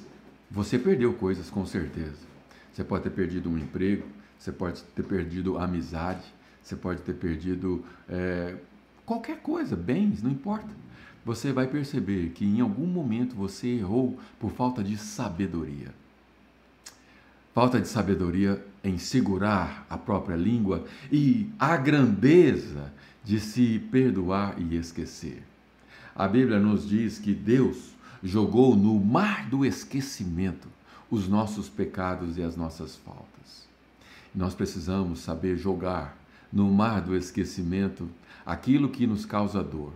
você 0.50 0.78
perdeu 0.78 1.12
coisas 1.14 1.50
com 1.50 1.66
certeza. 1.66 2.28
Você 2.72 2.84
pode 2.84 3.02
ter 3.04 3.10
perdido 3.10 3.50
um 3.50 3.58
emprego, 3.58 4.06
você 4.38 4.52
pode 4.52 4.82
ter 4.94 5.02
perdido 5.02 5.58
amizade, 5.58 6.22
você 6.62 6.76
pode 6.76 7.00
ter 7.02 7.14
perdido 7.14 7.84
é, 8.08 8.56
qualquer 9.04 9.40
coisa, 9.40 9.74
bens, 9.74 10.22
não 10.22 10.30
importa. 10.30 10.68
Você 11.24 11.52
vai 11.52 11.66
perceber 11.66 12.30
que 12.30 12.44
em 12.44 12.60
algum 12.60 12.86
momento 12.86 13.34
você 13.34 13.68
errou 13.68 14.18
por 14.38 14.52
falta 14.52 14.82
de 14.82 14.96
sabedoria. 14.96 15.92
Falta 17.52 17.80
de 17.80 17.88
sabedoria 17.88 18.64
em 18.88 18.98
segurar 18.98 19.86
a 19.88 19.98
própria 19.98 20.36
língua 20.36 20.84
e 21.12 21.50
a 21.58 21.76
grandeza 21.76 22.92
de 23.22 23.38
se 23.38 23.78
perdoar 23.90 24.54
e 24.58 24.76
esquecer. 24.76 25.42
A 26.16 26.26
Bíblia 26.26 26.58
nos 26.58 26.88
diz 26.88 27.18
que 27.18 27.34
Deus 27.34 27.92
jogou 28.22 28.74
no 28.74 28.98
mar 28.98 29.48
do 29.48 29.64
esquecimento 29.64 30.68
os 31.10 31.28
nossos 31.28 31.68
pecados 31.68 32.36
e 32.36 32.42
as 32.42 32.56
nossas 32.56 32.96
faltas. 32.96 33.68
Nós 34.34 34.54
precisamos 34.54 35.20
saber 35.20 35.56
jogar 35.56 36.16
no 36.52 36.70
mar 36.70 37.00
do 37.00 37.16
esquecimento 37.16 38.08
aquilo 38.44 38.88
que 38.88 39.06
nos 39.06 39.24
causa 39.24 39.62
dor. 39.62 39.92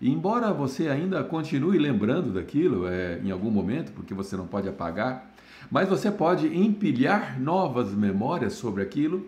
E 0.00 0.10
embora 0.10 0.52
você 0.52 0.88
ainda 0.88 1.22
continue 1.22 1.78
lembrando 1.78 2.32
daquilo 2.32 2.88
é, 2.88 3.20
em 3.22 3.30
algum 3.30 3.50
momento, 3.50 3.92
porque 3.92 4.12
você 4.12 4.36
não 4.36 4.46
pode 4.46 4.68
apagar, 4.68 5.32
mas 5.70 5.88
você 5.88 6.10
pode 6.10 6.46
empilhar 6.46 7.40
novas 7.40 7.92
memórias 7.92 8.54
sobre 8.54 8.82
aquilo, 8.82 9.26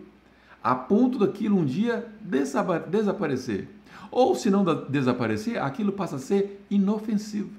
a 0.63 0.73
ponto 0.75 1.19
daquilo 1.19 1.57
um 1.57 1.65
dia 1.65 2.07
desaparecer. 2.89 3.67
Ou 4.11 4.35
se 4.35 4.49
não 4.49 4.63
desaparecer, 4.89 5.61
aquilo 5.61 5.91
passa 5.91 6.15
a 6.15 6.19
ser 6.19 6.65
inofensivo. 6.69 7.51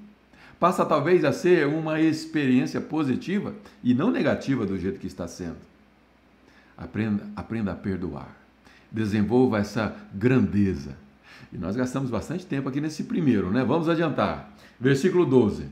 Passa 0.59 0.85
talvez 0.85 1.23
a 1.23 1.31
ser 1.31 1.67
uma 1.67 2.01
experiência 2.01 2.81
positiva 2.81 3.53
e 3.83 3.93
não 3.93 4.09
negativa 4.09 4.65
do 4.65 4.77
jeito 4.77 4.99
que 4.99 5.07
está 5.07 5.27
sendo. 5.27 5.57
Aprenda, 6.75 7.23
aprenda 7.35 7.71
a 7.71 7.75
perdoar. 7.75 8.35
Desenvolva 8.91 9.59
essa 9.59 9.95
grandeza. 10.13 10.97
E 11.53 11.57
nós 11.57 11.75
gastamos 11.75 12.09
bastante 12.09 12.45
tempo 12.45 12.69
aqui 12.69 12.81
nesse 12.81 13.03
primeiro, 13.03 13.51
né? 13.51 13.63
Vamos 13.63 13.87
adiantar. 13.87 14.51
Versículo 14.79 15.25
12. 15.25 15.65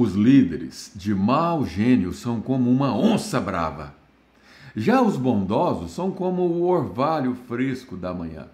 Os 0.00 0.14
líderes 0.14 0.92
de 0.94 1.12
mau 1.12 1.66
gênio 1.66 2.12
são 2.12 2.40
como 2.40 2.70
uma 2.70 2.96
onça 2.96 3.40
brava. 3.40 3.96
Já 4.76 5.02
os 5.02 5.16
bondosos 5.16 5.90
são 5.90 6.12
como 6.12 6.42
o 6.42 6.68
orvalho 6.68 7.34
fresco 7.34 7.96
da 7.96 8.14
manhã. 8.14 8.46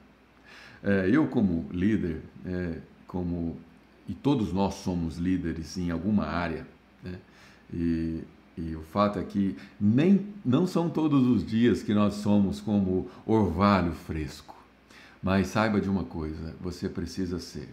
É, 0.83 1.07
eu, 1.13 1.27
como 1.27 1.67
líder, 1.71 2.23
é, 2.47 2.79
como 3.07 3.59
e 4.09 4.15
todos 4.15 4.55
nós 4.55 4.77
somos 4.77 5.19
líderes 5.19 5.77
em 5.77 5.91
alguma 5.91 6.25
área, 6.25 6.67
né? 7.03 7.19
e, 7.71 8.23
e, 8.57 8.75
o 8.75 8.81
fato 8.81 9.19
é 9.19 9.23
que 9.23 9.55
nem 9.79 10.25
não 10.43 10.67
são 10.67 10.89
todos 10.89 11.27
os 11.27 11.45
dias 11.45 11.83
que 11.83 11.93
nós 11.93 12.15
somos 12.15 12.59
como 12.59 13.07
orvalho 13.27 13.93
fresco. 13.93 14.57
Mas 15.23 15.49
saiba 15.49 15.79
de 15.79 15.91
uma 15.91 16.05
coisa: 16.05 16.57
você 16.59 16.89
precisa 16.89 17.39
ser. 17.39 17.69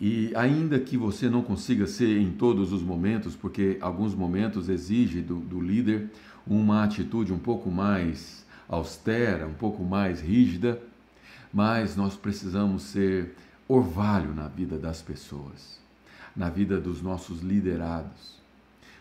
E 0.00 0.30
ainda 0.36 0.78
que 0.78 0.96
você 0.96 1.28
não 1.28 1.42
consiga 1.42 1.86
ser 1.86 2.20
em 2.20 2.30
todos 2.30 2.72
os 2.72 2.82
momentos, 2.82 3.34
porque 3.34 3.78
alguns 3.80 4.14
momentos 4.14 4.68
exige 4.68 5.22
do, 5.22 5.36
do 5.36 5.60
líder 5.60 6.10
uma 6.46 6.84
atitude 6.84 7.32
um 7.32 7.38
pouco 7.38 7.70
mais 7.70 8.44
austera, 8.68 9.46
um 9.46 9.54
pouco 9.54 9.82
mais 9.82 10.20
rígida, 10.20 10.78
mas 11.52 11.96
nós 11.96 12.14
precisamos 12.14 12.82
ser 12.82 13.34
orvalho 13.66 14.34
na 14.34 14.48
vida 14.48 14.76
das 14.76 15.00
pessoas, 15.00 15.80
na 16.36 16.50
vida 16.50 16.78
dos 16.78 17.00
nossos 17.00 17.40
liderados. 17.40 18.36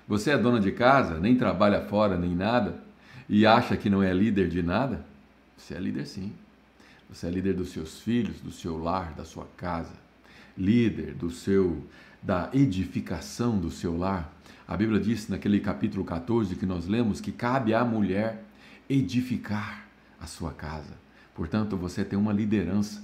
Você 0.08 0.32
é 0.32 0.38
dona 0.38 0.62
de 0.62 0.72
casa, 0.72 1.20
nem 1.20 1.36
trabalha 1.36 1.82
fora 1.82 2.18
nem 2.18 2.34
nada, 2.34 2.80
e 3.28 3.46
acha 3.46 3.76
que 3.76 3.90
não 3.90 4.02
é 4.02 4.14
líder 4.14 4.48
de 4.48 4.64
nada? 4.64 5.04
Você 5.58 5.74
é 5.74 5.80
líder 5.80 6.06
sim. 6.06 6.32
Você 7.10 7.28
é 7.28 7.30
líder 7.30 7.54
dos 7.54 7.70
seus 7.70 8.00
filhos, 8.00 8.40
do 8.40 8.52
seu 8.52 8.82
lar, 8.82 9.14
da 9.14 9.26
sua 9.26 9.48
casa 9.58 10.05
líder 10.58 11.14
do 11.14 11.30
seu 11.30 11.84
da 12.22 12.50
edificação 12.54 13.60
do 13.60 13.70
seu 13.70 13.96
lar. 13.96 14.34
A 14.68 14.76
Bíblia 14.76 15.00
diz 15.00 15.30
naquele 15.30 15.60
capítulo 15.60 16.04
14 16.04 16.56
que 16.56 16.66
nós 16.66 16.88
lemos 16.88 17.22
que 17.22 17.32
cabe 17.32 17.72
à 17.72 17.86
mulher 17.86 18.44
edificar 18.90 19.86
a 20.20 20.26
sua 20.26 20.52
casa. 20.52 20.94
Portanto, 21.36 21.78
você 21.78 22.04
tem 22.04 22.18
uma 22.18 22.34
liderança. 22.34 23.04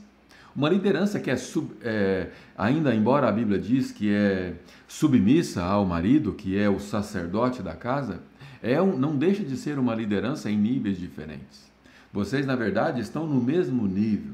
Uma 0.55 0.69
liderança 0.69 1.19
que 1.19 1.29
é, 1.29 1.37
sub, 1.37 1.71
é, 1.81 2.29
ainda 2.57 2.93
embora 2.95 3.29
a 3.29 3.31
Bíblia 3.31 3.59
diz 3.59 3.91
que 3.91 4.11
é 4.11 4.55
submissa 4.87 5.63
ao 5.63 5.85
marido, 5.85 6.33
que 6.33 6.57
é 6.57 6.67
o 6.67 6.79
sacerdote 6.79 7.61
da 7.61 7.75
casa, 7.75 8.21
é 8.61 8.81
um, 8.81 8.97
não 8.97 9.15
deixa 9.15 9.43
de 9.43 9.55
ser 9.55 9.77
uma 9.77 9.93
liderança 9.95 10.49
em 10.49 10.57
níveis 10.57 10.97
diferentes. 10.97 11.71
Vocês, 12.11 12.45
na 12.45 12.55
verdade, 12.55 12.99
estão 12.99 13.25
no 13.25 13.41
mesmo 13.41 13.87
nível. 13.87 14.33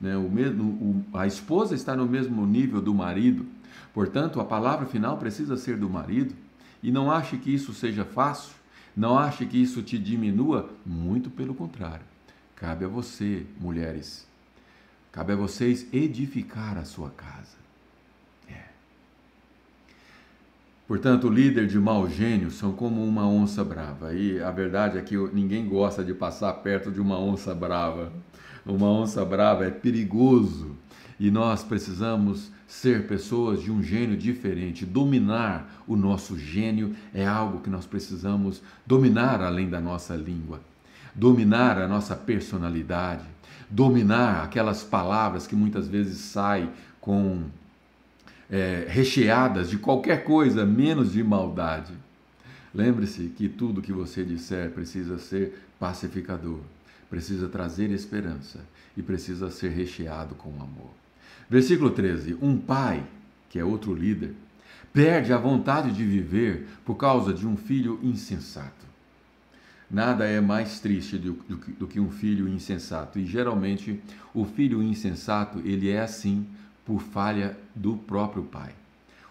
Né? 0.00 0.16
O 0.16 0.28
mesmo, 0.30 0.64
o, 1.12 1.16
a 1.16 1.26
esposa 1.26 1.74
está 1.74 1.96
no 1.96 2.06
mesmo 2.06 2.46
nível 2.46 2.80
do 2.80 2.94
marido. 2.94 3.46
Portanto, 3.92 4.40
a 4.40 4.44
palavra 4.44 4.86
final 4.86 5.16
precisa 5.18 5.56
ser 5.56 5.76
do 5.76 5.88
marido. 5.88 6.34
E 6.82 6.92
não 6.92 7.10
ache 7.10 7.36
que 7.36 7.52
isso 7.52 7.72
seja 7.72 8.04
fácil. 8.04 8.54
Não 8.96 9.18
ache 9.18 9.46
que 9.46 9.60
isso 9.60 9.82
te 9.82 9.98
diminua. 9.98 10.70
Muito 10.84 11.30
pelo 11.30 11.54
contrário. 11.54 12.04
Cabe 12.54 12.84
a 12.84 12.88
você, 12.88 13.46
mulheres. 13.60 14.26
Cabe 15.12 15.32
a 15.32 15.36
vocês 15.36 15.86
edificar 15.92 16.76
a 16.76 16.84
sua 16.84 17.10
casa. 17.10 17.56
É. 18.48 18.64
Portanto, 20.88 21.28
líder 21.28 21.66
de 21.66 21.78
mau 21.78 22.08
gênio 22.08 22.50
são 22.50 22.72
como 22.72 23.04
uma 23.04 23.28
onça 23.28 23.62
brava. 23.62 24.14
E 24.14 24.42
a 24.42 24.50
verdade 24.50 24.96
é 24.96 25.02
que 25.02 25.14
ninguém 25.34 25.68
gosta 25.68 26.02
de 26.02 26.14
passar 26.14 26.50
perto 26.54 26.90
de 26.90 26.98
uma 26.98 27.20
onça 27.20 27.54
brava. 27.54 28.10
Uma 28.64 28.88
onça 28.88 29.22
brava 29.22 29.66
é 29.66 29.70
perigoso. 29.70 30.74
E 31.20 31.30
nós 31.30 31.62
precisamos 31.62 32.50
ser 32.66 33.06
pessoas 33.06 33.62
de 33.62 33.70
um 33.70 33.82
gênio 33.82 34.16
diferente. 34.16 34.86
Dominar 34.86 35.82
o 35.86 35.94
nosso 35.94 36.38
gênio 36.38 36.96
é 37.12 37.26
algo 37.26 37.60
que 37.60 37.68
nós 37.68 37.84
precisamos 37.84 38.62
dominar 38.86 39.42
além 39.42 39.68
da 39.68 39.82
nossa 39.82 40.16
língua, 40.16 40.58
dominar 41.14 41.76
a 41.76 41.86
nossa 41.86 42.16
personalidade, 42.16 43.24
dominar 43.68 44.42
aquelas 44.42 44.82
palavras 44.82 45.46
que 45.46 45.54
muitas 45.54 45.86
vezes 45.86 46.16
saem 46.18 46.70
com 46.98 47.42
é, 48.50 48.86
recheadas 48.88 49.70
de 49.70 49.78
qualquer 49.78 50.24
coisa 50.24 50.64
menos 50.64 51.12
de 51.12 51.22
maldade. 51.22 51.92
Lembre-se 52.74 53.28
que 53.36 53.48
tudo 53.48 53.82
que 53.82 53.92
você 53.92 54.24
disser 54.24 54.70
precisa 54.70 55.18
ser 55.18 55.58
pacificador 55.78 56.60
precisa 57.08 57.48
trazer 57.48 57.90
esperança 57.90 58.60
e 58.96 59.02
precisa 59.02 59.50
ser 59.50 59.70
recheado 59.70 60.34
com 60.34 60.50
amor. 60.50 60.90
Versículo 61.48 61.90
13: 61.90 62.36
Um 62.40 62.58
pai, 62.58 63.02
que 63.48 63.58
é 63.58 63.64
outro 63.64 63.94
líder, 63.94 64.34
perde 64.92 65.32
a 65.32 65.38
vontade 65.38 65.92
de 65.92 66.04
viver 66.04 66.66
por 66.84 66.96
causa 66.96 67.32
de 67.32 67.46
um 67.46 67.56
filho 67.56 67.98
insensato. 68.02 68.86
Nada 69.90 70.26
é 70.26 70.38
mais 70.38 70.80
triste 70.80 71.16
do, 71.16 71.32
do, 71.32 71.56
do, 71.56 71.86
que 71.86 71.98
um 71.98 72.10
filho 72.10 72.46
insensato. 72.46 73.18
E 73.18 73.24
geralmente 73.24 73.98
o 74.34 74.44
filho 74.44 74.82
insensato 74.82 75.60
ele 75.64 75.88
é 75.88 76.00
assim 76.00 76.46
por 76.88 77.02
falha 77.02 77.54
do 77.74 77.98
próprio 77.98 78.42
pai. 78.42 78.72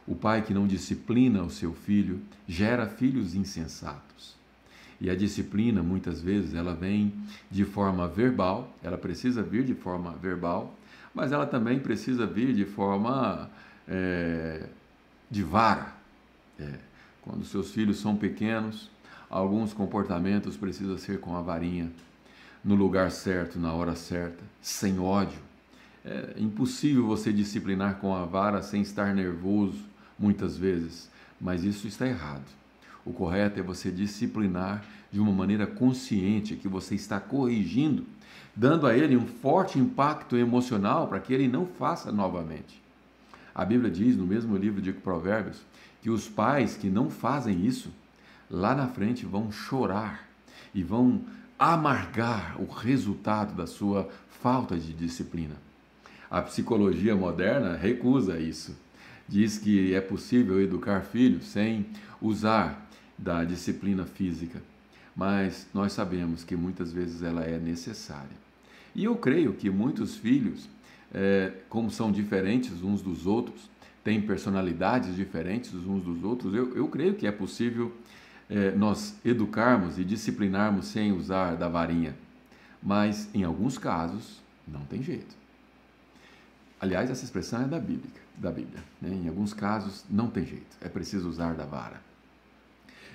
O 0.06 0.13
pai 0.13 0.43
que 0.43 0.54
não 0.54 0.67
disciplina 0.67 1.41
o 1.41 1.50
seu 1.50 1.74
filho 1.74 2.22
gera 2.48 2.86
filhos 2.86 3.34
insensatos. 3.34 4.36
E 5.02 5.10
a 5.10 5.15
disciplina, 5.15 5.82
muitas 5.82 6.22
vezes, 6.22 6.54
ela 6.54 6.76
vem 6.76 7.12
de 7.50 7.65
forma 7.65 8.08
verbal, 8.08 8.72
ela 8.84 8.98
precisa 8.98 9.41
vir 9.41 9.65
de 9.65 9.74
forma 9.74 10.12
verbal, 10.12 10.78
mas 11.15 11.32
ela 11.32 11.48
também 11.48 11.80
precisa 11.80 12.28
vir 12.28 12.54
de 12.54 12.63
forma 12.63 13.50
é, 13.88 14.70
de 15.30 15.41
vara. 15.41 15.96
É, 16.60 16.76
quando 17.24 17.43
seus 17.43 17.72
filhos 17.72 17.98
são 17.98 18.15
pequenos, 18.15 18.91
alguns 19.32 19.74
comportamentos 19.74 20.56
precisam 20.56 20.98
ser 21.00 21.20
com 21.20 21.36
a 21.36 21.41
varinha, 21.41 21.91
no 22.63 22.76
lugar 22.76 23.10
certo, 23.10 23.60
na 23.60 23.74
hora 23.74 23.96
certa, 23.96 24.43
sem 24.62 25.00
ódio. 25.00 25.46
É 26.10 26.36
impossível 26.38 27.06
você 27.06 27.34
disciplinar 27.34 27.96
com 27.96 28.15
a 28.15 28.24
vara 28.24 28.62
sem 28.62 28.82
estar 28.82 29.13
nervoso, 29.13 29.84
muitas 30.17 30.56
vezes, 30.58 31.12
mas 31.39 31.65
isso 31.65 31.86
está 31.86 32.08
errado. 32.08 32.46
O 33.06 33.12
correto 33.12 33.60
é 33.60 33.63
você 33.63 33.91
disciplinar 33.91 34.86
de 35.12 35.20
uma 35.20 35.34
maneira 35.34 35.67
consciente, 35.67 36.56
que 36.56 36.70
você 36.70 36.96
está 36.96 37.20
corrigindo, 37.20 38.06
dando 38.56 38.88
a 38.88 38.98
ele 38.98 39.17
um 39.17 39.28
forte 39.28 39.78
impacto 39.78 40.38
emocional 40.38 41.10
para 41.10 41.20
que 41.20 41.34
ele 41.34 41.50
não 41.50 41.65
faça 41.65 42.10
novamente. 42.10 42.82
A 43.54 43.65
Bíblia 43.65 43.91
diz, 43.91 44.15
no 44.15 44.26
mesmo 44.26 44.56
livro 44.56 44.82
de 44.82 44.93
Provérbios, 44.93 45.62
que 46.02 46.10
os 46.10 46.30
pais 46.30 46.78
que 46.78 46.89
não 46.89 47.10
fazem 47.10 47.65
isso, 47.65 47.91
lá 48.50 48.74
na 48.74 48.88
frente 48.88 49.26
vão 49.26 49.52
chorar 49.52 50.26
e 50.74 50.82
vão 50.82 51.22
amargar 51.60 52.56
o 52.62 52.65
resultado 52.65 53.54
da 53.54 53.67
sua 53.67 54.10
falta 54.41 54.78
de 54.78 54.93
disciplina. 54.93 55.66
A 56.29 56.41
psicologia 56.41 57.15
moderna 57.15 57.75
recusa 57.75 58.39
isso. 58.39 58.75
Diz 59.27 59.57
que 59.57 59.93
é 59.93 60.01
possível 60.01 60.61
educar 60.61 61.01
filhos 61.01 61.45
sem 61.45 61.85
usar 62.21 62.89
da 63.17 63.43
disciplina 63.43 64.05
física, 64.05 64.61
mas 65.15 65.67
nós 65.73 65.93
sabemos 65.93 66.43
que 66.43 66.55
muitas 66.55 66.91
vezes 66.91 67.23
ela 67.23 67.43
é 67.43 67.57
necessária. 67.57 68.47
E 68.93 69.03
eu 69.03 69.15
creio 69.15 69.53
que 69.53 69.69
muitos 69.69 70.15
filhos, 70.15 70.69
é, 71.13 71.51
como 71.69 71.89
são 71.89 72.11
diferentes 72.11 72.81
uns 72.83 73.01
dos 73.01 73.25
outros, 73.25 73.69
têm 74.03 74.21
personalidades 74.21 75.15
diferentes 75.15 75.73
uns 75.73 76.03
dos 76.03 76.23
outros, 76.23 76.53
eu, 76.53 76.75
eu 76.75 76.87
creio 76.87 77.15
que 77.15 77.27
é 77.27 77.31
possível 77.31 77.91
é, 78.49 78.71
nós 78.71 79.15
educarmos 79.25 79.99
e 79.99 80.03
disciplinarmos 80.03 80.87
sem 80.87 81.11
usar 81.11 81.55
da 81.55 81.67
varinha, 81.67 82.15
mas 82.81 83.29
em 83.33 83.43
alguns 83.43 83.77
casos 83.77 84.41
não 84.67 84.81
tem 84.85 85.03
jeito. 85.03 85.35
Aliás, 86.79 87.09
essa 87.09 87.23
expressão 87.23 87.63
é 87.63 87.65
da 87.65 87.79
Bíblia. 87.79 88.11
Da 88.37 88.51
Bíblia 88.51 88.79
né? 89.01 89.09
Em 89.09 89.27
alguns 89.27 89.53
casos 89.53 90.05
não 90.09 90.27
tem 90.27 90.45
jeito, 90.45 90.77
é 90.81 90.87
preciso 90.87 91.29
usar 91.29 91.53
da 91.53 91.65
vara. 91.65 92.01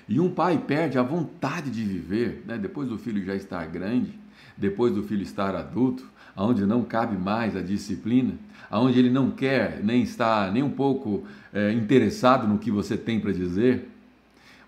E 0.07 0.19
um 0.19 0.29
pai 0.29 0.57
perde 0.57 0.97
a 0.97 1.03
vontade 1.03 1.71
de 1.71 1.83
viver, 1.83 2.43
né? 2.45 2.57
depois 2.57 2.89
do 2.89 2.97
filho 2.97 3.23
já 3.23 3.35
estar 3.35 3.65
grande, 3.67 4.19
depois 4.57 4.93
do 4.93 5.03
filho 5.03 5.23
estar 5.23 5.55
adulto, 5.55 6.05
aonde 6.35 6.65
não 6.65 6.83
cabe 6.83 7.17
mais 7.17 7.55
a 7.55 7.61
disciplina, 7.61 8.33
aonde 8.69 8.99
ele 8.99 9.09
não 9.09 9.31
quer 9.31 9.81
nem 9.83 10.03
está 10.03 10.51
nem 10.51 10.61
um 10.61 10.69
pouco 10.69 11.25
é, 11.53 11.71
interessado 11.71 12.47
no 12.47 12.57
que 12.57 12.71
você 12.71 12.97
tem 12.97 13.19
para 13.19 13.31
dizer, 13.31 13.89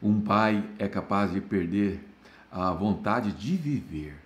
um 0.01 0.21
pai 0.21 0.63
é 0.79 0.87
capaz 0.87 1.33
de 1.33 1.41
perder 1.41 1.99
a 2.51 2.71
vontade 2.71 3.33
de 3.33 3.57
viver. 3.57 4.24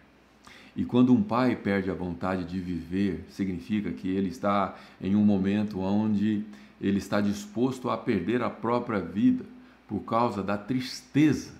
E 0.80 0.86
quando 0.86 1.14
um 1.14 1.22
pai 1.22 1.58
perde 1.58 1.92
a 1.92 1.94
vontade 1.94 2.46
de 2.46 2.58
viver, 2.58 3.26
significa 3.32 3.92
que 3.92 4.08
ele 4.08 4.30
está 4.30 4.78
em 5.02 5.14
um 5.14 5.26
momento 5.26 5.82
onde 5.82 6.46
ele 6.80 7.00
está 7.00 7.20
disposto 7.20 7.90
a 7.90 7.98
perder 7.98 8.42
a 8.42 8.50
própria 8.50 9.02
vida 9.02 9.44
por 9.90 10.00
causa 10.06 10.42
da 10.42 10.58
tristeza 10.58 11.52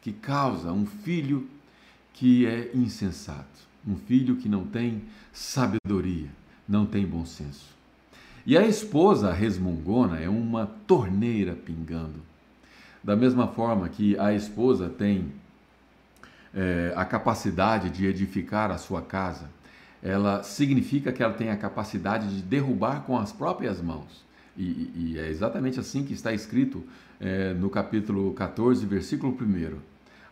que 0.00 0.12
causa 0.12 0.72
um 0.72 0.84
filho 0.84 1.48
que 2.12 2.46
é 2.46 2.72
insensato, 2.74 3.60
um 3.86 3.94
filho 3.94 4.34
que 4.34 4.48
não 4.48 4.64
tem 4.64 5.02
sabedoria, 5.32 6.30
não 6.68 6.84
tem 6.84 7.06
bom 7.06 7.24
senso. 7.24 7.72
E 8.44 8.58
a 8.58 8.66
esposa 8.66 9.32
resmungona 9.32 10.18
é 10.18 10.28
uma 10.28 10.66
torneira 10.66 11.54
pingando. 11.54 12.20
Da 13.04 13.14
mesma 13.14 13.46
forma 13.46 13.88
que 13.88 14.18
a 14.18 14.34
esposa 14.34 14.88
tem 14.88 15.30
é, 16.54 16.92
a 16.94 17.04
capacidade 17.04 17.90
de 17.90 18.06
edificar 18.06 18.70
a 18.70 18.78
sua 18.78 19.02
casa, 19.02 19.50
ela 20.02 20.42
significa 20.42 21.12
que 21.12 21.22
ela 21.22 21.32
tem 21.32 21.50
a 21.50 21.56
capacidade 21.56 22.28
de 22.28 22.42
derrubar 22.42 23.02
com 23.02 23.18
as 23.18 23.32
próprias 23.32 23.80
mãos. 23.80 24.24
E, 24.56 24.92
e 24.94 25.18
é 25.18 25.28
exatamente 25.28 25.80
assim 25.80 26.04
que 26.04 26.12
está 26.12 26.32
escrito 26.32 26.84
é, 27.20 27.52
no 27.54 27.68
capítulo 27.70 28.32
14, 28.34 28.84
versículo 28.86 29.32
1. 29.32 29.78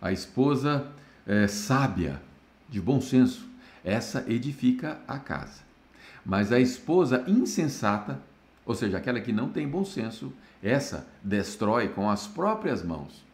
A 0.01 0.13
esposa 0.13 0.87
é, 1.27 1.47
sábia, 1.47 2.21
de 2.69 2.81
bom 2.81 3.01
senso, 3.01 3.49
essa 3.85 4.25
edifica 4.29 5.01
a 5.09 5.19
casa. 5.19 5.63
Mas 6.25 6.53
a 6.53 6.61
esposa 6.61 7.25
insensata, 7.27 8.21
ou 8.65 8.75
seja, 8.75 8.99
aquela 8.99 9.21
que 9.21 9.33
não 9.33 9.49
tem 9.49 9.67
bom 9.67 9.85
senso, 9.85 10.33
essa 10.63 11.07
destrói 11.23 11.89
com 11.89 12.09
as 12.09 12.27
próprias 12.27 12.85
mãos. 12.85 13.25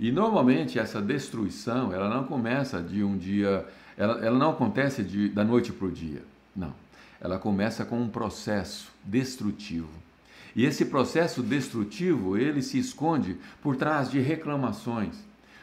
E 0.00 0.10
normalmente 0.10 0.80
essa 0.80 1.00
destruição, 1.00 1.92
ela 1.92 2.08
não 2.08 2.24
começa 2.24 2.82
de 2.82 3.04
um 3.04 3.16
dia, 3.16 3.64
ela, 3.96 4.24
ela 4.24 4.36
não 4.36 4.50
acontece 4.50 5.04
de, 5.04 5.28
da 5.28 5.44
noite 5.44 5.72
para 5.72 5.86
o 5.86 5.92
dia. 5.92 6.22
Não 6.56 6.74
ela 7.20 7.38
começa 7.38 7.84
com 7.84 8.00
um 8.00 8.08
processo 8.08 8.90
destrutivo. 9.04 9.90
E 10.56 10.64
esse 10.64 10.86
processo 10.86 11.42
destrutivo, 11.42 12.36
ele 12.36 12.62
se 12.62 12.78
esconde 12.78 13.36
por 13.62 13.76
trás 13.76 14.10
de 14.10 14.18
reclamações. 14.18 15.14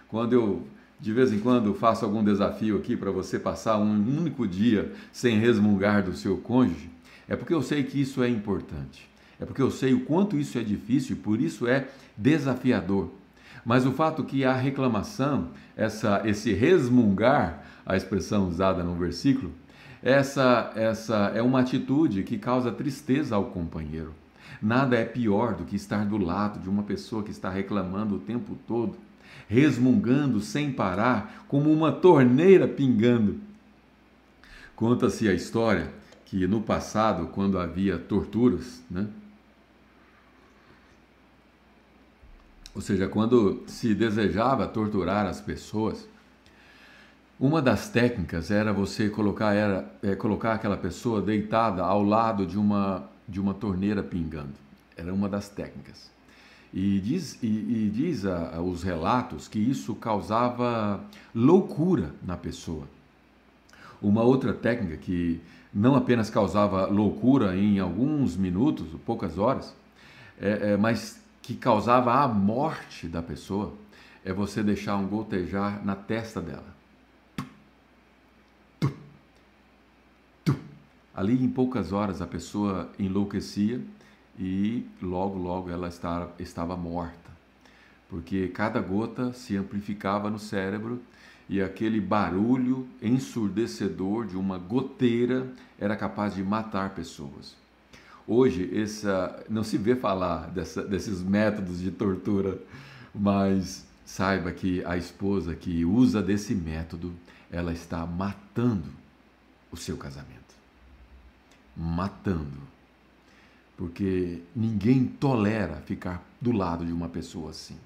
Quando 0.08 0.34
eu 0.34 0.68
de 1.00 1.14
vez 1.14 1.32
em 1.32 1.40
quando 1.40 1.76
faço 1.76 2.04
algum 2.04 2.24
desafio 2.24 2.76
aqui 2.76 2.98
para 2.98 3.12
você 3.12 3.38
passar 3.38 3.78
um 3.78 3.94
único 4.18 4.48
dia 4.48 4.92
sem 5.12 5.38
resmungar 5.38 6.02
do 6.02 6.16
seu 6.16 6.38
cônjuge, 6.38 6.90
é 7.28 7.36
porque 7.36 7.54
eu 7.54 7.62
sei 7.62 7.84
que 7.84 8.02
isso 8.02 8.24
é 8.24 8.30
importante. 8.30 9.08
É 9.40 9.46
porque 9.46 9.62
eu 9.62 9.70
sei 9.70 9.94
o 9.94 10.00
quanto 10.06 10.40
isso 10.40 10.58
é 10.58 10.64
difícil 10.64 11.16
e 11.16 11.20
por 11.20 11.40
isso 11.40 11.68
é 11.68 11.88
desafiador. 12.18 13.12
Mas 13.66 13.86
o 13.86 13.92
fato 13.92 14.24
que 14.24 14.46
a 14.46 14.54
reclamação, 14.54 15.50
essa, 15.76 16.22
esse 16.26 16.54
resmungar, 16.54 17.64
a 17.86 17.96
expressão 17.96 18.48
usada 18.48 18.84
no 18.84 18.96
versículo, 18.96 19.52
essa, 20.02 20.72
essa 20.76 21.32
é 21.36 21.42
uma 21.42 21.62
atitude 21.62 22.24
que 22.24 22.38
causa 22.38 22.72
tristeza 22.72 23.36
ao 23.36 23.46
companheiro. 23.46 24.14
Nada 24.62 24.96
é 24.96 25.06
pior 25.06 25.56
do 25.56 25.66
que 25.66 25.76
estar 25.76 26.06
do 26.06 26.18
lado 26.18 26.60
de 26.60 26.70
uma 26.70 26.84
pessoa 26.84 27.24
que 27.24 27.32
está 27.32 27.50
reclamando 27.50 28.16
o 28.16 28.20
tempo 28.20 28.58
todo, 28.68 28.96
resmungando 29.48 30.40
sem 30.40 30.72
parar, 30.72 31.46
como 31.48 31.72
uma 31.72 31.92
torneira 31.92 32.68
pingando. 32.68 33.40
Conta-se 34.76 35.28
a 35.28 35.34
história 35.34 35.92
que 36.26 36.46
no 36.46 36.62
passado, 36.62 37.28
quando 37.28 37.58
havia 37.58 37.98
torturas, 37.98 38.84
né? 38.92 39.08
Ou 42.78 42.82
seja, 42.82 43.08
quando 43.08 43.64
se 43.66 43.96
desejava 43.96 44.68
torturar 44.68 45.26
as 45.26 45.42
pessoas, 45.42 46.08
uma 47.40 47.60
das 47.60 47.90
técnicas 47.90 48.52
era 48.52 48.72
você 48.72 49.10
colocar, 49.10 49.56
era, 49.56 49.92
é, 50.04 50.16
colocar 50.16 50.54
aquela 50.54 50.78
pessoa 50.78 51.20
deitada 51.20 51.82
ao 51.82 52.04
lado 52.04 52.46
de 52.46 52.56
uma, 52.56 53.10
de 53.28 53.42
uma 53.42 53.56
torneira 53.56 54.04
pingando. 54.04 54.54
Era 54.96 55.12
uma 55.12 55.28
das 55.28 55.50
técnicas. 55.50 56.12
E 56.72 57.00
diz, 57.00 57.40
e, 57.42 57.48
e 57.48 57.92
diz 57.92 58.28
a, 58.28 58.58
a, 58.58 58.62
os 58.62 58.84
relatos 58.84 59.48
que 59.48 59.58
isso 59.58 59.96
causava 59.96 61.04
loucura 61.34 62.12
na 62.22 62.38
pessoa. 62.38 62.84
Uma 64.00 64.22
outra 64.22 64.54
técnica 64.54 64.98
que 64.98 65.42
não 65.74 65.96
apenas 65.96 66.30
causava 66.30 66.86
loucura 66.86 67.58
em 67.58 67.80
alguns 67.80 68.38
minutos, 68.38 68.86
poucas 69.04 69.40
horas, 69.40 69.76
é, 70.40 70.74
é, 70.74 70.78
mas 70.78 71.17
que 71.48 71.56
causava 71.56 72.14
a 72.14 72.28
morte 72.28 73.08
da 73.08 73.24
pessoa, 73.24 73.74
é 74.26 74.34
você 74.34 74.62
deixar 74.62 74.98
um 74.98 75.08
gotejar 75.08 75.82
na 75.82 75.96
testa 75.96 76.42
dela. 76.42 76.76
Ali 81.16 81.42
em 81.42 81.48
poucas 81.48 81.94
horas 81.94 82.22
a 82.22 82.28
pessoa 82.28 82.92
enlouquecia 83.00 83.82
e 84.38 84.86
logo, 85.02 85.40
logo 85.40 85.70
ela 85.70 85.88
estava, 86.38 86.76
morta, 86.76 87.32
porque 88.10 88.50
cada 88.50 88.82
gota 88.82 89.32
se 89.32 89.56
amplificava 89.56 90.30
no 90.30 90.40
cérebro 90.40 91.02
e 91.48 91.62
aquele 91.62 92.02
barulho 92.02 92.86
ensurdecedor 93.02 94.28
de 94.28 94.36
uma 94.36 94.58
goteira 94.58 95.48
era 95.80 95.96
capaz 95.96 96.36
de 96.36 96.44
matar 96.44 96.90
pessoas. 96.90 97.56
Hoje, 98.28 98.70
essa, 98.78 99.42
não 99.50 99.64
se 99.64 99.78
vê 99.78 99.96
falar 99.96 100.50
dessa, 100.50 100.84
desses 100.84 101.22
métodos 101.24 101.80
de 101.80 101.92
tortura, 101.92 102.60
mas 103.16 103.88
saiba 104.06 104.52
que 104.52 104.84
a 104.84 104.98
esposa 104.98 105.56
que 105.56 105.86
usa 105.86 106.22
desse 106.22 106.54
método, 106.54 107.14
ela 107.50 107.72
está 107.72 108.06
matando 108.06 108.90
o 109.72 109.78
seu 109.78 109.96
casamento. 109.96 110.56
Matando. 111.76 112.60
Porque 113.78 114.42
ninguém 114.54 115.06
tolera 115.06 115.78
ficar 115.86 116.22
do 116.42 116.52
lado 116.52 116.86
de 116.86 116.92
uma 116.92 117.08
pessoa 117.08 117.52
assim. 117.52 117.78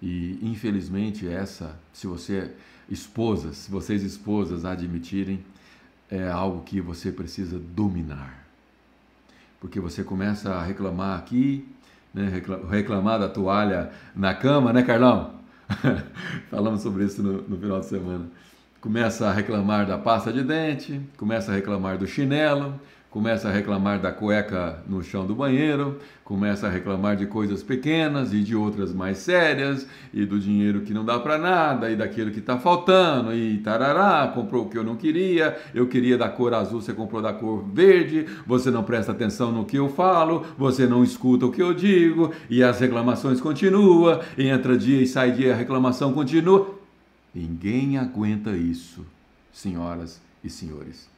E 0.00 0.38
infelizmente 0.42 1.26
essa, 1.26 1.76
se 1.92 2.06
você 2.06 2.54
esposas, 2.88 3.56
se 3.56 3.70
vocês 3.70 4.04
esposas 4.04 4.64
admitirem, 4.64 5.44
é 6.08 6.28
algo 6.28 6.62
que 6.62 6.80
você 6.80 7.10
precisa 7.10 7.58
dominar 7.58 8.39
porque 9.60 9.78
você 9.78 10.02
começa 10.02 10.54
a 10.54 10.64
reclamar 10.64 11.18
aqui, 11.18 11.68
né, 12.12 12.42
reclamar 12.70 13.20
da 13.20 13.28
toalha 13.28 13.90
na 14.16 14.34
cama, 14.34 14.72
né, 14.72 14.82
Carlão? 14.82 15.34
Falamos 16.50 16.80
sobre 16.80 17.04
isso 17.04 17.22
no, 17.22 17.42
no 17.42 17.58
final 17.58 17.78
de 17.78 17.86
semana. 17.86 18.26
Começa 18.80 19.28
a 19.28 19.32
reclamar 19.32 19.86
da 19.86 19.98
pasta 19.98 20.32
de 20.32 20.42
dente, 20.42 21.00
começa 21.16 21.52
a 21.52 21.54
reclamar 21.54 21.98
do 21.98 22.06
chinelo, 22.06 22.80
começa 23.10 23.48
a 23.48 23.52
reclamar 23.52 23.98
da 23.98 24.12
cueca 24.12 24.82
no 24.88 25.02
chão 25.02 25.26
do 25.26 25.34
banheiro, 25.34 25.98
começa 26.24 26.68
a 26.68 26.70
reclamar 26.70 27.16
de 27.16 27.26
coisas 27.26 27.60
pequenas 27.60 28.32
e 28.32 28.40
de 28.40 28.54
outras 28.54 28.94
mais 28.94 29.18
sérias, 29.18 29.84
e 30.14 30.24
do 30.24 30.38
dinheiro 30.38 30.82
que 30.82 30.94
não 30.94 31.04
dá 31.04 31.18
para 31.18 31.36
nada, 31.36 31.90
e 31.90 31.96
daquilo 31.96 32.30
que 32.30 32.38
está 32.38 32.56
faltando, 32.56 33.34
e 33.34 33.58
tarará, 33.58 34.28
comprou 34.32 34.64
o 34.64 34.68
que 34.68 34.78
eu 34.78 34.84
não 34.84 34.94
queria, 34.94 35.58
eu 35.74 35.88
queria 35.88 36.16
da 36.16 36.28
cor 36.28 36.54
azul, 36.54 36.80
você 36.80 36.92
comprou 36.92 37.20
da 37.20 37.32
cor 37.32 37.64
verde, 37.64 38.26
você 38.46 38.70
não 38.70 38.84
presta 38.84 39.10
atenção 39.10 39.50
no 39.50 39.64
que 39.64 39.76
eu 39.76 39.88
falo, 39.88 40.46
você 40.56 40.86
não 40.86 41.02
escuta 41.02 41.46
o 41.46 41.50
que 41.50 41.60
eu 41.60 41.74
digo, 41.74 42.32
e 42.48 42.62
as 42.62 42.78
reclamações 42.78 43.40
continuam, 43.40 44.20
e 44.38 44.46
entra 44.46 44.78
dia 44.78 45.02
e 45.02 45.06
sai 45.06 45.32
dia, 45.32 45.52
a 45.52 45.56
reclamação 45.56 46.12
continua. 46.12 46.78
Ninguém 47.34 47.98
aguenta 47.98 48.52
isso, 48.52 49.04
senhoras 49.52 50.20
e 50.44 50.48
senhores. 50.48 51.09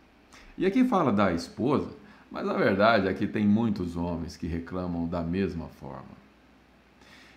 E 0.57 0.67
aqui 0.67 0.85
fala 0.85 1.12
da 1.12 1.33
esposa, 1.33 1.91
mas 2.31 2.45
na 2.47 2.55
verdade 2.55 3.09
aqui 3.09 3.27
tem 3.27 3.47
muitos 3.47 3.97
homens 3.97 4.37
que 4.37 4.47
reclamam 4.47 5.07
da 5.07 5.23
mesma 5.23 5.67
forma. 5.69 6.23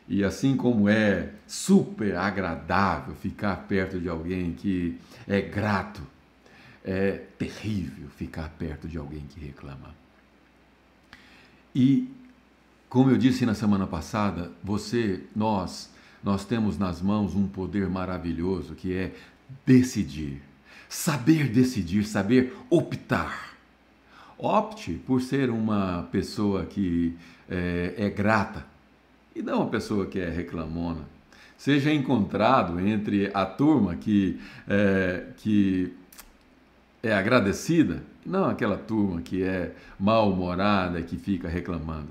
E 0.08 0.24
assim 0.24 0.56
como 0.56 0.88
é 0.88 1.32
super 1.48 2.16
agradável 2.16 3.16
ficar 3.16 3.56
perto 3.68 4.00
de 4.00 4.08
alguém 4.08 4.54
que 4.54 5.00
é 5.28 5.42
grato, 5.42 6.02
é 6.84 7.24
terrível 7.40 8.08
ficar 8.10 8.50
perto 8.50 8.88
de 8.88 8.98
alguém 8.98 9.24
que 9.28 9.40
reclama. 9.40 9.96
E 11.74 12.08
como 12.88 13.10
eu 13.10 13.18
disse 13.18 13.46
na 13.46 13.56
semana 13.56 13.88
passada, 13.88 14.52
você, 14.64 15.24
nós, 15.36 15.92
nós 16.24 16.46
temos 16.46 16.78
nas 16.78 17.02
mãos 17.02 17.36
um 17.36 17.48
poder 17.48 17.90
maravilhoso 17.90 18.76
que 18.76 18.94
é 18.96 19.14
decidir 19.66 20.42
saber 20.96 21.50
decidir, 21.50 22.06
saber 22.06 22.56
optar. 22.70 23.54
Opte 24.38 24.94
por 24.94 25.22
ser 25.22 25.50
uma 25.50 26.08
pessoa 26.10 26.66
que 26.66 27.14
é, 27.50 27.94
é 27.98 28.10
grata 28.10 28.66
e 29.36 29.42
não 29.42 29.58
uma 29.58 29.70
pessoa 29.70 30.06
que 30.06 30.20
é 30.20 30.30
reclamona. 30.30 31.02
Seja 31.58 31.92
encontrado 31.92 32.80
entre 32.80 33.30
a 33.34 33.46
turma 33.46 33.96
que 33.96 34.40
é, 34.68 35.26
que 35.38 35.94
é 37.04 37.14
agradecida, 37.14 38.02
não 38.26 38.46
aquela 38.46 38.78
turma 38.78 39.22
que 39.22 39.44
é 39.44 39.74
mal-humorada 40.00 41.02
que 41.02 41.18
fica 41.18 41.50
reclamando. 41.50 42.10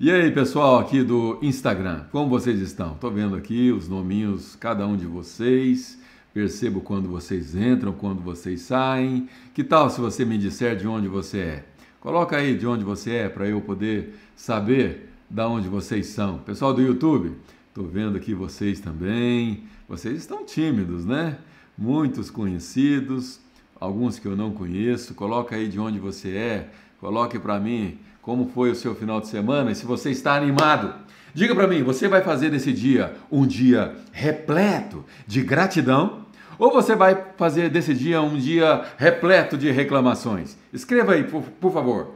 E 0.00 0.10
aí, 0.10 0.30
pessoal 0.30 0.78
aqui 0.78 1.02
do 1.02 1.38
Instagram, 1.42 2.04
como 2.10 2.30
vocês 2.30 2.60
estão? 2.60 2.94
Estou 2.94 3.10
vendo 3.10 3.36
aqui 3.36 3.70
os 3.70 3.88
nominhos, 3.88 4.56
cada 4.56 4.86
um 4.86 4.96
de 4.96 5.06
vocês 5.06 5.98
percebo 6.36 6.82
quando 6.82 7.08
vocês 7.08 7.54
entram, 7.54 7.94
quando 7.94 8.20
vocês 8.20 8.60
saem. 8.60 9.26
Que 9.54 9.64
tal 9.64 9.88
se 9.88 10.02
você 10.02 10.22
me 10.22 10.36
disser 10.36 10.76
de 10.76 10.86
onde 10.86 11.08
você 11.08 11.38
é? 11.38 11.64
Coloca 11.98 12.36
aí 12.36 12.54
de 12.58 12.66
onde 12.66 12.84
você 12.84 13.12
é 13.12 13.28
para 13.30 13.48
eu 13.48 13.58
poder 13.62 14.14
saber 14.36 15.08
de 15.30 15.40
onde 15.40 15.66
vocês 15.66 16.08
são. 16.08 16.36
Pessoal 16.40 16.74
do 16.74 16.82
YouTube, 16.82 17.32
estou 17.68 17.86
vendo 17.88 18.18
aqui 18.18 18.34
vocês 18.34 18.80
também. 18.80 19.62
Vocês 19.88 20.18
estão 20.18 20.44
tímidos, 20.44 21.06
né? 21.06 21.38
Muitos 21.76 22.28
conhecidos, 22.28 23.40
alguns 23.80 24.18
que 24.18 24.28
eu 24.28 24.36
não 24.36 24.50
conheço. 24.50 25.14
Coloca 25.14 25.56
aí 25.56 25.68
de 25.68 25.80
onde 25.80 25.98
você 25.98 26.36
é. 26.36 26.70
Coloque 27.00 27.38
para 27.38 27.58
mim 27.58 27.96
como 28.20 28.50
foi 28.50 28.70
o 28.70 28.74
seu 28.74 28.94
final 28.94 29.22
de 29.22 29.28
semana 29.28 29.70
e 29.70 29.74
se 29.74 29.86
você 29.86 30.10
está 30.10 30.36
animado. 30.36 30.92
Diga 31.32 31.54
para 31.54 31.66
mim, 31.66 31.82
você 31.82 32.08
vai 32.08 32.22
fazer 32.22 32.50
desse 32.50 32.74
dia 32.74 33.16
um 33.30 33.46
dia 33.46 33.96
repleto 34.12 35.02
de 35.26 35.42
gratidão 35.42 36.25
ou 36.58 36.72
você 36.72 36.94
vai 36.94 37.24
fazer 37.36 37.68
desse 37.70 37.94
dia 37.94 38.20
um 38.20 38.36
dia 38.36 38.84
repleto 38.96 39.56
de 39.56 39.70
reclamações? 39.70 40.56
Escreva 40.72 41.12
aí, 41.12 41.24
por, 41.24 41.42
por 41.42 41.72
favor. 41.72 42.14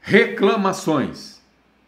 Reclamações 0.00 1.40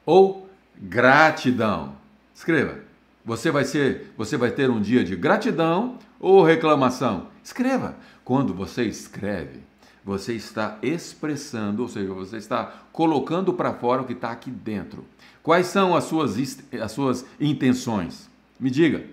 ou 0.05 0.49
gratidão. 0.77 1.95
Escreva. 2.35 2.79
Você 3.25 3.51
vai 3.51 3.65
ser, 3.65 4.13
você 4.17 4.37
vai 4.37 4.51
ter 4.51 4.69
um 4.69 4.81
dia 4.81 5.05
de 5.05 5.15
gratidão 5.15 5.99
ou 6.19 6.43
reclamação? 6.43 7.29
Escreva. 7.43 7.95
Quando 8.25 8.53
você 8.53 8.85
escreve, 8.85 9.61
você 10.05 10.35
está 10.35 10.79
expressando, 10.83 11.83
ou 11.83 11.89
seja, 11.89 12.13
você 12.13 12.37
está 12.37 12.83
colocando 12.93 13.53
para 13.53 13.73
fora 13.73 14.03
o 14.03 14.05
que 14.05 14.13
está 14.13 14.31
aqui 14.31 14.51
dentro. 14.51 15.05
Quais 15.43 15.67
são 15.67 15.95
as 15.95 16.05
suas, 16.05 16.37
as 16.81 16.93
suas 16.93 17.25
intenções? 17.41 18.29
Me 18.59 18.71
diga. 18.71 19.05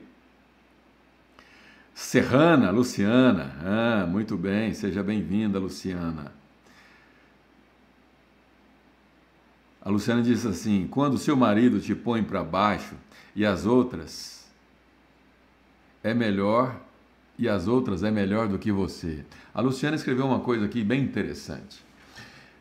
Serrana, 1.99 2.71
Luciana. 2.71 3.53
Ah, 3.61 4.07
muito 4.07 4.37
bem, 4.37 4.73
seja 4.73 5.03
bem-vinda, 5.03 5.59
Luciana. 5.59 6.31
A 9.81 9.89
Luciana 9.89 10.21
diz 10.23 10.45
assim: 10.45 10.87
quando 10.89 11.17
seu 11.17 11.35
marido 11.35 11.77
te 11.81 11.93
põe 11.93 12.23
para 12.23 12.41
baixo 12.41 12.95
e 13.35 13.45
as 13.45 13.65
outras 13.65 14.49
é 16.01 16.13
melhor 16.13 16.79
e 17.37 17.49
as 17.49 17.67
outras 17.67 18.01
é 18.01 18.09
melhor 18.09 18.47
do 18.47 18.57
que 18.57 18.71
você. 18.71 19.25
A 19.53 19.59
Luciana 19.59 19.97
escreveu 19.97 20.25
uma 20.25 20.39
coisa 20.39 20.65
aqui 20.65 20.81
bem 20.85 21.03
interessante: 21.03 21.83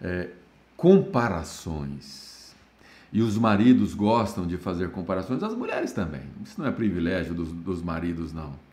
é, 0.02 0.30
comparações. 0.76 2.54
E 3.12 3.22
os 3.22 3.38
maridos 3.38 3.94
gostam 3.94 4.46
de 4.46 4.56
fazer 4.58 4.90
comparações, 4.90 5.44
as 5.44 5.54
mulheres 5.54 5.92
também. 5.92 6.22
Isso 6.44 6.60
não 6.60 6.66
é 6.66 6.72
privilégio 6.72 7.32
dos, 7.34 7.52
dos 7.52 7.82
maridos, 7.82 8.32
não. 8.32 8.67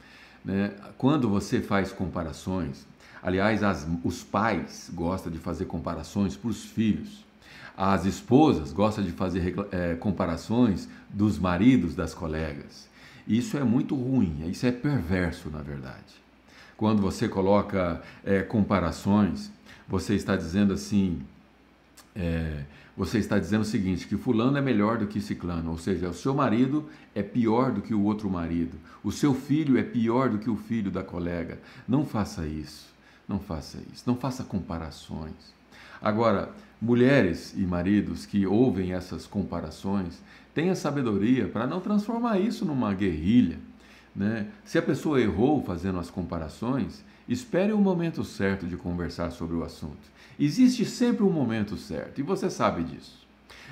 Né? 0.45 0.71
Quando 0.97 1.27
você 1.27 1.59
faz 1.59 1.91
comparações, 1.91 2.85
aliás, 3.21 3.63
as, 3.63 3.87
os 4.03 4.23
pais 4.23 4.91
gostam 4.93 5.31
de 5.31 5.39
fazer 5.39 5.65
comparações 5.65 6.37
para 6.37 6.49
os 6.49 6.63
filhos. 6.63 7.25
As 7.75 8.05
esposas 8.05 8.71
gostam 8.71 9.03
de 9.03 9.11
fazer 9.11 9.55
é, 9.71 9.95
comparações 9.95 10.87
dos 11.09 11.37
maridos 11.39 11.95
das 11.95 12.13
colegas. 12.13 12.87
Isso 13.27 13.57
é 13.57 13.63
muito 13.63 13.95
ruim, 13.95 14.47
isso 14.49 14.65
é 14.67 14.71
perverso, 14.71 15.49
na 15.49 15.61
verdade. 15.61 16.23
quando 16.77 17.01
você 17.01 17.27
coloca 17.27 18.01
é, 18.23 18.41
comparações, 18.43 19.51
você 19.87 20.13
está 20.13 20.35
dizendo 20.35 20.73
assim, 20.73 21.21
é, 22.15 22.63
você 22.97 23.19
está 23.19 23.37
dizendo 23.37 23.61
o 23.61 23.65
seguinte, 23.65 24.07
que 24.07 24.15
fulano 24.15 24.57
é 24.57 24.61
melhor 24.61 24.97
do 24.97 25.07
que 25.07 25.19
ciclano, 25.19 25.71
ou 25.71 25.77
seja, 25.77 26.09
o 26.09 26.13
seu 26.13 26.33
marido 26.33 26.89
é 27.13 27.21
pior 27.21 27.71
do 27.71 27.81
que 27.81 27.93
o 27.93 28.03
outro 28.03 28.29
marido, 28.29 28.77
o 29.03 29.11
seu 29.11 29.33
filho 29.33 29.77
é 29.77 29.83
pior 29.83 30.29
do 30.29 30.37
que 30.37 30.49
o 30.49 30.55
filho 30.55 30.89
da 30.89 31.03
colega. 31.03 31.59
Não 31.87 32.05
faça 32.05 32.45
isso, 32.45 32.87
não 33.27 33.39
faça 33.39 33.79
isso, 33.93 34.03
não 34.07 34.15
faça 34.15 34.43
comparações. 34.43 35.53
Agora, 36.01 36.51
mulheres 36.81 37.53
e 37.57 37.61
maridos 37.61 38.25
que 38.25 38.45
ouvem 38.45 38.93
essas 38.93 39.27
comparações, 39.27 40.21
tenha 40.53 40.75
sabedoria 40.75 41.47
para 41.47 41.67
não 41.67 41.81
transformar 41.81 42.39
isso 42.39 42.63
numa 42.65 42.93
guerrilha. 42.93 43.59
Né? 44.15 44.47
Se 44.63 44.77
a 44.77 44.81
pessoa 44.81 45.19
errou 45.19 45.61
fazendo 45.61 45.99
as 45.99 46.09
comparações, 46.09 47.03
espere 47.27 47.73
o 47.73 47.77
momento 47.77 48.23
certo 48.23 48.65
de 48.65 48.77
conversar 48.77 49.31
sobre 49.31 49.55
o 49.55 49.63
assunto. 49.63 50.14
Existe 50.39 50.85
sempre 50.85 51.23
um 51.23 51.31
momento 51.31 51.77
certo 51.77 52.19
e 52.19 52.23
você 52.23 52.49
sabe 52.49 52.83
disso. 52.83 53.25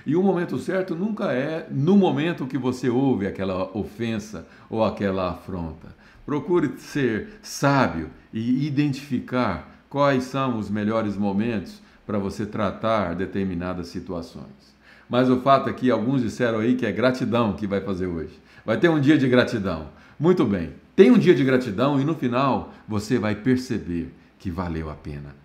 E 0.05 0.15
o 0.15 0.23
momento 0.23 0.57
certo 0.57 0.95
nunca 0.95 1.31
é 1.31 1.67
no 1.71 1.97
momento 1.97 2.45
que 2.45 2.57
você 2.57 2.89
ouve 2.89 3.25
aquela 3.25 3.75
ofensa 3.77 4.47
ou 4.69 4.83
aquela 4.83 5.31
afronta. 5.31 5.95
Procure 6.25 6.73
ser 6.77 7.39
sábio 7.41 8.09
e 8.33 8.65
identificar 8.65 9.85
quais 9.89 10.23
são 10.23 10.57
os 10.57 10.69
melhores 10.69 11.15
momentos 11.15 11.81
para 12.05 12.17
você 12.17 12.45
tratar 12.45 13.15
determinadas 13.15 13.87
situações. 13.87 14.73
Mas 15.09 15.29
o 15.29 15.39
fato 15.41 15.69
é 15.69 15.73
que 15.73 15.91
alguns 15.91 16.21
disseram 16.21 16.59
aí 16.59 16.75
que 16.75 16.85
é 16.85 16.91
gratidão 16.91 17.53
que 17.53 17.67
vai 17.67 17.81
fazer 17.81 18.07
hoje. 18.07 18.39
Vai 18.65 18.77
ter 18.77 18.89
um 18.89 18.99
dia 18.99 19.17
de 19.17 19.27
gratidão. 19.27 19.89
Muito 20.19 20.45
bem, 20.45 20.73
tem 20.95 21.11
um 21.11 21.17
dia 21.17 21.35
de 21.35 21.43
gratidão 21.43 21.99
e 21.99 22.03
no 22.03 22.15
final 22.15 22.73
você 22.87 23.17
vai 23.17 23.35
perceber 23.35 24.13
que 24.39 24.49
valeu 24.49 24.89
a 24.89 24.95
pena. 24.95 25.42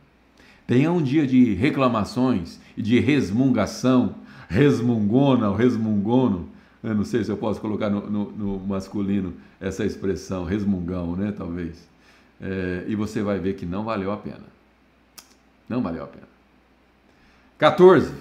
Tenha 0.69 0.93
um 0.93 1.03
dia 1.03 1.27
de 1.27 1.55
reclamações 1.55 2.61
e 2.77 2.83
de 2.83 3.01
resmungação, 3.01 4.17
resmungona 4.51 5.49
ou 5.49 5.57
resmungono. 5.57 6.47
Eu 6.83 6.95
não 6.95 7.07
sei 7.07 7.25
se 7.25 7.31
eu 7.31 7.39
posso 7.39 7.59
colocar 7.59 7.89
no, 7.89 8.09
no, 8.11 8.31
no 8.31 8.59
masculino 8.61 9.33
essa 9.59 9.83
expressão, 9.83 10.45
resmungão, 10.45 11.17
né? 11.17 11.33
Talvez. 11.33 11.89
É, 12.39 12.85
e 12.87 12.95
você 12.95 13.23
vai 13.23 13.39
ver 13.39 13.55
que 13.55 13.65
não 13.65 13.83
valeu 13.83 14.13
a 14.13 14.19
pena. 14.19 14.45
Não 15.67 15.81
valeu 15.81 16.05
a 16.05 16.07
pena. 16.07 16.29
14. 17.57 18.13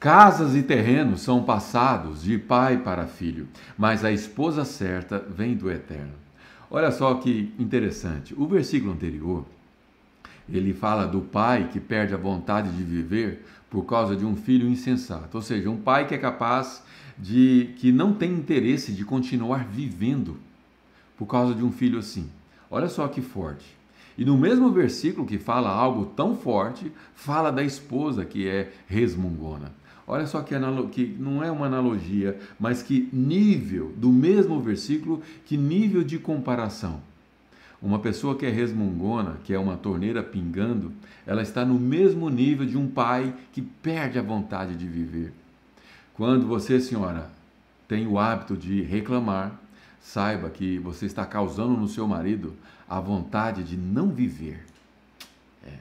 Casas 0.00 0.56
e 0.56 0.64
terrenos 0.64 1.20
são 1.20 1.44
passados 1.44 2.24
de 2.24 2.36
pai 2.38 2.76
para 2.76 3.06
filho, 3.06 3.46
mas 3.78 4.04
a 4.04 4.10
esposa 4.10 4.64
certa 4.64 5.20
vem 5.20 5.54
do 5.54 5.70
eterno. 5.70 6.12
Olha 6.68 6.90
só 6.90 7.14
que 7.14 7.54
interessante. 7.56 8.34
O 8.36 8.48
versículo 8.48 8.92
anterior, 8.92 9.44
ele 10.48 10.72
fala 10.72 11.06
do 11.06 11.20
pai 11.20 11.68
que 11.72 11.80
perde 11.80 12.14
a 12.14 12.18
vontade 12.18 12.70
de 12.70 12.82
viver 12.82 13.44
por 13.70 13.84
causa 13.84 14.14
de 14.14 14.24
um 14.24 14.36
filho 14.36 14.68
insensato, 14.68 15.36
ou 15.36 15.42
seja, 15.42 15.70
um 15.70 15.76
pai 15.76 16.06
que 16.06 16.14
é 16.14 16.18
capaz 16.18 16.82
de 17.18 17.70
que 17.76 17.90
não 17.90 18.12
tem 18.12 18.32
interesse 18.32 18.92
de 18.92 19.04
continuar 19.04 19.66
vivendo 19.66 20.36
por 21.16 21.26
causa 21.26 21.54
de 21.54 21.64
um 21.64 21.72
filho 21.72 21.98
assim. 21.98 22.28
Olha 22.70 22.88
só 22.88 23.06
que 23.08 23.20
forte. 23.20 23.76
E 24.16 24.24
no 24.24 24.38
mesmo 24.38 24.70
versículo 24.70 25.26
que 25.26 25.38
fala 25.38 25.70
algo 25.70 26.06
tão 26.06 26.36
forte, 26.36 26.92
fala 27.14 27.50
da 27.50 27.62
esposa 27.62 28.24
que 28.24 28.48
é 28.48 28.72
resmungona. 28.86 29.72
Olha 30.06 30.26
só 30.26 30.42
que, 30.42 30.54
que 30.92 31.16
não 31.18 31.42
é 31.42 31.50
uma 31.50 31.66
analogia, 31.66 32.38
mas 32.60 32.82
que 32.82 33.08
nível 33.12 33.92
do 33.96 34.12
mesmo 34.12 34.60
versículo, 34.60 35.22
que 35.46 35.56
nível 35.56 36.04
de 36.04 36.18
comparação. 36.18 37.00
Uma 37.84 37.98
pessoa 37.98 38.34
que 38.34 38.46
é 38.46 38.48
resmungona, 38.48 39.36
que 39.44 39.52
é 39.52 39.58
uma 39.58 39.76
torneira 39.76 40.22
pingando, 40.22 40.90
ela 41.26 41.42
está 41.42 41.66
no 41.66 41.78
mesmo 41.78 42.30
nível 42.30 42.64
de 42.64 42.78
um 42.78 42.88
pai 42.88 43.34
que 43.52 43.60
perde 43.60 44.18
a 44.18 44.22
vontade 44.22 44.74
de 44.74 44.86
viver. 44.86 45.34
Quando 46.14 46.46
você, 46.46 46.80
senhora, 46.80 47.30
tem 47.86 48.06
o 48.06 48.18
hábito 48.18 48.56
de 48.56 48.80
reclamar, 48.80 49.60
saiba 50.00 50.48
que 50.48 50.78
você 50.78 51.04
está 51.04 51.26
causando 51.26 51.76
no 51.76 51.86
seu 51.86 52.08
marido 52.08 52.54
a 52.88 52.98
vontade 52.98 53.62
de 53.62 53.76
não 53.76 54.08
viver. 54.08 54.64
É 55.62 55.74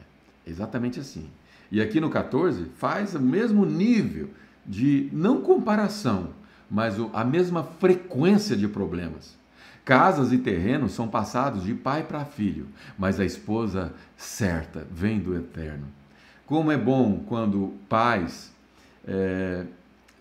exatamente 0.46 1.00
assim. 1.00 1.30
E 1.72 1.82
aqui 1.82 2.02
no 2.02 2.10
14 2.10 2.66
faz 2.76 3.16
o 3.16 3.22
mesmo 3.22 3.66
nível 3.66 4.30
de 4.66 5.08
não 5.14 5.42
comparação, 5.42 6.32
mas 6.70 6.96
a 7.14 7.24
mesma 7.24 7.64
frequência 7.64 8.58
de 8.58 8.68
problemas. 8.68 9.42
Casas 9.86 10.32
e 10.32 10.38
terrenos 10.38 10.94
são 10.94 11.08
passados 11.08 11.64
de 11.64 11.74
pai 11.74 12.04
para 12.04 12.24
filho, 12.24 12.68
mas 12.98 13.20
a 13.20 13.26
esposa 13.26 13.94
certa 14.16 14.88
vem 14.90 15.20
do 15.20 15.36
eterno. 15.36 15.88
Como 16.46 16.72
é 16.72 16.78
bom 16.78 17.24
quando 17.28 17.74
pais 17.90 18.54
é, 19.06 19.66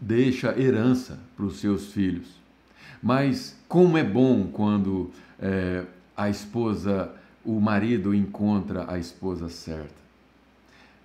deixa 0.00 0.58
herança 0.58 1.18
para 1.36 1.44
os 1.44 1.60
seus 1.60 1.92
filhos. 1.92 2.28
Mas 3.00 3.56
como 3.68 3.96
é 3.96 4.04
bom 4.04 4.48
quando 4.48 5.10
é, 5.38 5.84
a 6.16 6.28
esposa, 6.28 7.12
o 7.44 7.60
marido 7.60 8.14
encontra 8.14 8.90
a 8.92 8.98
esposa 8.98 9.48
certa. 9.48 10.02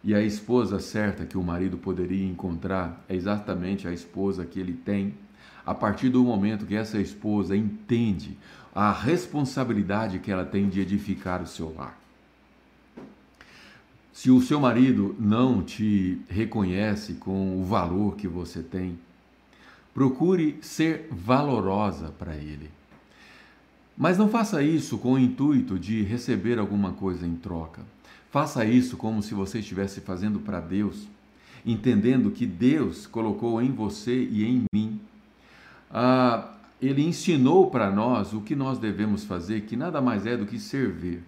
E 0.03 0.13
a 0.13 0.21
esposa 0.21 0.79
certa 0.79 1.25
que 1.25 1.37
o 1.37 1.43
marido 1.43 1.77
poderia 1.77 2.25
encontrar 2.25 3.03
é 3.09 3.15
exatamente 3.15 3.87
a 3.87 3.91
esposa 3.91 4.45
que 4.45 4.59
ele 4.59 4.73
tem, 4.73 5.13
a 5.68 5.76
partir 5.76 6.07
do 6.07 6.24
momento 6.24 6.65
que 6.65 6.76
essa 6.76 6.97
esposa 6.97 7.53
entende 7.53 8.38
a 8.74 8.89
responsabilidade 8.89 10.20
que 10.20 10.32
ela 10.32 10.45
tem 10.45 10.70
de 10.70 10.80
edificar 10.80 11.41
o 11.41 11.45
seu 11.45 11.76
lar. 11.76 11.99
Se 14.13 14.32
o 14.32 14.41
seu 14.41 14.61
marido 14.61 15.13
não 15.20 15.61
te 15.61 16.22
reconhece 16.30 17.15
com 17.15 17.61
o 17.61 17.65
valor 17.65 18.15
que 18.15 18.30
você 18.30 18.63
tem, 18.63 18.97
procure 19.93 20.57
ser 20.61 21.09
valorosa 21.11 22.13
para 22.18 22.38
ele. 22.38 22.70
Mas 23.97 24.18
não 24.18 24.30
faça 24.30 24.63
isso 24.63 24.97
com 24.97 25.13
o 25.13 25.20
intuito 25.20 25.78
de 25.78 26.01
receber 26.01 26.59
alguma 26.59 26.93
coisa 26.93 27.28
em 27.28 27.36
troca. 27.36 27.82
Faça 28.32 28.63
isso 28.63 28.95
como 28.95 29.22
se 29.22 29.34
você 29.34 29.59
estivesse 29.59 29.99
fazendo 29.99 30.39
para 30.39 30.61
Deus, 30.61 31.07
entendendo 31.65 32.32
que 32.32 32.45
Deus 32.45 33.05
colocou 33.05 33.61
em 33.61 33.72
você 33.72 34.24
e 34.32 34.45
em 34.45 34.63
mim. 34.74 34.99
Ah, 35.91 36.53
ele 36.81 37.03
ensinou 37.03 37.69
para 37.69 37.89
nós 37.89 38.33
o 38.33 38.41
que 38.41 38.55
nós 38.55 38.77
devemos 38.77 39.23
fazer, 39.23 39.61
que 39.61 39.75
nada 39.75 40.01
mais 40.01 40.25
é 40.25 40.38
do 40.38 40.45
que 40.45 40.59
servir. 40.59 41.23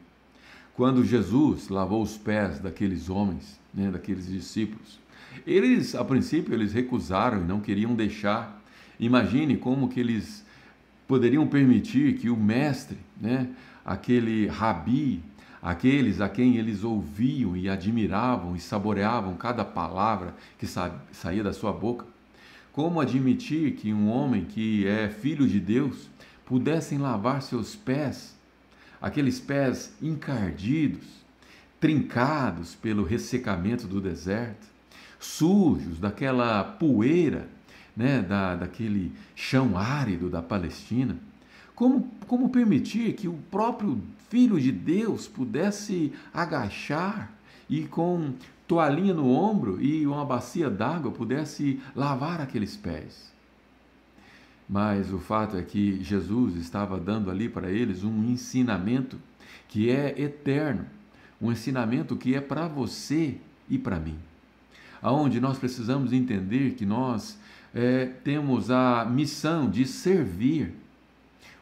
Quando 0.76 1.04
Jesus 1.04 1.70
lavou 1.70 2.02
os 2.02 2.18
pés 2.18 2.60
daqueles 2.60 3.10
homens, 3.10 3.60
né, 3.74 3.90
daqueles 3.92 4.28
discípulos, 4.28 5.00
eles, 5.46 5.96
a 5.96 6.04
princípio, 6.04 6.54
eles 6.54 6.74
recusaram 6.74 7.42
e 7.42 7.44
não 7.44 7.60
queriam 7.60 7.96
deixar. 7.96 8.62
Imagine 9.00 9.58
como 9.58 9.90
que 9.90 10.00
eles 10.00 10.46
poderiam 11.08 11.48
permitir 11.48 12.18
que 12.18 12.30
o 12.30 12.38
mestre, 12.38 12.98
né, 13.20 13.50
aquele 13.84 14.48
rabi, 14.48 15.24
aqueles 15.62 16.22
a 16.22 16.30
quem 16.30 16.58
eles 16.58 16.84
ouviam 16.84 17.58
e 17.58 17.68
admiravam 17.68 18.56
e 18.56 18.60
saboreavam 18.60 19.36
cada 19.36 19.66
palavra 19.66 20.34
que 20.58 20.68
sa 20.68 20.92
saía 21.12 21.44
da 21.44 21.52
sua 21.52 21.74
boca, 21.74 22.06
como 22.72 23.02
admitir 23.02 23.74
que 23.74 23.94
um 23.94 24.10
homem 24.10 24.46
que 24.46 24.88
é 24.88 25.10
filho 25.10 25.48
de 25.48 25.60
Deus 25.60 26.10
pudessem 26.46 26.98
lavar 26.98 27.42
seus 27.42 27.76
pés, 27.76 28.36
aqueles 29.02 29.40
pés 29.40 29.94
encardidos, 30.02 31.06
trincados 31.80 32.76
pelo 32.76 33.04
ressecamento 33.04 33.88
do 33.88 34.02
deserto, 34.02 34.68
sujos 35.20 36.00
daquela 36.00 36.64
poeira 36.64 37.48
né, 37.96 38.22
da, 38.22 38.56
daquele 38.56 39.12
chão 39.36 39.78
árido 39.78 40.30
da 40.30 40.42
Palestina? 40.42 41.18
Como, 41.76 42.10
como 42.28 42.50
permitir 42.50 43.14
que 43.14 43.28
o 43.28 43.40
próprio 43.50 44.02
Filho 44.30 44.60
de 44.60 44.72
Deus 44.72 45.28
pudesse 45.28 46.14
agachar 46.32 47.32
e 47.68 47.84
com 47.84 48.34
toalhinha 48.70 49.16
no 49.16 49.32
ombro 49.32 49.82
e 49.82 50.06
uma 50.06 50.24
bacia 50.24 50.70
d'água 50.70 51.12
pudesse 51.12 51.82
lavar 51.96 52.40
aqueles 52.40 52.78
pés? 52.78 53.34
Mas 54.70 55.12
o 55.12 55.18
fato 55.18 55.58
é 55.58 55.64
que 55.64 56.04
Jesus 56.04 56.56
estava 56.56 57.00
dando 57.00 57.32
ali 57.32 57.50
para 57.50 57.72
eles 57.72 58.04
um 58.04 58.24
ensinamento 58.26 59.18
que 59.68 59.90
é 59.90 60.14
eterno, 60.22 60.86
um 61.42 61.52
ensinamento 61.52 62.16
que 62.16 62.36
é 62.36 62.40
para 62.40 62.68
você 62.68 63.38
e 63.68 63.80
para 63.80 64.00
mim. 64.00 64.20
Aonde 65.02 65.40
nós 65.40 65.58
precisamos 65.58 66.14
entender 66.14 66.76
que 66.76 66.86
nós 66.86 67.40
é, 67.74 68.06
temos 68.24 68.70
a 68.70 69.04
missão 69.04 69.68
de 69.68 69.84
servir. 69.88 70.76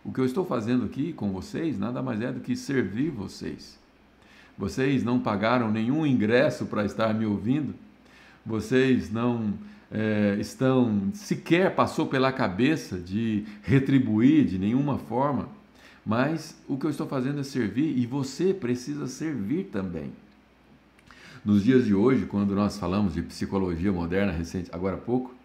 O 0.03 0.11
que 0.11 0.19
eu 0.19 0.25
estou 0.25 0.45
fazendo 0.45 0.83
aqui 0.83 1.13
com 1.13 1.31
vocês 1.31 1.79
nada 1.79 2.01
mais 2.03 2.19
é 2.19 2.33
do 2.33 2.41
que 2.41 2.53
servir 2.53 3.11
vocês. 3.11 3.76
Vocês 4.57 5.03
não 5.03 5.19
pagaram 5.19 5.71
nenhum 5.71 6.05
ingresso 6.05 6.65
para 6.65 6.83
estar 6.83 7.13
me 7.13 7.25
ouvindo, 7.25 7.75
vocês 8.45 9.11
não 9.11 9.53
é, 9.91 10.37
estão 10.39 11.09
sequer 11.13 11.75
passou 11.75 12.07
pela 12.07 12.31
cabeça 12.31 12.97
de 12.97 13.45
retribuir 13.61 14.45
de 14.45 14.57
nenhuma 14.57 14.97
forma, 14.97 15.49
mas 16.05 16.57
o 16.67 16.77
que 16.77 16.85
eu 16.85 16.89
estou 16.89 17.07
fazendo 17.07 17.39
é 17.41 17.43
servir 17.43 17.97
e 17.97 18.05
você 18.05 18.53
precisa 18.53 19.07
servir 19.07 19.65
também. 19.65 20.11
Nos 21.45 21.63
dias 21.63 21.85
de 21.85 21.93
hoje, 21.93 22.25
quando 22.25 22.55
nós 22.55 22.77
falamos 22.77 23.13
de 23.13 23.21
psicologia 23.21 23.91
moderna 23.91 24.31
recente, 24.31 24.69
agora 24.73 24.95
há 24.95 24.99
pouco, 24.99 25.36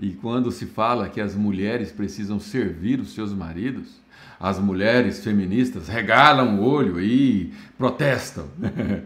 e 0.00 0.12
quando 0.12 0.50
se 0.50 0.64
fala 0.64 1.10
que 1.10 1.20
as 1.20 1.34
mulheres 1.34 1.92
precisam 1.92 2.40
servir 2.40 2.98
os 3.00 3.12
seus 3.12 3.34
maridos, 3.34 4.00
as 4.38 4.58
mulheres 4.58 5.22
feministas 5.22 5.88
regalam 5.88 6.58
o 6.58 6.64
olho 6.64 6.98
e 6.98 7.52
protestam. 7.76 8.48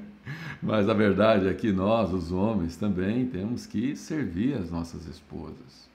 Mas 0.63 0.89
a 0.89 0.95
verdade 0.95 1.49
é 1.49 1.53
que 1.53 1.73
nós, 1.73 2.13
os 2.13 2.31
homens, 2.31 2.77
também 2.77 3.27
temos 3.27 3.67
que 3.67 3.97
servir 3.97 4.55
as 4.55 4.71
nossas 4.71 5.07
esposas. 5.07 5.93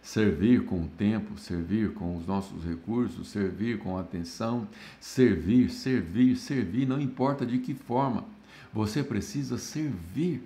Servir 0.00 0.64
com 0.64 0.82
o 0.82 0.88
tempo, 0.96 1.38
servir 1.38 1.92
com 1.92 2.16
os 2.16 2.24
nossos 2.24 2.64
recursos, 2.64 3.28
servir 3.28 3.78
com 3.78 3.98
atenção, 3.98 4.68
servir, 5.00 5.68
servir, 5.68 6.36
servir, 6.36 6.86
não 6.86 7.00
importa 7.00 7.44
de 7.44 7.58
que 7.58 7.74
forma, 7.74 8.24
você 8.72 9.02
precisa 9.02 9.58
servir. 9.58 10.40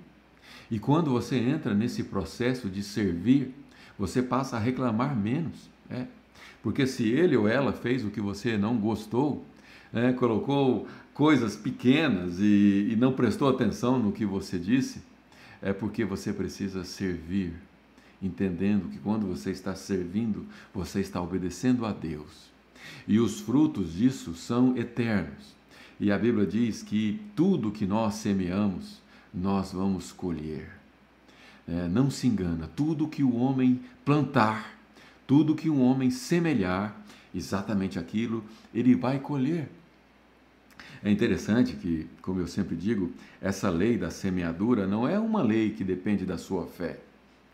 E 0.71 0.79
quando 0.79 1.11
você 1.11 1.37
entra 1.37 1.75
nesse 1.75 2.03
processo 2.03 2.69
de 2.69 2.83
servir, 2.83 3.55
você 3.99 4.23
passa 4.23 4.57
a 4.57 4.61
reclamar 4.61 5.17
menos. 5.17 5.71
É. 5.91 6.07
Porque 6.63 6.87
se 6.87 7.09
ele 7.09 7.37
ou 7.37 7.49
ela 7.49 7.73
fez 7.73 8.05
o 8.05 8.11
que 8.11 8.21
você 8.21 8.57
não 8.57 8.79
gostou, 8.79 9.45
né, 9.93 10.13
colocou 10.13 10.87
coisas 11.13 11.57
pequenas 11.57 12.39
e, 12.39 12.89
e 12.93 12.97
não 12.97 13.13
prestou 13.13 13.49
atenção 13.49 13.99
no 13.99 14.13
que 14.13 14.25
você 14.25 14.59
disse, 14.59 15.03
é 15.61 15.73
porque 15.73 16.05
você 16.05 16.33
precisa 16.33 16.85
servir, 16.85 17.53
entendendo 18.21 18.89
que 18.89 18.99
quando 18.99 19.27
você 19.27 19.51
está 19.51 19.75
servindo, 19.75 20.47
você 20.75 21.01
está 21.01 21.21
obedecendo 21.21 21.85
a 21.85 21.93
Deus. 21.93 22.51
E 23.07 23.19
os 23.19 23.41
frutos 23.41 23.95
disso 23.95 24.35
são 24.35 24.77
eternos. 24.77 25.55
E 26.01 26.11
a 26.11 26.19
Bíblia 26.19 26.47
diz 26.47 26.83
que 26.83 27.21
tudo 27.37 27.71
que 27.71 27.87
nós 27.87 28.15
semeamos, 28.15 29.01
nós 29.33 29.73
vamos 29.73 30.11
colher. 30.11 30.82
É, 31.73 31.89
não 31.89 32.11
se 32.11 32.27
engana, 32.27 32.69
tudo 32.77 33.09
que 33.09 33.23
o 33.23 33.35
homem 33.35 33.81
plantar, 34.05 34.75
tudo 35.27 35.55
que 35.55 35.71
um 35.71 35.81
homem 35.81 36.11
semelhar, 36.11 36.95
exatamente 37.35 37.99
aquilo 37.99 38.45
ele 38.75 38.95
vai 38.95 39.19
colher. 39.19 39.71
É 41.03 41.11
interessante 41.11 41.75
que, 41.75 42.07
como 42.21 42.41
eu 42.41 42.47
sempre 42.47 42.77
digo, 42.77 43.11
essa 43.41 43.71
lei 43.71 43.97
da 43.97 44.11
semeadura 44.11 44.87
não 44.87 45.09
é 45.09 45.19
uma 45.19 45.43
lei 45.43 45.71
que 45.71 45.83
depende 45.83 46.27
da 46.27 46.37
sua 46.37 46.67
fé. 46.67 47.01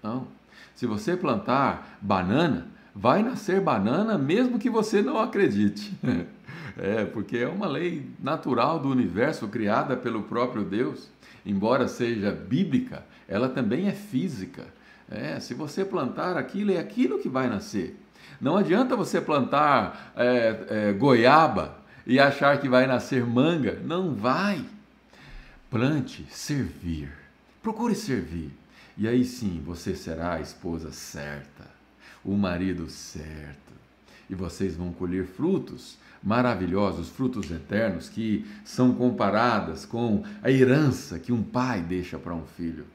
Não. 0.03 0.27
Se 0.75 0.85
você 0.85 1.17
plantar 1.17 1.97
banana, 2.03 2.67
vai 2.93 3.23
nascer 3.23 3.61
banana 3.61 4.19
mesmo 4.19 4.59
que 4.59 4.69
você 4.69 5.01
não 5.01 5.19
acredite. 5.19 5.97
É, 6.81 7.05
porque 7.05 7.39
é 7.39 7.49
uma 7.49 7.67
lei 7.67 8.09
natural 8.23 8.79
do 8.79 8.89
universo 8.89 9.49
criada 9.49 9.97
pelo 9.97 10.23
próprio 10.23 10.63
Deus. 10.63 11.11
Embora 11.45 11.89
seja 11.89 12.31
bíblica, 12.31 13.05
ela 13.29 13.49
também 13.49 13.87
é 13.87 13.93
física. 13.93 14.67
É, 15.11 15.39
se 15.39 15.55
você 15.55 15.85
plantar 15.85 16.37
aquilo, 16.37 16.73
é 16.73 16.79
aquilo 16.79 17.19
que 17.19 17.29
vai 17.29 17.49
nascer. 17.49 17.97
Não 18.41 18.57
adianta 18.57 18.97
você 18.97 19.21
plantar 19.21 20.13
é, 20.17 20.67
é, 20.69 20.93
goiaba 20.93 21.79
e 22.07 22.19
achar 22.19 22.59
que 22.61 22.69
vai 22.69 22.87
nascer 22.87 23.25
manga. 23.25 23.79
Não 23.85 24.15
vai. 24.15 24.65
Plante 25.71 26.27
servir. 26.31 27.13
Procure 27.63 27.95
servir. 27.95 28.51
E 28.97 29.07
aí 29.07 29.25
sim 29.25 29.63
você 29.65 29.95
será 29.95 30.35
a 30.35 30.41
esposa 30.41 30.91
certa, 30.91 31.65
o 32.25 32.35
marido 32.35 32.89
certo. 32.89 33.73
E 34.29 34.35
vocês 34.35 34.75
vão 34.75 34.93
colher 34.93 35.25
frutos 35.25 35.97
maravilhosos, 36.23 37.09
frutos 37.09 37.51
eternos 37.51 38.09
que 38.09 38.45
são 38.65 38.93
comparadas 38.93 39.87
com 39.87 40.25
a 40.43 40.51
herança 40.51 41.19
que 41.19 41.33
um 41.33 41.43
pai 41.43 41.81
deixa 41.81 42.19
para 42.19 42.35
um 42.35 42.45
filho. 42.45 42.87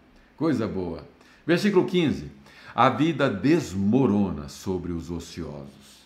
Coisa 0.43 0.67
boa. 0.67 1.07
Versículo 1.47 1.85
15: 1.85 2.29
A 2.75 2.89
vida 2.89 3.29
desmorona 3.29 4.49
sobre 4.49 4.91
os 4.91 5.09
ociosos 5.09 6.03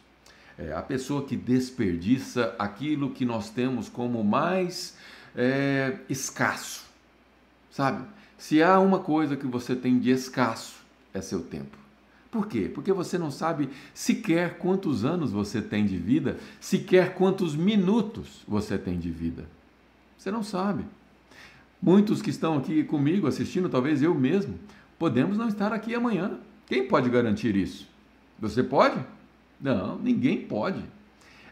é, 0.59 0.73
a 0.73 0.81
pessoa 0.83 1.25
que 1.25 1.35
desperdiça 1.35 2.55
aquilo 2.59 3.09
que 3.09 3.25
nós 3.25 3.49
temos 3.49 3.89
como 3.89 4.23
mais 4.23 4.95
é, 5.35 5.97
escasso, 6.07 6.85
sabe? 7.71 8.05
Se 8.37 8.61
há 8.61 8.79
uma 8.79 8.99
coisa 8.99 9.35
que 9.35 9.47
você 9.47 9.75
tem 9.75 9.97
de 9.97 10.11
escasso, 10.11 10.75
é 11.15 11.19
seu 11.19 11.41
tempo. 11.41 11.75
Por 12.29 12.45
quê? 12.45 12.69
Porque 12.71 12.93
você 12.93 13.17
não 13.17 13.31
sabe 13.31 13.67
sequer 13.91 14.59
quantos 14.59 15.03
anos 15.03 15.31
você 15.31 15.63
tem 15.63 15.83
de 15.83 15.97
vida, 15.97 16.37
sequer 16.61 17.15
quantos 17.15 17.55
minutos 17.55 18.43
você 18.47 18.77
tem 18.77 18.99
de 18.99 19.09
vida. 19.09 19.45
Você 20.15 20.29
não 20.29 20.43
sabe. 20.43 20.85
Muitos 21.81 22.21
que 22.21 22.29
estão 22.29 22.57
aqui 22.57 22.83
comigo 22.83 23.27
assistindo, 23.27 23.69
talvez 23.69 24.01
eu 24.01 24.13
mesmo, 24.15 24.55
podemos 24.97 25.37
não 25.37 25.47
estar 25.47 25.71
aqui 25.71 25.93
amanhã. 25.93 26.39
Quem 26.65 26.87
pode 26.87 27.09
garantir 27.09 27.55
isso? 27.55 27.87
Você 28.39 28.63
pode? 28.63 28.99
Não, 29.59 29.97
ninguém 29.97 30.41
pode. 30.41 30.83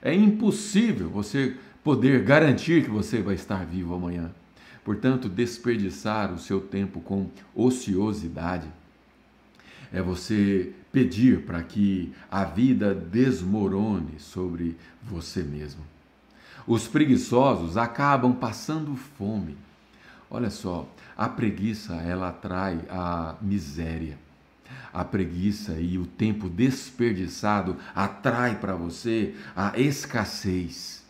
É 0.02 0.14
impossível 0.14 1.10
você 1.10 1.56
poder 1.84 2.24
garantir 2.24 2.84
que 2.84 2.90
você 2.90 3.22
vai 3.22 3.36
estar 3.36 3.66
vivo 3.66 3.94
amanhã. 3.94 4.32
Portanto, 4.84 5.30
desperdiçar 5.30 6.34
o 6.34 6.38
seu 6.38 6.62
tempo 6.62 7.00
com 7.02 7.30
ociosidade 7.56 8.68
é 9.92 10.02
você 10.02 10.74
pedir 10.92 11.42
para 11.42 11.64
que 11.64 12.12
a 12.30 12.44
vida 12.44 12.94
desmorone 12.94 14.20
sobre 14.20 14.76
você 15.02 15.42
mesmo. 15.42 15.82
Os 16.68 16.88
preguiçosos 16.88 17.78
acabam 17.78 18.34
passando 18.34 18.96
fome. 18.96 19.58
Olha 20.36 20.50
só, 20.50 20.86
a 21.16 21.30
preguiça 21.30 21.94
ela 21.94 22.28
atrai 22.28 22.82
a 22.90 23.36
miséria 23.42 24.18
a 24.92 25.04
preguiça 25.04 25.74
e 25.74 25.98
o 25.98 26.06
tempo 26.06 26.50
desperdiçado 26.50 27.78
atrai 27.94 28.58
para 28.60 28.76
você 28.76 29.34
a 29.56 29.78
escassez. 29.78 31.04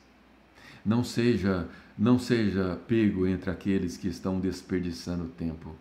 Não 0.85 1.03
seja, 1.03 1.67
não 1.97 2.19
seja 2.19 2.79
pego 2.87 3.25
entre 3.25 3.49
aqueles 3.49 3.97
que 3.97 4.07
estão 4.07 4.39
desperdiçando 4.39 5.25
tempo. 5.25 5.75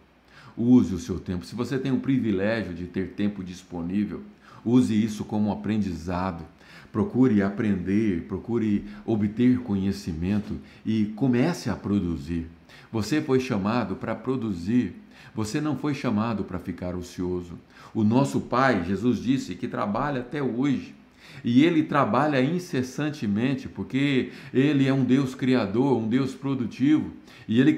Use 0.57 0.95
o 0.95 0.99
seu 0.99 1.19
tempo. 1.19 1.45
Se 1.45 1.55
você 1.55 1.79
tem 1.79 1.93
o 1.93 2.01
privilégio 2.01 2.75
de 2.75 2.87
ter 2.87 3.11
tempo 3.13 3.45
disponível, 3.45 4.23
use 4.65 4.95
isso 4.95 5.25
como 5.25 5.53
aprendizado. 5.53 6.45
Procure 6.91 7.43
aprender, 7.43 8.23
procure 8.29 8.85
obter 9.05 9.59
conhecimento 9.61 10.59
e 10.87 11.07
comece 11.17 11.69
a 11.69 11.77
produzir. 11.77 12.47
Você 12.95 13.21
foi 13.21 13.41
chamado 13.41 13.97
para 13.97 14.15
produzir. 14.15 14.95
Você 15.35 15.61
não 15.61 15.77
foi 15.77 15.95
chamado 15.95 16.45
para 16.45 16.61
ficar 16.61 16.95
ocioso. 16.95 17.59
O 17.93 18.05
nosso 18.05 18.41
Pai, 18.43 18.85
Jesus 18.85 19.19
disse, 19.19 19.57
que 19.57 19.67
trabalha 19.67 20.21
até 20.21 20.41
hoje. 20.41 20.95
E 21.43 21.65
ele 21.65 21.83
trabalha 21.83 22.41
incessantemente, 22.41 23.69
porque 23.69 24.31
ele 24.53 24.87
é 24.87 24.95
um 24.95 25.03
Deus 25.03 25.35
criador, 25.35 25.99
um 25.99 26.07
Deus 26.07 26.37
produtivo. 26.37 27.11
E 27.49 27.61
ele 27.61 27.77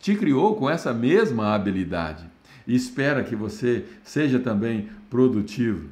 te 0.00 0.14
criou 0.14 0.56
com 0.56 0.70
essa 0.70 0.94
mesma 0.94 1.54
habilidade. 1.54 2.24
E 2.66 2.74
espera 2.74 3.22
que 3.22 3.36
você 3.36 3.84
seja 4.02 4.38
também 4.38 4.88
produtivo. 5.10 5.90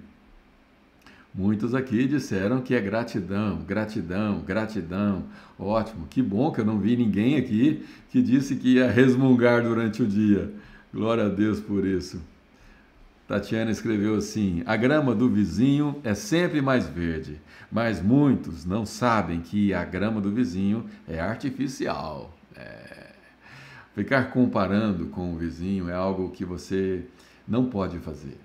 Muitos 1.34 1.74
aqui 1.74 2.06
disseram 2.06 2.60
que 2.60 2.76
é 2.76 2.80
gratidão, 2.80 3.58
gratidão, 3.66 4.40
gratidão. 4.42 5.24
Ótimo, 5.58 6.06
que 6.08 6.22
bom 6.22 6.52
que 6.52 6.60
eu 6.60 6.64
não 6.64 6.78
vi 6.78 6.96
ninguém 6.96 7.36
aqui 7.36 7.84
que 8.10 8.22
disse 8.22 8.54
que 8.54 8.74
ia 8.74 8.88
resmungar 8.88 9.60
durante 9.64 10.00
o 10.00 10.06
dia. 10.06 10.52
Glória 10.92 11.26
a 11.26 11.28
Deus 11.28 11.58
por 11.58 11.84
isso. 11.84 12.22
Tatiana 13.26 13.72
escreveu 13.72 14.14
assim: 14.14 14.62
A 14.64 14.76
grama 14.76 15.12
do 15.12 15.28
vizinho 15.28 16.00
é 16.04 16.14
sempre 16.14 16.62
mais 16.62 16.86
verde, 16.86 17.40
mas 17.72 18.00
muitos 18.00 18.64
não 18.64 18.86
sabem 18.86 19.40
que 19.40 19.74
a 19.74 19.84
grama 19.84 20.20
do 20.20 20.30
vizinho 20.30 20.84
é 21.08 21.18
artificial. 21.18 22.32
É. 22.54 23.12
Ficar 23.92 24.30
comparando 24.30 25.06
com 25.06 25.32
o 25.32 25.36
vizinho 25.36 25.88
é 25.88 25.94
algo 25.94 26.30
que 26.30 26.44
você 26.44 27.04
não 27.46 27.66
pode 27.66 27.98
fazer. 27.98 28.43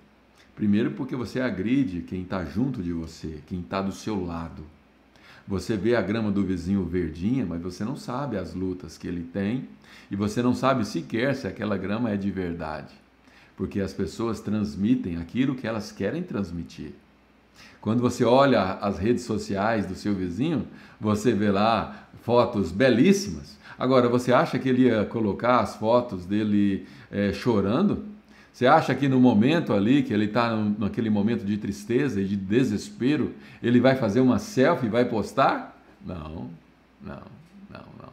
Primeiro, 0.60 0.92
porque 0.92 1.16
você 1.16 1.40
agride 1.40 2.02
quem 2.02 2.22
está 2.22 2.46
junto 2.46 2.84
de 2.84 2.94
você, 2.94 3.40
quem 3.48 3.62
está 3.62 3.82
do 3.82 3.92
seu 3.92 4.24
lado. 4.24 4.62
Você 5.48 5.76
vê 5.76 5.96
a 5.96 6.02
grama 6.02 6.32
do 6.32 6.44
vizinho 6.44 6.84
verdinha, 6.84 7.44
mas 7.44 7.60
você 7.60 7.84
não 7.84 7.96
sabe 7.96 8.38
as 8.38 8.54
lutas 8.54 8.96
que 8.96 9.08
ele 9.08 9.24
tem 9.24 9.68
e 10.12 10.16
você 10.16 10.44
não 10.44 10.54
sabe 10.54 10.86
sequer 10.86 11.36
se 11.36 11.48
aquela 11.48 11.78
grama 11.78 12.12
é 12.12 12.18
de 12.18 12.30
verdade 12.30 12.94
porque 13.60 13.82
as 13.82 13.92
pessoas 13.92 14.40
transmitem 14.40 15.18
aquilo 15.18 15.54
que 15.54 15.68
elas 15.68 15.92
querem 15.92 16.24
transmitir. 16.24 16.94
Quando 17.82 18.00
você 18.00 18.24
olha 18.24 18.76
as 18.76 18.98
redes 18.98 19.26
sociais 19.26 19.86
do 19.86 19.96
seu 19.96 20.16
vizinho, 20.16 20.66
você 20.98 21.34
vê 21.34 21.52
lá 21.52 22.08
fotos 22.22 22.72
belíssimas. 22.72 23.58
Agora, 23.78 24.08
você 24.08 24.32
acha 24.32 24.58
que 24.58 24.70
ele 24.70 24.84
ia 24.84 25.04
colocar 25.04 25.60
as 25.60 25.76
fotos 25.76 26.26
dele 26.26 26.88
é, 27.12 27.34
chorando? 27.34 28.06
Você 28.60 28.68
acha 28.68 28.94
que 28.94 29.08
no 29.08 29.22
momento 29.22 29.72
ali, 29.72 30.04
que 30.04 30.14
ele 30.14 30.26
está 30.26 30.54
naquele 30.54 31.10
momento 31.10 31.46
de 31.46 31.56
tristeza 31.56 32.20
e 32.20 32.26
de 32.26 32.36
desespero, 32.36 33.32
ele 33.64 33.80
vai 33.80 33.96
fazer 33.96 34.20
uma 34.20 34.38
selfie 34.38 34.88
e 34.88 34.90
vai 34.90 35.06
postar? 35.06 35.82
Não, 36.06 36.50
não, 37.02 37.22
não, 37.70 37.86
não. 37.98 38.10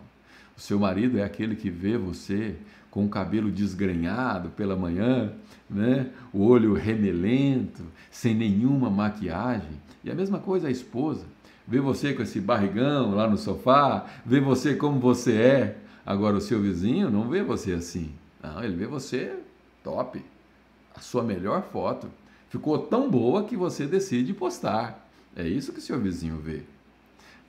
O 0.57 0.61
seu 0.61 0.79
marido 0.79 1.19
é 1.19 1.25
aquele 1.25 1.57
que 1.57 1.69
vê 1.69 1.99
você 1.99 2.55
com 2.93 3.05
o 3.05 3.09
cabelo 3.09 3.51
desgrenhado 3.51 4.51
pela 4.51 4.77
manhã, 4.77 5.33
né? 5.69 6.11
o 6.33 6.47
olho 6.47 6.75
remelento, 6.75 7.83
sem 8.09 8.33
nenhuma 8.33 8.89
maquiagem. 8.89 9.73
E 10.05 10.13
a 10.13 10.15
mesma 10.15 10.39
coisa 10.39 10.69
a 10.69 10.71
esposa. 10.71 11.25
Vê 11.67 11.81
você 11.81 12.15
com 12.15 12.23
esse 12.23 12.41
barrigão 12.41 13.17
lá 13.17 13.29
no 13.29 13.37
sofá, 13.37 14.07
vê 14.25 14.39
você 14.39 14.77
como 14.77 15.01
você 15.01 15.33
é. 15.33 15.79
Agora 16.07 16.37
o 16.37 16.41
seu 16.41 16.63
vizinho 16.63 17.11
não 17.11 17.29
vê 17.29 17.43
você 17.43 17.73
assim. 17.73 18.13
Não, 18.41 18.63
ele 18.63 18.77
vê 18.77 18.87
você 18.87 19.41
top. 19.83 20.23
A 20.97 21.01
sua 21.01 21.23
melhor 21.23 21.63
foto. 21.71 22.09
Ficou 22.49 22.79
tão 22.79 23.11
boa 23.11 23.45
que 23.45 23.57
você 23.57 23.87
decide 23.87 24.33
postar. 24.33 25.09
É 25.37 25.47
isso 25.47 25.73
que 25.73 25.81
seu 25.81 26.01
vizinho 26.01 26.39
vê. 26.39 26.63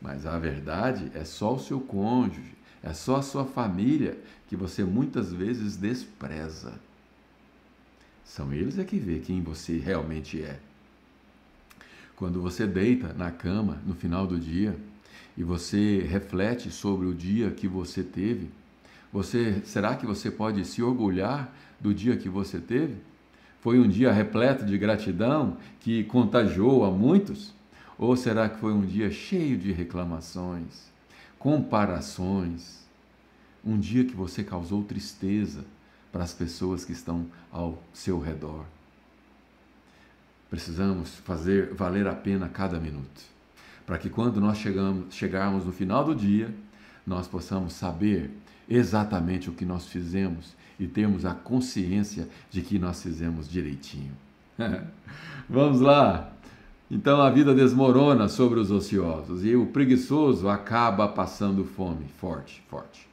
Mas 0.02 0.26
a 0.26 0.38
verdade 0.38 1.12
é 1.16 1.24
só 1.24 1.56
o 1.56 1.60
seu 1.60 1.80
cônjuge, 1.80 2.54
é 2.84 2.93
só 2.93 3.16
a 3.16 3.22
sua 3.22 3.45
família 3.45 4.18
que 4.48 4.56
você 4.56 4.84
muitas 4.84 5.32
vezes 5.32 5.76
despreza. 5.76 6.74
São 8.24 8.54
eles 8.54 8.78
é 8.78 8.84
que 8.84 9.00
vê 9.00 9.20
quem 9.20 9.41
você 9.41 9.78
realmente 9.78 10.41
é. 10.41 10.60
Quando 12.16 12.41
você 12.41 12.68
deita 12.68 13.14
na 13.14 13.32
cama 13.32 13.82
no 13.86 13.95
final 13.95 14.28
do 14.28 14.39
dia 14.39 14.78
e 15.38 15.43
você 15.43 16.00
reflete 16.00 16.70
sobre 16.70 17.08
o 17.08 17.14
dia 17.14 17.52
que 17.52 17.68
você 17.68 18.04
teve, 18.04 18.50
você 19.14 19.62
será 19.64 19.95
que 19.95 20.06
você 20.06 20.30
pode 20.30 20.66
se 20.66 20.84
orgulhar 20.84 21.56
do 21.80 21.93
dia 21.93 22.18
que 22.18 22.28
você 22.28 22.60
teve? 22.60 22.95
Foi 23.68 23.82
um 23.82 23.89
dia 23.89 24.13
repleto 24.13 24.65
de 24.65 24.78
gratidão 24.78 25.57
que 25.82 26.05
contagiou 26.05 26.86
a 26.86 26.89
muitos? 26.89 27.53
Ou 27.97 28.15
será 28.15 28.47
que 28.47 28.57
foi 28.57 28.72
um 28.72 28.86
dia 28.86 29.11
cheio 29.11 29.57
de 29.57 29.74
reclamações, 29.74 30.89
comparações? 31.38 32.88
Um 33.65 33.78
dia 33.78 34.05
que 34.05 34.15
você 34.15 34.41
causou 34.41 34.86
tristeza 34.86 35.65
para 36.13 36.24
as 36.24 36.34
pessoas 36.34 36.86
que 36.86 36.93
estão 36.93 37.26
ao 37.51 37.84
seu 37.91 38.22
redor? 38.22 38.63
Precisamos 40.49 41.15
fazer 41.15 41.74
valer 41.74 42.07
a 42.07 42.15
pena 42.15 42.47
cada 42.47 42.80
minuto, 42.80 43.22
para 43.86 43.97
que 43.97 44.09
quando 44.09 44.39
nós 44.39 44.59
chegamos, 44.59 45.13
chegarmos 45.13 45.65
no 45.65 45.74
final 45.74 46.05
do 46.05 46.15
dia, 46.15 46.55
nós 47.05 47.28
possamos 47.28 47.74
saber 47.74 48.32
exatamente 48.70 49.49
o 49.49 49.53
que 49.53 49.65
nós 49.65 49.88
fizemos 49.88 50.55
e 50.80 50.88
termos 50.88 51.26
a 51.26 51.34
consciência 51.34 52.28
de 52.51 52.61
que 52.61 52.78
nós 52.78 53.01
fizemos 53.01 53.49
direitinho. 53.49 54.11
Vamos 55.49 55.82
lá! 55.82 56.32
Então 56.89 57.22
a 57.22 57.30
vida 57.30 57.53
desmorona 57.53 58.30
sobre 58.30 58.59
os 58.59 58.72
ociosos 58.72 59.43
e 59.43 59.55
o 59.55 59.65
preguiçoso 59.68 60.47
acaba 60.47 61.07
passando 61.07 61.65
fome. 61.65 62.05
Forte, 62.20 62.63
forte. 62.70 63.07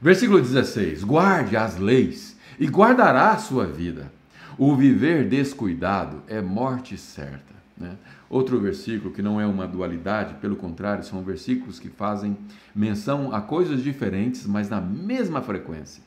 Versículo 0.00 0.40
16: 0.40 1.02
Guarde 1.04 1.56
as 1.56 1.78
leis 1.78 2.36
e 2.58 2.66
guardará 2.66 3.30
a 3.30 3.38
sua 3.38 3.66
vida. 3.66 4.12
O 4.58 4.76
viver 4.76 5.26
descuidado 5.28 6.22
é 6.28 6.42
morte 6.42 6.98
certa. 6.98 7.59
Né? 7.80 7.96
Outro 8.28 8.60
versículo 8.60 9.12
que 9.12 9.22
não 9.22 9.40
é 9.40 9.46
uma 9.46 9.66
dualidade, 9.66 10.34
pelo 10.34 10.54
contrário, 10.54 11.02
são 11.02 11.22
versículos 11.22 11.80
que 11.80 11.88
fazem 11.88 12.36
menção 12.74 13.34
a 13.34 13.40
coisas 13.40 13.82
diferentes, 13.82 14.46
mas 14.46 14.68
na 14.68 14.82
mesma 14.82 15.40
frequência. 15.40 16.02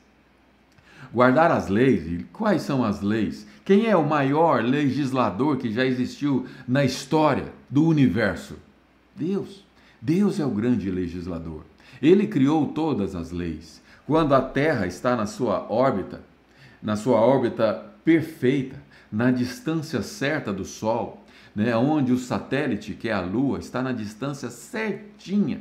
Guardar 1.12 1.50
as 1.50 1.68
leis, 1.68 2.06
e 2.06 2.24
quais 2.32 2.62
são 2.62 2.84
as 2.84 3.00
leis? 3.00 3.44
Quem 3.64 3.86
é 3.86 3.96
o 3.96 4.06
maior 4.06 4.62
legislador 4.62 5.56
que 5.56 5.72
já 5.72 5.84
existiu 5.84 6.46
na 6.66 6.84
história 6.84 7.52
do 7.68 7.84
universo? 7.84 8.56
Deus. 9.16 9.64
Deus 10.00 10.38
é 10.38 10.46
o 10.46 10.50
grande 10.50 10.90
legislador. 10.90 11.64
Ele 12.00 12.26
criou 12.26 12.68
todas 12.68 13.16
as 13.16 13.32
leis. 13.32 13.82
Quando 14.06 14.34
a 14.34 14.40
Terra 14.40 14.86
está 14.86 15.16
na 15.16 15.26
sua 15.26 15.66
órbita, 15.70 16.20
na 16.82 16.94
sua 16.94 17.20
órbita 17.20 17.84
perfeita, 18.04 18.76
na 19.10 19.30
distância 19.30 20.02
certa 20.02 20.52
do 20.52 20.64
Sol, 20.64 21.23
né, 21.54 21.76
onde 21.76 22.12
o 22.12 22.18
satélite, 22.18 22.94
que 22.94 23.08
é 23.08 23.12
a 23.12 23.20
Lua, 23.20 23.58
está 23.58 23.82
na 23.82 23.92
distância 23.92 24.50
certinha. 24.50 25.60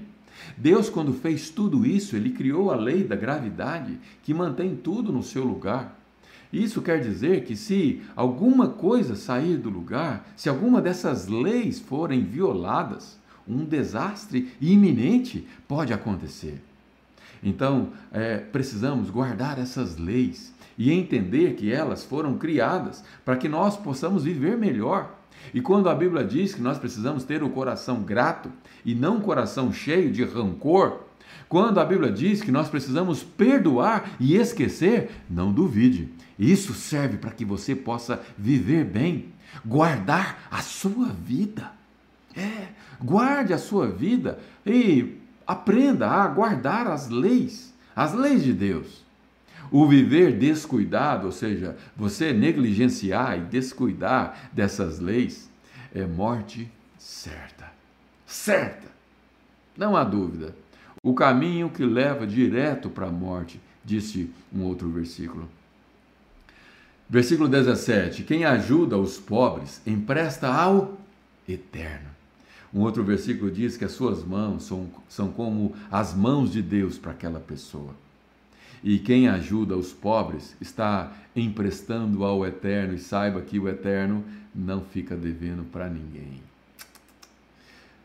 Deus, 0.57 0.89
quando 0.89 1.13
fez 1.13 1.49
tudo 1.49 1.85
isso, 1.85 2.15
ele 2.15 2.31
criou 2.31 2.71
a 2.71 2.75
lei 2.75 3.03
da 3.03 3.15
gravidade 3.15 3.99
que 4.23 4.33
mantém 4.33 4.75
tudo 4.75 5.11
no 5.11 5.23
seu 5.23 5.43
lugar. 5.43 5.99
Isso 6.51 6.81
quer 6.81 7.01
dizer 7.01 7.45
que 7.45 7.55
se 7.55 8.01
alguma 8.15 8.67
coisa 8.67 9.15
sair 9.15 9.57
do 9.57 9.69
lugar, 9.69 10.27
se 10.35 10.49
alguma 10.49 10.81
dessas 10.81 11.27
leis 11.27 11.79
forem 11.79 12.23
violadas, 12.23 13.17
um 13.47 13.65
desastre 13.65 14.51
iminente 14.61 15.47
pode 15.67 15.91
acontecer. 15.93 16.61
Então, 17.43 17.89
é, 18.11 18.37
precisamos 18.37 19.09
guardar 19.09 19.59
essas 19.59 19.97
leis 19.97 20.53
e 20.77 20.91
entender 20.91 21.55
que 21.55 21.71
elas 21.71 22.03
foram 22.03 22.37
criadas 22.37 23.03
para 23.25 23.35
que 23.35 23.49
nós 23.49 23.75
possamos 23.75 24.23
viver 24.23 24.57
melhor. 24.57 25.19
E 25.53 25.61
quando 25.61 25.89
a 25.89 25.95
Bíblia 25.95 26.23
diz 26.23 26.53
que 26.53 26.61
nós 26.61 26.77
precisamos 26.77 27.23
ter 27.23 27.41
o 27.41 27.47
um 27.47 27.49
coração 27.49 28.01
grato 28.01 28.51
e 28.85 28.93
não 28.93 29.17
um 29.17 29.21
coração 29.21 29.71
cheio 29.73 30.11
de 30.11 30.23
rancor, 30.23 30.99
quando 31.49 31.79
a 31.79 31.85
Bíblia 31.85 32.11
diz 32.11 32.41
que 32.41 32.51
nós 32.51 32.69
precisamos 32.69 33.23
perdoar 33.23 34.11
e 34.19 34.35
esquecer, 34.35 35.11
não 35.29 35.51
duvide. 35.51 36.09
Isso 36.37 36.73
serve 36.73 37.17
para 37.17 37.31
que 37.31 37.45
você 37.45 37.75
possa 37.75 38.21
viver 38.37 38.85
bem, 38.85 39.27
guardar 39.65 40.47
a 40.49 40.61
sua 40.61 41.07
vida. 41.09 41.71
É, 42.35 42.69
guarde 42.99 43.53
a 43.53 43.59
sua 43.59 43.87
vida 43.87 44.39
e 44.65 45.17
aprenda 45.45 46.09
a 46.09 46.27
guardar 46.27 46.87
as 46.87 47.09
leis, 47.09 47.73
as 47.95 48.13
leis 48.13 48.43
de 48.43 48.53
Deus. 48.53 49.02
O 49.73 49.87
viver 49.87 50.37
descuidado, 50.37 51.25
ou 51.25 51.31
seja, 51.31 51.75
você 51.97 52.31
negligenciar 52.31 53.39
e 53.39 53.41
descuidar 53.41 54.51
dessas 54.53 54.99
leis, 54.99 55.49
é 55.95 56.05
morte 56.05 56.69
certa. 56.95 57.73
Certa. 58.23 58.85
Não 59.75 59.97
há 59.97 60.03
dúvida. 60.03 60.53
O 61.01 61.15
caminho 61.15 61.71
que 61.71 61.83
leva 61.83 62.27
direto 62.27 62.87
para 62.87 63.07
a 63.07 63.11
morte, 63.11 63.59
disse 63.83 64.29
um 64.53 64.61
outro 64.61 64.87
versículo. 64.89 65.49
Versículo 67.09 67.49
17: 67.49 68.21
Quem 68.25 68.45
ajuda 68.45 68.95
os 68.95 69.17
pobres 69.17 69.81
empresta 69.87 70.53
ao 70.53 70.99
Eterno. 71.49 72.11
Um 72.71 72.81
outro 72.81 73.03
versículo 73.03 73.49
diz 73.49 73.75
que 73.75 73.85
as 73.85 73.93
suas 73.93 74.23
mãos 74.23 74.65
são, 74.65 74.87
são 75.09 75.31
como 75.31 75.73
as 75.89 76.13
mãos 76.13 76.51
de 76.51 76.61
Deus 76.61 76.99
para 76.99 77.11
aquela 77.11 77.39
pessoa. 77.39 78.02
E 78.83 78.99
quem 78.99 79.29
ajuda 79.29 79.77
os 79.77 79.93
pobres 79.93 80.55
está 80.59 81.15
emprestando 81.35 82.23
ao 82.25 82.45
Eterno, 82.45 82.93
e 82.93 82.99
saiba 82.99 83.41
que 83.41 83.57
o 83.57 83.69
Eterno 83.69 84.23
não 84.53 84.81
fica 84.81 85.15
devendo 85.15 85.63
para 85.63 85.89
ninguém. 85.89 86.41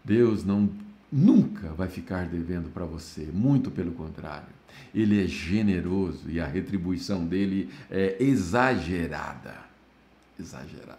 Deus 0.05 0.45
não 0.45 0.71
nunca 1.11 1.69
vai 1.71 1.89
ficar 1.89 2.27
devendo 2.27 2.71
para 2.73 2.85
você, 2.85 3.29
muito 3.33 3.71
pelo 3.71 3.93
contrário. 3.93 4.47
Ele 4.95 5.23
é 5.23 5.27
generoso 5.27 6.31
e 6.31 6.41
a 6.41 6.47
retribuição 6.47 7.27
dele 7.27 7.69
é 7.91 8.17
exagerada. 8.21 9.55
Exagerada. 10.39 10.99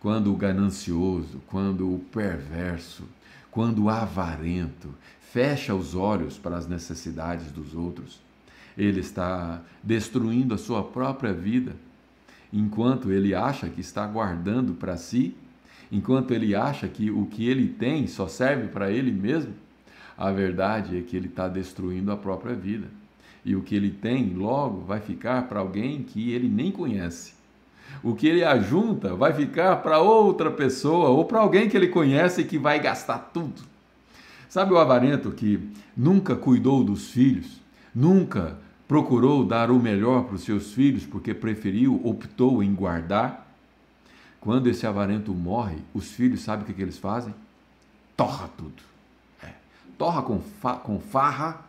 Quando 0.00 0.32
o 0.32 0.36
ganancioso, 0.36 1.40
quando 1.48 1.92
o 1.92 1.98
perverso, 1.98 3.02
quando 3.50 3.84
o 3.84 3.90
avarento 3.90 4.94
fecha 5.32 5.74
os 5.74 5.94
olhos 5.94 6.38
para 6.38 6.56
as 6.56 6.68
necessidades 6.68 7.50
dos 7.50 7.74
outros, 7.74 8.20
ele 8.78 9.00
está 9.00 9.60
destruindo 9.82 10.54
a 10.54 10.58
sua 10.58 10.82
própria 10.82 11.34
vida, 11.34 11.76
enquanto 12.50 13.12
ele 13.12 13.34
acha 13.34 13.68
que 13.68 13.82
está 13.82 14.06
guardando 14.06 14.72
para 14.72 14.96
si, 14.96 15.36
enquanto 15.92 16.32
ele 16.32 16.54
acha 16.54 16.88
que 16.88 17.10
o 17.10 17.26
que 17.26 17.46
ele 17.46 17.68
tem 17.68 18.06
só 18.06 18.26
serve 18.26 18.68
para 18.68 18.90
ele 18.90 19.12
mesmo 19.12 19.52
a 20.18 20.32
verdade 20.32 20.98
é 20.98 21.00
que 21.00 21.16
ele 21.16 21.28
está 21.28 21.46
destruindo 21.46 22.10
a 22.10 22.16
própria 22.16 22.52
vida. 22.52 22.88
E 23.44 23.54
o 23.54 23.62
que 23.62 23.76
ele 23.76 23.90
tem, 23.90 24.34
logo, 24.34 24.80
vai 24.80 24.98
ficar 25.00 25.46
para 25.46 25.60
alguém 25.60 26.02
que 26.02 26.32
ele 26.32 26.48
nem 26.48 26.72
conhece. 26.72 27.34
O 28.02 28.16
que 28.16 28.26
ele 28.26 28.44
ajunta 28.44 29.14
vai 29.14 29.32
ficar 29.32 29.76
para 29.76 30.00
outra 30.00 30.50
pessoa 30.50 31.08
ou 31.10 31.24
para 31.24 31.38
alguém 31.38 31.68
que 31.68 31.76
ele 31.76 31.86
conhece 31.86 32.40
e 32.40 32.44
que 32.44 32.58
vai 32.58 32.80
gastar 32.80 33.30
tudo. 33.32 33.62
Sabe 34.48 34.72
o 34.72 34.78
avarento 34.78 35.30
que 35.30 35.60
nunca 35.96 36.34
cuidou 36.34 36.82
dos 36.82 37.10
filhos, 37.10 37.60
nunca 37.94 38.58
procurou 38.88 39.44
dar 39.44 39.70
o 39.70 39.78
melhor 39.78 40.24
para 40.24 40.34
os 40.34 40.42
seus 40.42 40.72
filhos 40.72 41.06
porque 41.06 41.32
preferiu, 41.32 42.00
optou 42.04 42.62
em 42.62 42.74
guardar? 42.74 43.46
Quando 44.40 44.68
esse 44.68 44.86
avarento 44.86 45.32
morre, 45.32 45.76
os 45.94 46.10
filhos, 46.10 46.40
sabe 46.40 46.62
o 46.62 46.66
que, 46.66 46.72
que 46.72 46.82
eles 46.82 46.98
fazem? 46.98 47.34
Torra 48.16 48.48
tudo 48.56 48.88
torra 49.98 50.22
com, 50.22 50.40
fa 50.40 50.76
com 50.76 51.00
farra, 51.00 51.60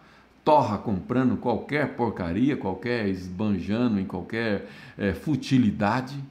torra 0.46 0.78
comprando 0.78 1.36
qualquer 1.36 1.96
porcaria, 1.96 2.56
qualquer 2.56 3.08
esbanjando 3.10 4.00
em 4.00 4.06
qualquer 4.06 4.70
é, 4.98 5.14
futilidade. 5.14 6.24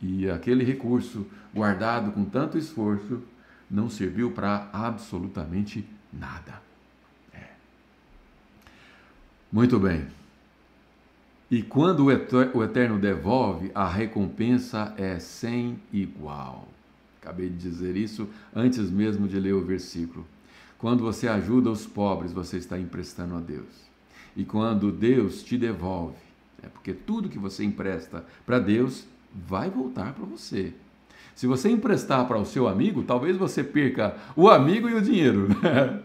E 0.00 0.28
aquele 0.28 0.64
recurso 0.64 1.26
guardado 1.54 2.10
com 2.12 2.24
tanto 2.24 2.56
esforço 2.56 3.22
não 3.70 3.90
serviu 3.90 4.30
para 4.30 4.68
absolutamente 4.72 5.86
nada. 6.12 6.65
Muito 9.52 9.78
bem. 9.78 10.06
E 11.50 11.62
quando 11.62 12.06
o 12.06 12.64
Eterno 12.64 12.98
devolve, 12.98 13.70
a 13.74 13.88
recompensa 13.88 14.92
é 14.96 15.18
sem 15.20 15.78
igual. 15.92 16.66
Acabei 17.20 17.48
de 17.48 17.56
dizer 17.56 17.96
isso 17.96 18.28
antes 18.54 18.90
mesmo 18.90 19.28
de 19.28 19.38
ler 19.38 19.52
o 19.52 19.64
versículo. 19.64 20.26
Quando 20.78 21.02
você 21.02 21.28
ajuda 21.28 21.70
os 21.70 21.86
pobres, 21.86 22.32
você 22.32 22.56
está 22.56 22.78
emprestando 22.78 23.36
a 23.36 23.40
Deus. 23.40 23.86
E 24.36 24.44
quando 24.44 24.92
Deus 24.92 25.42
te 25.42 25.56
devolve, 25.56 26.16
é 26.62 26.68
porque 26.68 26.92
tudo 26.92 27.28
que 27.28 27.38
você 27.38 27.64
empresta 27.64 28.24
para 28.44 28.58
Deus 28.58 29.06
vai 29.32 29.70
voltar 29.70 30.12
para 30.12 30.24
você. 30.24 30.74
Se 31.34 31.46
você 31.46 31.68
emprestar 31.68 32.26
para 32.26 32.38
o 32.38 32.44
seu 32.44 32.66
amigo, 32.66 33.02
talvez 33.02 33.36
você 33.36 33.62
perca 33.62 34.16
o 34.34 34.48
amigo 34.48 34.88
e 34.88 34.94
o 34.94 35.02
dinheiro. 35.02 35.48
Né? 35.62 36.02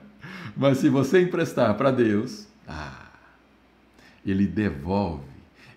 Mas 0.55 0.79
se 0.79 0.89
você 0.89 1.21
emprestar 1.21 1.73
para 1.75 1.91
Deus, 1.91 2.45
ele 4.25 4.45
devolve 4.45 5.23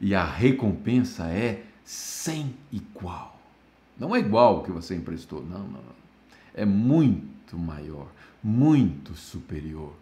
e 0.00 0.14
a 0.14 0.24
recompensa 0.24 1.28
é 1.28 1.62
sem 1.84 2.54
igual. 2.72 3.40
Não 3.98 4.14
é 4.14 4.18
igual 4.18 4.58
o 4.58 4.62
que 4.62 4.70
você 4.70 4.94
emprestou, 4.94 5.44
não, 5.44 5.60
não, 5.60 5.66
não. 5.68 5.94
É 6.54 6.64
muito 6.64 7.58
maior, 7.58 8.08
muito 8.42 9.14
superior. 9.14 9.94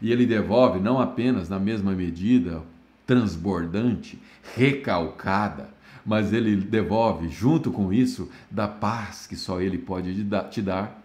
E 0.00 0.12
ele 0.12 0.26
devolve 0.26 0.78
não 0.80 1.00
apenas 1.00 1.48
na 1.48 1.58
mesma 1.58 1.92
medida 1.92 2.62
transbordante, 3.06 4.18
recalcada, 4.54 5.68
mas 6.04 6.32
ele 6.32 6.56
devolve 6.56 7.28
junto 7.28 7.70
com 7.70 7.92
isso 7.92 8.30
da 8.50 8.66
paz 8.66 9.26
que 9.26 9.36
só 9.36 9.60
ele 9.60 9.78
pode 9.78 10.14
te 10.50 10.62
dar, 10.62 11.02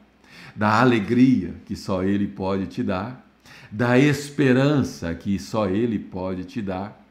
da 0.56 0.80
alegria 0.80 1.54
que 1.66 1.76
só 1.76 2.04
ele 2.04 2.28
pode 2.28 2.68
te 2.68 2.82
dar, 2.82 3.27
da 3.72 3.98
esperança 3.98 5.14
que 5.14 5.38
só 5.40 5.68
ele 5.68 6.00
pode 6.00 6.44
te 6.44 6.62
dar 6.62 7.04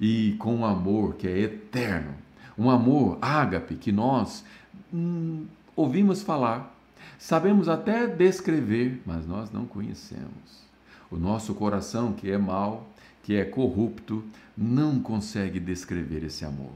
e 0.00 0.34
com 0.38 0.56
um 0.56 0.64
amor 0.64 1.14
que 1.14 1.28
é 1.28 1.38
eterno, 1.38 2.14
um 2.58 2.70
amor 2.70 3.18
ágape 3.20 3.76
que 3.76 3.92
nós 3.92 4.44
hum, 4.92 5.46
ouvimos 5.76 6.22
falar, 6.22 6.74
sabemos 7.18 7.68
até 7.68 8.06
descrever, 8.06 9.00
mas 9.06 9.26
nós 9.26 9.50
não 9.50 9.66
conhecemos. 9.66 10.62
O 11.10 11.16
nosso 11.16 11.54
coração, 11.54 12.12
que 12.12 12.30
é 12.30 12.38
mau, 12.38 12.88
que 13.22 13.36
é 13.36 13.44
corrupto, 13.44 14.24
não 14.56 14.98
consegue 14.98 15.60
descrever 15.60 16.24
esse 16.24 16.44
amor. 16.44 16.72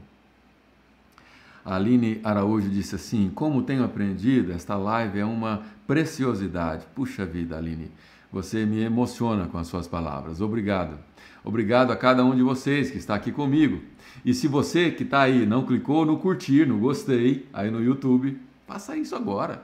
A 1.65 1.75
Aline 1.75 2.21
Araújo 2.23 2.69
disse 2.69 2.95
assim: 2.95 3.29
Como 3.33 3.61
tenho 3.61 3.83
aprendido, 3.83 4.53
esta 4.53 4.77
live 4.77 5.19
é 5.19 5.25
uma 5.25 5.63
preciosidade. 5.85 6.85
Puxa 6.95 7.25
vida, 7.25 7.57
Aline, 7.57 7.91
você 8.31 8.65
me 8.65 8.81
emociona 8.81 9.47
com 9.47 9.57
as 9.57 9.67
suas 9.67 9.87
palavras. 9.87 10.41
Obrigado. 10.41 10.97
Obrigado 11.43 11.91
a 11.91 11.95
cada 11.95 12.25
um 12.25 12.35
de 12.35 12.43
vocês 12.43 12.91
que 12.91 12.97
está 12.97 13.15
aqui 13.15 13.31
comigo. 13.31 13.81
E 14.25 14.33
se 14.33 14.47
você 14.47 14.91
que 14.91 15.03
está 15.03 15.21
aí 15.21 15.45
não 15.45 15.65
clicou 15.65 16.05
no 16.05 16.17
curtir, 16.17 16.65
no 16.65 16.77
gostei, 16.77 17.45
aí 17.53 17.71
no 17.71 17.81
YouTube, 17.81 18.37
faça 18.67 18.97
isso 18.97 19.15
agora. 19.15 19.63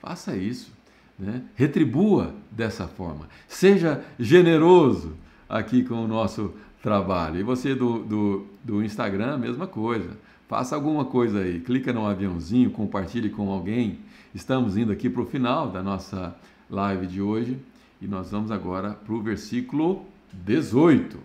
Faça 0.00 0.36
isso. 0.36 0.72
Né? 1.18 1.42
Retribua 1.56 2.34
dessa 2.50 2.86
forma. 2.86 3.28
Seja 3.48 4.04
generoso 4.18 5.16
aqui 5.48 5.82
com 5.82 6.04
o 6.04 6.06
nosso 6.06 6.54
trabalho. 6.82 7.40
E 7.40 7.42
você 7.42 7.74
do, 7.74 8.00
do, 8.04 8.46
do 8.62 8.84
Instagram, 8.84 9.38
mesma 9.38 9.66
coisa. 9.66 10.16
Faça 10.46 10.76
alguma 10.76 11.04
coisa 11.04 11.40
aí. 11.40 11.60
Clica 11.60 11.92
no 11.92 12.06
aviãozinho, 12.06 12.70
compartilhe 12.70 13.28
com 13.28 13.50
alguém. 13.50 13.98
Estamos 14.34 14.76
indo 14.76 14.92
aqui 14.92 15.10
para 15.10 15.22
o 15.22 15.26
final 15.26 15.68
da 15.68 15.82
nossa 15.82 16.36
live 16.70 17.06
de 17.06 17.20
hoje. 17.20 17.58
E 18.00 18.06
nós 18.06 18.30
vamos 18.30 18.50
agora 18.50 18.94
para 18.94 19.12
o 19.12 19.22
versículo 19.22 20.06
18. 20.32 21.18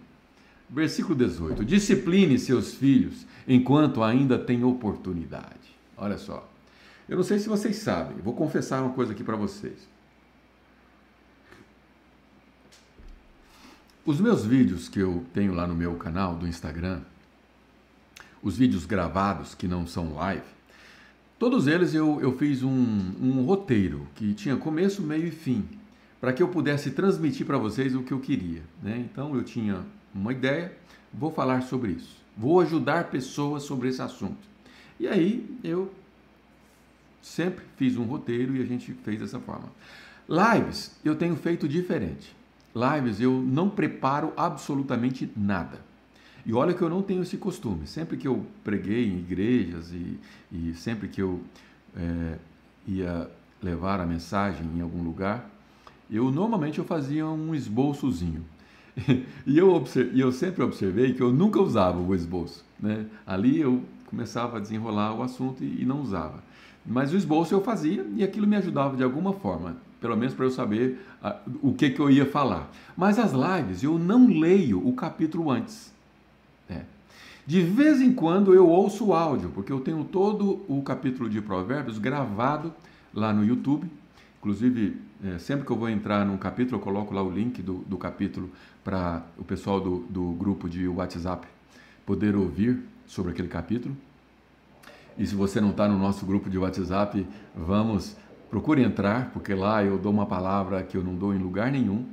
Versículo 0.69 1.15
18: 1.15 1.63
Discipline 1.63 2.37
seus 2.39 2.73
filhos 2.73 3.25
enquanto 3.47 4.01
ainda 4.01 4.39
tem 4.39 4.63
oportunidade. 4.63 5.75
Olha 5.95 6.17
só. 6.17 6.49
Eu 7.07 7.17
não 7.17 7.23
sei 7.23 7.37
se 7.37 7.49
vocês 7.49 7.75
sabem, 7.77 8.17
vou 8.17 8.33
confessar 8.33 8.81
uma 8.81 8.93
coisa 8.93 9.11
aqui 9.11 9.23
para 9.23 9.35
vocês. 9.35 9.87
Os 14.05 14.19
meus 14.19 14.45
vídeos 14.45 14.89
que 14.89 14.99
eu 14.99 15.23
tenho 15.33 15.53
lá 15.53 15.67
no 15.67 15.75
meu 15.75 15.95
canal 15.95 16.35
do 16.35 16.47
Instagram, 16.47 17.01
os 18.41 18.57
vídeos 18.57 18.85
gravados 18.85 19.53
que 19.53 19.67
não 19.67 19.85
são 19.85 20.15
live, 20.15 20.43
todos 21.37 21.67
eles 21.67 21.93
eu, 21.93 22.19
eu 22.19 22.37
fiz 22.37 22.63
um, 22.63 22.69
um 23.21 23.43
roteiro 23.43 24.07
que 24.15 24.33
tinha 24.33 24.57
começo, 24.57 25.01
meio 25.01 25.27
e 25.27 25.31
fim 25.31 25.65
para 26.23 26.31
que 26.31 26.41
eu 26.41 26.47
pudesse 26.47 26.91
transmitir 26.91 27.45
para 27.45 27.57
vocês 27.57 27.93
o 27.93 28.01
que 28.01 28.13
eu 28.13 28.19
queria. 28.21 28.61
Né? 28.81 28.97
Então 28.97 29.35
eu 29.35 29.43
tinha 29.43 29.83
uma 30.15 30.31
ideia, 30.31 30.71
vou 31.13 31.29
falar 31.29 31.63
sobre 31.63 31.91
isso, 31.91 32.15
vou 32.37 32.61
ajudar 32.61 33.09
pessoas 33.09 33.63
sobre 33.63 33.89
esse 33.89 34.01
assunto. 34.01 34.37
E 34.97 35.05
aí 35.05 35.45
eu 35.61 35.91
sempre 37.21 37.65
fiz 37.75 37.97
um 37.97 38.05
roteiro 38.05 38.55
e 38.55 38.61
a 38.61 38.65
gente 38.65 38.93
fez 39.03 39.19
dessa 39.19 39.37
forma. 39.37 39.69
Lives 40.29 40.95
eu 41.03 41.13
tenho 41.13 41.35
feito 41.35 41.67
diferente. 41.67 42.33
Lives 42.73 43.19
eu 43.19 43.33
não 43.41 43.69
preparo 43.69 44.31
absolutamente 44.37 45.29
nada. 45.35 45.81
E 46.45 46.53
olha 46.53 46.73
que 46.73 46.81
eu 46.81 46.89
não 46.89 47.01
tenho 47.01 47.23
esse 47.23 47.35
costume. 47.35 47.85
Sempre 47.85 48.15
que 48.15 48.29
eu 48.29 48.45
preguei 48.63 49.09
em 49.09 49.17
igrejas 49.17 49.91
e, 49.91 50.17
e 50.49 50.73
sempre 50.73 51.09
que 51.09 51.21
eu 51.21 51.41
é, 51.97 52.37
ia 52.87 53.29
levar 53.61 53.99
a 53.99 54.05
mensagem 54.05 54.65
em 54.73 54.79
algum 54.79 55.03
lugar, 55.03 55.52
eu 56.09 56.31
normalmente 56.31 56.79
eu 56.79 56.85
fazia 56.85 57.25
um 57.25 57.53
esboçozinho. 57.53 58.43
e 59.45 59.57
eu, 59.57 59.83
e 60.13 60.19
eu 60.19 60.31
sempre 60.31 60.63
observei 60.63 61.13
que 61.13 61.21
eu 61.21 61.31
nunca 61.31 61.61
usava 61.61 61.99
o 61.99 62.13
esboço. 62.13 62.63
Né? 62.79 63.05
Ali 63.25 63.59
eu 63.59 63.81
começava 64.05 64.57
a 64.57 64.59
desenrolar 64.59 65.13
o 65.15 65.23
assunto 65.23 65.63
e, 65.63 65.81
e 65.81 65.85
não 65.85 66.01
usava. 66.01 66.43
Mas 66.85 67.13
o 67.13 67.17
esboço 67.17 67.53
eu 67.53 67.61
fazia 67.61 68.05
e 68.15 68.23
aquilo 68.23 68.45
me 68.45 68.55
ajudava 68.57 68.95
de 68.97 69.03
alguma 69.03 69.33
forma, 69.33 69.77
pelo 70.01 70.17
menos 70.17 70.33
para 70.33 70.45
eu 70.45 70.51
saber 70.51 70.99
uh, 71.23 71.51
o 71.61 71.73
que, 71.73 71.89
que 71.89 71.99
eu 71.99 72.09
ia 72.09 72.25
falar. 72.25 72.69
Mas 72.95 73.17
as 73.17 73.31
lives 73.31 73.83
eu 73.83 73.97
não 73.97 74.27
leio 74.27 74.85
o 74.85 74.93
capítulo 74.93 75.49
antes. 75.49 75.93
Né? 76.69 76.85
De 77.47 77.61
vez 77.61 78.01
em 78.01 78.13
quando 78.13 78.53
eu 78.53 78.67
ouço 78.67 79.07
o 79.07 79.13
áudio, 79.13 79.49
porque 79.49 79.71
eu 79.71 79.79
tenho 79.79 80.03
todo 80.03 80.61
o 80.67 80.81
capítulo 80.81 81.29
de 81.29 81.41
Provérbios 81.41 81.97
gravado 81.97 82.73
lá 83.13 83.33
no 83.33 83.45
YouTube 83.45 83.89
Inclusive, 84.43 84.97
é, 85.23 85.39
sempre 85.39 85.65
que 85.65 85.71
eu 85.71 85.77
vou 85.77 85.89
entrar 85.89 86.25
num 86.25 86.37
capítulo, 86.37 86.77
eu 86.77 86.83
coloco 86.83 87.13
lá 87.13 87.23
o 87.23 87.29
link 87.29 87.61
do, 87.61 87.75
do 87.79 87.97
capítulo 87.97 88.49
para 88.83 89.23
o 89.37 89.43
pessoal 89.43 89.79
do, 89.79 89.99
do 90.09 90.33
grupo 90.33 90.69
de 90.69 90.87
WhatsApp 90.87 91.47
poder 92.05 92.35
ouvir 92.35 92.83
sobre 93.07 93.31
aquele 93.31 93.47
capítulo. 93.47 93.95
E 95.17 95.25
se 95.25 95.35
você 95.35 95.61
não 95.61 95.69
está 95.69 95.87
no 95.87 95.97
nosso 95.97 96.25
grupo 96.25 96.49
de 96.49 96.57
WhatsApp, 96.57 97.25
vamos, 97.55 98.17
procure 98.49 98.83
entrar, 98.83 99.29
porque 99.31 99.53
lá 99.53 99.83
eu 99.83 99.97
dou 99.97 100.11
uma 100.11 100.25
palavra 100.25 100.83
que 100.83 100.97
eu 100.97 101.03
não 101.03 101.15
dou 101.15 101.33
em 101.33 101.37
lugar 101.37 101.71
nenhum, 101.71 102.05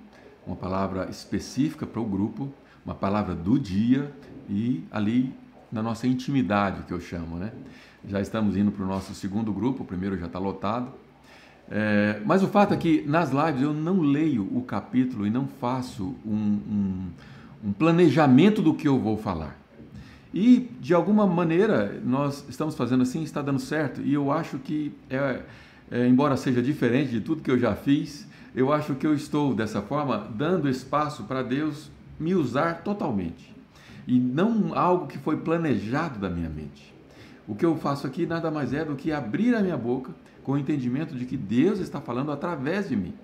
uma 0.47 0.57
palavra 0.57 1.09
específica 1.11 1.87
para 1.87 2.01
o 2.01 2.05
grupo, 2.05 2.53
uma 2.85 2.95
palavra 2.95 3.35
do 3.35 3.59
dia 3.59 4.13
e 4.49 4.85
ali 4.91 5.35
na 5.73 5.83
nossa 5.83 6.07
intimidade, 6.07 6.83
que 6.85 6.93
eu 6.93 7.01
chamo, 7.01 7.37
né? 7.37 7.53
Já 8.07 8.21
estamos 8.21 8.57
indo 8.57 8.71
para 8.71 8.85
o 8.85 8.87
nosso 8.87 9.15
segundo 9.15 9.53
grupo, 9.53 9.83
o 9.83 9.87
primeiro 9.87 10.19
já 10.19 10.27
está 10.27 10.39
lotado, 10.39 10.93
é, 11.71 12.21
mas 12.25 12.43
o 12.43 12.49
fato 12.49 12.75
é 12.75 12.77
que 12.77 13.03
nas 13.07 13.31
lives 13.31 13.63
eu 13.63 13.73
não 13.73 14.01
leio 14.01 14.43
o 14.53 14.63
capítulo 14.63 15.25
e 15.27 15.31
não 15.31 15.47
faço 15.47 16.17
um, 16.27 16.35
um, 16.35 17.07
um 17.67 17.73
planejamento 17.73 18.61
do 18.61 18.75
que 18.75 18.89
eu 18.89 18.99
vou 18.99 19.17
falar. 19.17 19.57
E 20.35 20.69
de 20.81 20.93
alguma 20.95 21.27
maneira 21.27 22.01
nós 22.05 22.45
estamos 22.49 22.75
fazendo 22.75 23.03
assim, 23.03 23.23
está 23.23 23.41
dando 23.41 23.61
certo, 23.61 24.01
e 24.01 24.13
eu 24.13 24.33
acho 24.33 24.59
que, 24.59 24.93
é, 25.09 25.43
é, 25.91 26.09
embora 26.09 26.37
seja 26.37 26.61
diferente 26.61 27.11
de 27.11 27.21
tudo 27.21 27.43
que 27.43 27.51
eu 27.51 27.59
já 27.59 27.77
fiz, 27.77 28.29
eu 28.55 28.73
acho 28.73 28.97
que 28.97 29.07
eu 29.07 29.15
estou 29.15 29.55
dessa 29.55 29.81
forma 29.81 30.29
dando 30.35 30.69
espaço 30.69 31.23
para 31.25 31.43
Deus 31.43 31.89
me 32.19 32.35
usar 32.35 32.83
totalmente 32.83 33.55
e 34.09 34.19
não 34.19 34.77
algo 34.77 35.07
que 35.07 35.19
foi 35.19 35.37
planejado 35.37 36.19
da 36.19 36.29
minha 36.29 36.49
mente. 36.49 36.93
O 37.47 37.55
que 37.55 37.65
eu 37.65 37.77
faço 37.77 38.09
aqui 38.09 38.27
nada 38.27 38.51
mais 38.51 38.73
é 38.73 38.85
do 38.85 38.97
que 38.97 39.13
abrir 39.13 39.55
a 39.55 39.61
minha 39.61 39.77
boca 39.77 40.13
com 40.43 40.53
o 40.53 40.59
entendimento 40.59 41.15
de 41.15 41.25
que 41.25 41.37
Deus 41.37 41.79
está 41.79 42.01
falando 42.01 42.33
através 42.33 42.89
de 42.89 42.97
mim. 42.97 43.15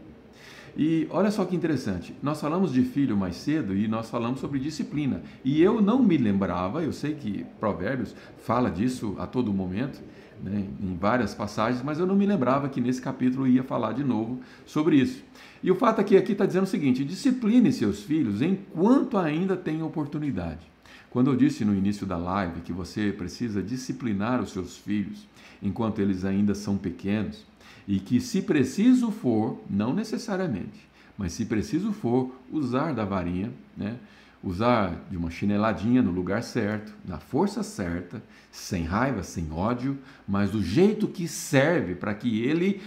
E 0.77 1.07
olha 1.11 1.31
só 1.31 1.45
que 1.47 1.57
interessante, 1.57 2.15
nós 2.23 2.39
falamos 2.39 2.71
de 2.71 2.83
filho 2.83 3.17
mais 3.17 3.37
cedo 3.37 3.75
e 3.75 3.89
nós 3.89 4.11
falamos 4.11 4.41
sobre 4.41 4.59
disciplina. 4.59 5.23
E 5.43 5.63
eu 5.63 5.81
não 5.81 6.03
me 6.03 6.19
lembrava, 6.19 6.83
eu 6.83 6.93
sei 6.93 7.15
que 7.15 7.47
Provérbios 7.59 8.15
fala 8.45 8.71
disso 8.71 9.17
a 9.19 9.27
todo 9.27 9.53
momento, 9.55 9.99
né, 10.43 10.67
em 10.83 10.95
várias 10.95 11.35
passagens, 11.35 11.83
mas 11.83 11.99
eu 11.99 12.07
não 12.07 12.15
me 12.15 12.27
lembrava 12.27 12.69
que 12.69 12.79
nesse 12.79 13.01
capítulo 13.01 13.47
ia 13.47 13.63
falar 13.63 13.95
de 13.95 14.05
novo 14.05 14.41
sobre 14.67 14.97
isso. 14.97 15.25
E 15.63 15.71
o 15.71 15.77
fato 15.77 16.03
é 16.03 16.05
que 16.05 16.15
aqui 16.15 16.33
está 16.33 16.45
dizendo 16.45 16.65
o 16.65 16.69
seguinte: 16.69 17.05
discipline 17.05 17.73
seus 17.73 18.03
filhos 18.03 18.43
enquanto 18.43 19.17
ainda 19.17 19.57
tem 19.57 19.83
oportunidade. 19.83 20.76
Quando 21.11 21.31
eu 21.31 21.37
disse 21.37 21.65
no 21.65 21.75
início 21.75 22.07
da 22.07 22.17
live 22.17 22.61
que 22.61 22.73
você 22.73 23.13
precisa 23.13 23.63
disciplinar 23.63 24.43
os 24.43 24.51
seus 24.51 24.77
filhos, 24.77 25.27
enquanto 25.63 26.01
eles 26.01 26.25
ainda 26.25 26.55
são 26.55 26.77
pequenos. 26.77 27.45
e 27.89 28.01
que, 28.01 28.21
se 28.21 28.43
preciso 28.43 29.13
for, 29.13 29.63
não 29.71 29.95
necessariamente, 29.95 30.89
mas 31.17 31.33
se 31.33 31.45
preciso 31.45 31.93
for, 31.93 32.35
usar 32.51 32.93
da 32.93 33.05
varinha, 33.05 33.53
né? 33.77 33.97
usar 34.43 35.07
de 35.09 35.17
uma 35.17 35.31
chineladinha 35.31 36.03
no 36.03 36.11
lugar 36.11 36.43
certo, 36.43 36.93
na 37.05 37.19
força 37.19 37.63
certa, 37.63 38.23
sem 38.51 38.85
raiva, 38.85 39.23
sem 39.23 39.53
ódio, 39.53 39.97
mas 40.27 40.51
do 40.51 40.63
jeito 40.63 41.07
que 41.07 41.29
serve 41.29 41.95
para 41.95 42.13
que 42.13 42.43
ele 42.43 42.83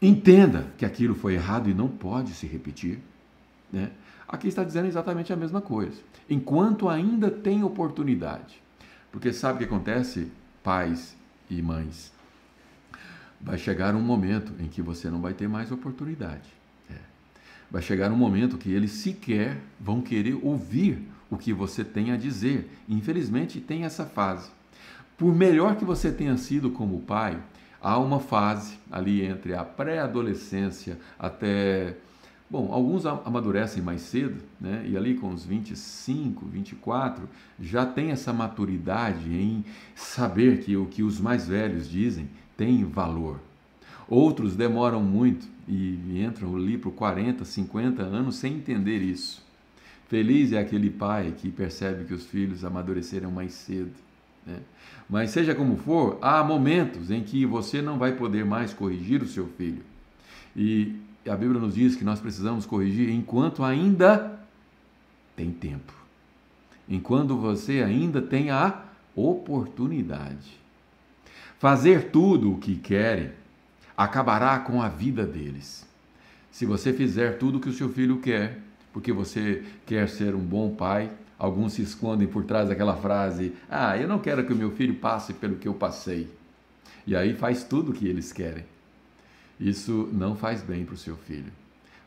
entenda 0.00 0.72
que 0.78 0.84
aquilo 0.84 1.14
foi 1.14 1.34
errado 1.34 1.68
e 1.68 1.74
não 1.74 1.88
pode 1.88 2.32
se 2.32 2.46
repetir. 2.46 2.98
Né? 3.72 3.90
Aqui 4.28 4.48
está 4.48 4.64
dizendo 4.64 4.86
exatamente 4.86 5.32
a 5.32 5.36
mesma 5.36 5.60
coisa. 5.60 6.00
Enquanto 6.28 6.88
ainda 6.88 7.30
tem 7.30 7.62
oportunidade. 7.62 8.60
Porque 9.12 9.32
sabe 9.32 9.56
o 9.56 9.58
que 9.58 9.64
acontece, 9.64 10.30
pais 10.62 11.16
e 11.48 11.62
mães? 11.62 12.12
Vai 13.40 13.58
chegar 13.58 13.94
um 13.94 14.00
momento 14.00 14.52
em 14.58 14.66
que 14.66 14.82
você 14.82 15.08
não 15.08 15.20
vai 15.20 15.32
ter 15.32 15.48
mais 15.48 15.70
oportunidade. 15.70 16.48
É. 16.90 16.98
Vai 17.70 17.82
chegar 17.82 18.10
um 18.10 18.16
momento 18.16 18.58
que 18.58 18.72
eles 18.72 18.90
sequer 18.90 19.58
vão 19.80 20.00
querer 20.00 20.38
ouvir 20.42 21.06
o 21.30 21.36
que 21.36 21.52
você 21.52 21.84
tem 21.84 22.12
a 22.12 22.16
dizer. 22.16 22.70
Infelizmente, 22.88 23.60
tem 23.60 23.84
essa 23.84 24.04
fase. 24.04 24.50
Por 25.16 25.34
melhor 25.34 25.76
que 25.76 25.84
você 25.84 26.12
tenha 26.12 26.36
sido 26.36 26.70
como 26.70 27.00
pai, 27.00 27.38
há 27.80 27.98
uma 27.98 28.20
fase 28.20 28.78
ali 28.90 29.24
entre 29.24 29.54
a 29.54 29.64
pré-adolescência 29.64 30.98
até. 31.18 31.96
Bom, 32.48 32.72
alguns 32.72 33.04
amadurecem 33.04 33.82
mais 33.82 34.02
cedo, 34.02 34.40
né? 34.60 34.86
e 34.88 34.96
ali 34.96 35.14
com 35.14 35.30
os 35.30 35.44
25, 35.44 36.46
24, 36.46 37.28
já 37.60 37.84
tem 37.84 38.12
essa 38.12 38.32
maturidade 38.32 39.32
em 39.32 39.64
saber 39.96 40.60
que 40.60 40.76
o 40.76 40.86
que 40.86 41.02
os 41.02 41.20
mais 41.20 41.48
velhos 41.48 41.90
dizem 41.90 42.28
tem 42.56 42.84
valor. 42.84 43.40
Outros 44.08 44.54
demoram 44.54 45.02
muito 45.02 45.48
e 45.66 46.22
entram 46.24 46.54
ali 46.54 46.78
por 46.78 46.92
40, 46.92 47.44
50 47.44 48.02
anos 48.02 48.36
sem 48.36 48.54
entender 48.54 48.98
isso. 48.98 49.44
Feliz 50.08 50.52
é 50.52 50.60
aquele 50.60 50.88
pai 50.88 51.34
que 51.36 51.50
percebe 51.50 52.04
que 52.04 52.14
os 52.14 52.24
filhos 52.26 52.64
amadureceram 52.64 53.32
mais 53.32 53.54
cedo. 53.54 53.90
Né? 54.46 54.60
Mas 55.10 55.30
seja 55.30 55.52
como 55.52 55.76
for, 55.76 56.16
há 56.22 56.44
momentos 56.44 57.10
em 57.10 57.24
que 57.24 57.44
você 57.44 57.82
não 57.82 57.98
vai 57.98 58.12
poder 58.12 58.44
mais 58.44 58.72
corrigir 58.72 59.20
o 59.20 59.26
seu 59.26 59.48
filho. 59.48 59.82
E 60.54 60.94
a 61.28 61.36
Bíblia 61.36 61.60
nos 61.60 61.74
diz 61.74 61.96
que 61.96 62.04
nós 62.04 62.20
precisamos 62.20 62.66
corrigir 62.66 63.10
enquanto 63.10 63.62
ainda 63.62 64.38
tem 65.34 65.50
tempo. 65.50 65.92
Enquanto 66.88 67.36
você 67.36 67.82
ainda 67.82 68.22
tem 68.22 68.50
a 68.50 68.84
oportunidade. 69.14 70.58
Fazer 71.58 72.10
tudo 72.10 72.52
o 72.52 72.58
que 72.58 72.76
querem 72.76 73.30
acabará 73.96 74.58
com 74.60 74.82
a 74.82 74.88
vida 74.88 75.24
deles. 75.24 75.86
Se 76.50 76.64
você 76.64 76.92
fizer 76.92 77.38
tudo 77.38 77.58
o 77.58 77.60
que 77.60 77.68
o 77.68 77.72
seu 77.72 77.88
filho 77.88 78.18
quer, 78.18 78.60
porque 78.92 79.12
você 79.12 79.64
quer 79.84 80.08
ser 80.08 80.34
um 80.34 80.40
bom 80.40 80.74
pai, 80.74 81.10
Alguns 81.38 81.74
se 81.74 81.82
escondem 81.82 82.26
por 82.26 82.44
trás 82.44 82.68
daquela 82.68 82.96
frase: 82.96 83.52
Ah, 83.68 83.96
eu 83.96 84.08
não 84.08 84.18
quero 84.18 84.44
que 84.44 84.52
o 84.52 84.56
meu 84.56 84.70
filho 84.70 84.94
passe 84.94 85.34
pelo 85.34 85.56
que 85.56 85.68
eu 85.68 85.74
passei. 85.74 86.28
E 87.06 87.14
aí 87.14 87.34
faz 87.34 87.62
tudo 87.62 87.90
o 87.90 87.94
que 87.94 88.08
eles 88.08 88.32
querem. 88.32 88.64
Isso 89.58 90.08
não 90.12 90.36
faz 90.36 90.62
bem 90.62 90.84
para 90.84 90.94
o 90.94 90.98
seu 90.98 91.16
filho. 91.16 91.52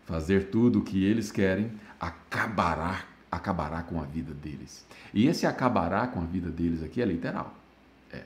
Fazer 0.05 0.49
tudo 0.49 0.79
o 0.79 0.83
que 0.83 1.03
eles 1.03 1.31
querem 1.31 1.71
acabará, 1.99 3.05
acabará 3.31 3.81
com 3.81 4.01
a 4.01 4.05
vida 4.05 4.33
deles. 4.33 4.85
E 5.13 5.27
esse 5.27 5.45
acabará 5.45 6.07
com 6.07 6.21
a 6.21 6.25
vida 6.25 6.49
deles 6.49 6.83
aqui 6.83 7.01
é 7.01 7.05
literal. 7.05 7.55
É, 8.11 8.23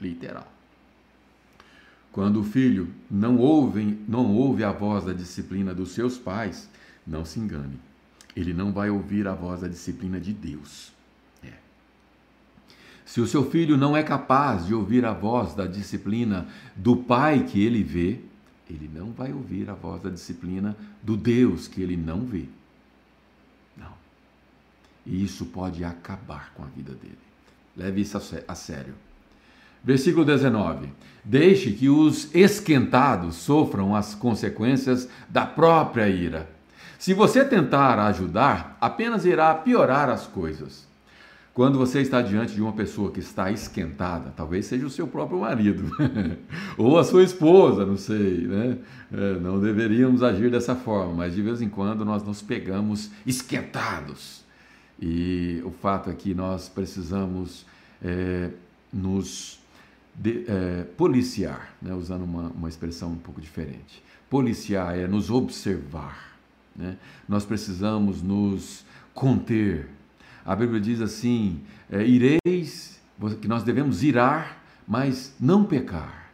literal. 0.00 0.46
Quando 2.12 2.40
o 2.40 2.44
filho 2.44 2.88
não 3.10 3.36
ouve, 3.36 3.98
não 4.08 4.34
ouve 4.34 4.64
a 4.64 4.72
voz 4.72 5.04
da 5.04 5.12
disciplina 5.12 5.74
dos 5.74 5.92
seus 5.92 6.16
pais, 6.16 6.68
não 7.06 7.24
se 7.24 7.38
engane 7.38 7.78
ele 8.36 8.52
não 8.52 8.70
vai 8.70 8.90
ouvir 8.90 9.26
a 9.26 9.34
voz 9.34 9.62
da 9.62 9.68
disciplina 9.68 10.20
de 10.20 10.32
Deus. 10.32 10.92
É. 11.42 11.54
Se 13.06 13.18
o 13.20 13.26
seu 13.26 13.50
filho 13.50 13.78
não 13.78 13.96
é 13.96 14.02
capaz 14.02 14.66
de 14.66 14.74
ouvir 14.74 15.06
a 15.06 15.14
voz 15.14 15.54
da 15.54 15.66
disciplina 15.66 16.46
do 16.76 16.96
pai 16.96 17.44
que 17.44 17.64
ele 17.64 17.82
vê, 17.82 18.20
ele 18.68 18.90
não 18.92 19.12
vai 19.12 19.32
ouvir 19.32 19.68
a 19.70 19.74
voz 19.74 20.02
da 20.02 20.10
disciplina 20.10 20.76
do 21.02 21.16
Deus 21.16 21.68
que 21.68 21.82
ele 21.82 21.96
não 21.96 22.24
vê. 22.24 22.44
Não. 23.76 23.92
E 25.04 25.24
isso 25.24 25.46
pode 25.46 25.84
acabar 25.84 26.52
com 26.54 26.62
a 26.62 26.66
vida 26.66 26.92
dele. 26.92 27.18
Leve 27.76 28.00
isso 28.00 28.16
a 28.48 28.54
sério. 28.54 28.94
Versículo 29.84 30.24
19: 30.24 30.88
Deixe 31.24 31.72
que 31.72 31.88
os 31.88 32.34
esquentados 32.34 33.36
sofram 33.36 33.94
as 33.94 34.14
consequências 34.14 35.08
da 35.28 35.46
própria 35.46 36.08
ira 36.08 36.56
se 36.98 37.12
você 37.12 37.44
tentar 37.44 37.98
ajudar, 38.06 38.76
apenas 38.80 39.24
irá 39.24 39.54
piorar 39.54 40.08
as 40.08 40.26
coisas. 40.26 40.85
Quando 41.56 41.78
você 41.78 42.02
está 42.02 42.20
diante 42.20 42.54
de 42.54 42.60
uma 42.60 42.74
pessoa 42.74 43.10
que 43.10 43.18
está 43.18 43.50
esquentada, 43.50 44.30
talvez 44.36 44.66
seja 44.66 44.84
o 44.84 44.90
seu 44.90 45.08
próprio 45.08 45.40
marido, 45.40 45.90
ou 46.76 46.98
a 46.98 47.02
sua 47.02 47.22
esposa, 47.22 47.86
não 47.86 47.96
sei, 47.96 48.46
né? 48.46 48.76
É, 49.10 49.40
não 49.40 49.58
deveríamos 49.58 50.22
agir 50.22 50.50
dessa 50.50 50.76
forma, 50.76 51.14
mas 51.14 51.34
de 51.34 51.40
vez 51.40 51.62
em 51.62 51.68
quando 51.70 52.04
nós 52.04 52.22
nos 52.22 52.42
pegamos 52.42 53.10
esquentados. 53.24 54.44
E 55.00 55.62
o 55.64 55.70
fato 55.70 56.10
é 56.10 56.12
que 56.12 56.34
nós 56.34 56.68
precisamos 56.68 57.64
é, 58.02 58.50
nos 58.92 59.58
de, 60.14 60.44
é, 60.46 60.84
policiar, 60.94 61.74
né? 61.80 61.94
usando 61.94 62.24
uma, 62.24 62.48
uma 62.50 62.68
expressão 62.68 63.12
um 63.12 63.18
pouco 63.18 63.40
diferente. 63.40 64.04
Policiar 64.28 64.98
é 64.98 65.06
nos 65.06 65.30
observar 65.30 66.36
né? 66.76 66.96
Nós 67.28 67.44
precisamos 67.44 68.22
nos 68.22 68.84
conter. 69.14 69.88
A 70.46 70.54
Bíblia 70.54 70.80
diz 70.80 71.00
assim: 71.00 71.60
é, 71.90 72.06
ireis, 72.06 73.00
que 73.40 73.48
nós 73.48 73.64
devemos 73.64 74.04
irar, 74.04 74.62
mas 74.86 75.34
não 75.40 75.64
pecar. 75.64 76.30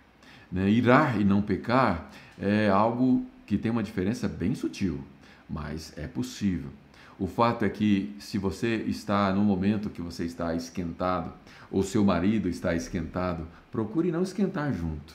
Né? 0.50 0.68
Irar 0.68 1.18
e 1.18 1.24
não 1.24 1.40
pecar 1.40 2.10
é 2.38 2.68
algo 2.68 3.24
que 3.46 3.56
tem 3.56 3.70
uma 3.70 3.82
diferença 3.82 4.28
bem 4.28 4.54
sutil, 4.54 5.02
mas 5.48 5.94
é 5.96 6.06
possível. 6.06 6.70
O 7.18 7.26
fato 7.26 7.64
é 7.64 7.70
que 7.70 8.14
se 8.18 8.36
você 8.36 8.76
está 8.76 9.32
no 9.32 9.42
momento 9.42 9.88
que 9.88 10.02
você 10.02 10.24
está 10.24 10.54
esquentado, 10.54 11.32
ou 11.70 11.82
seu 11.82 12.04
marido 12.04 12.48
está 12.48 12.74
esquentado, 12.74 13.46
procure 13.70 14.10
não 14.10 14.22
esquentar 14.22 14.74
junto. 14.74 15.14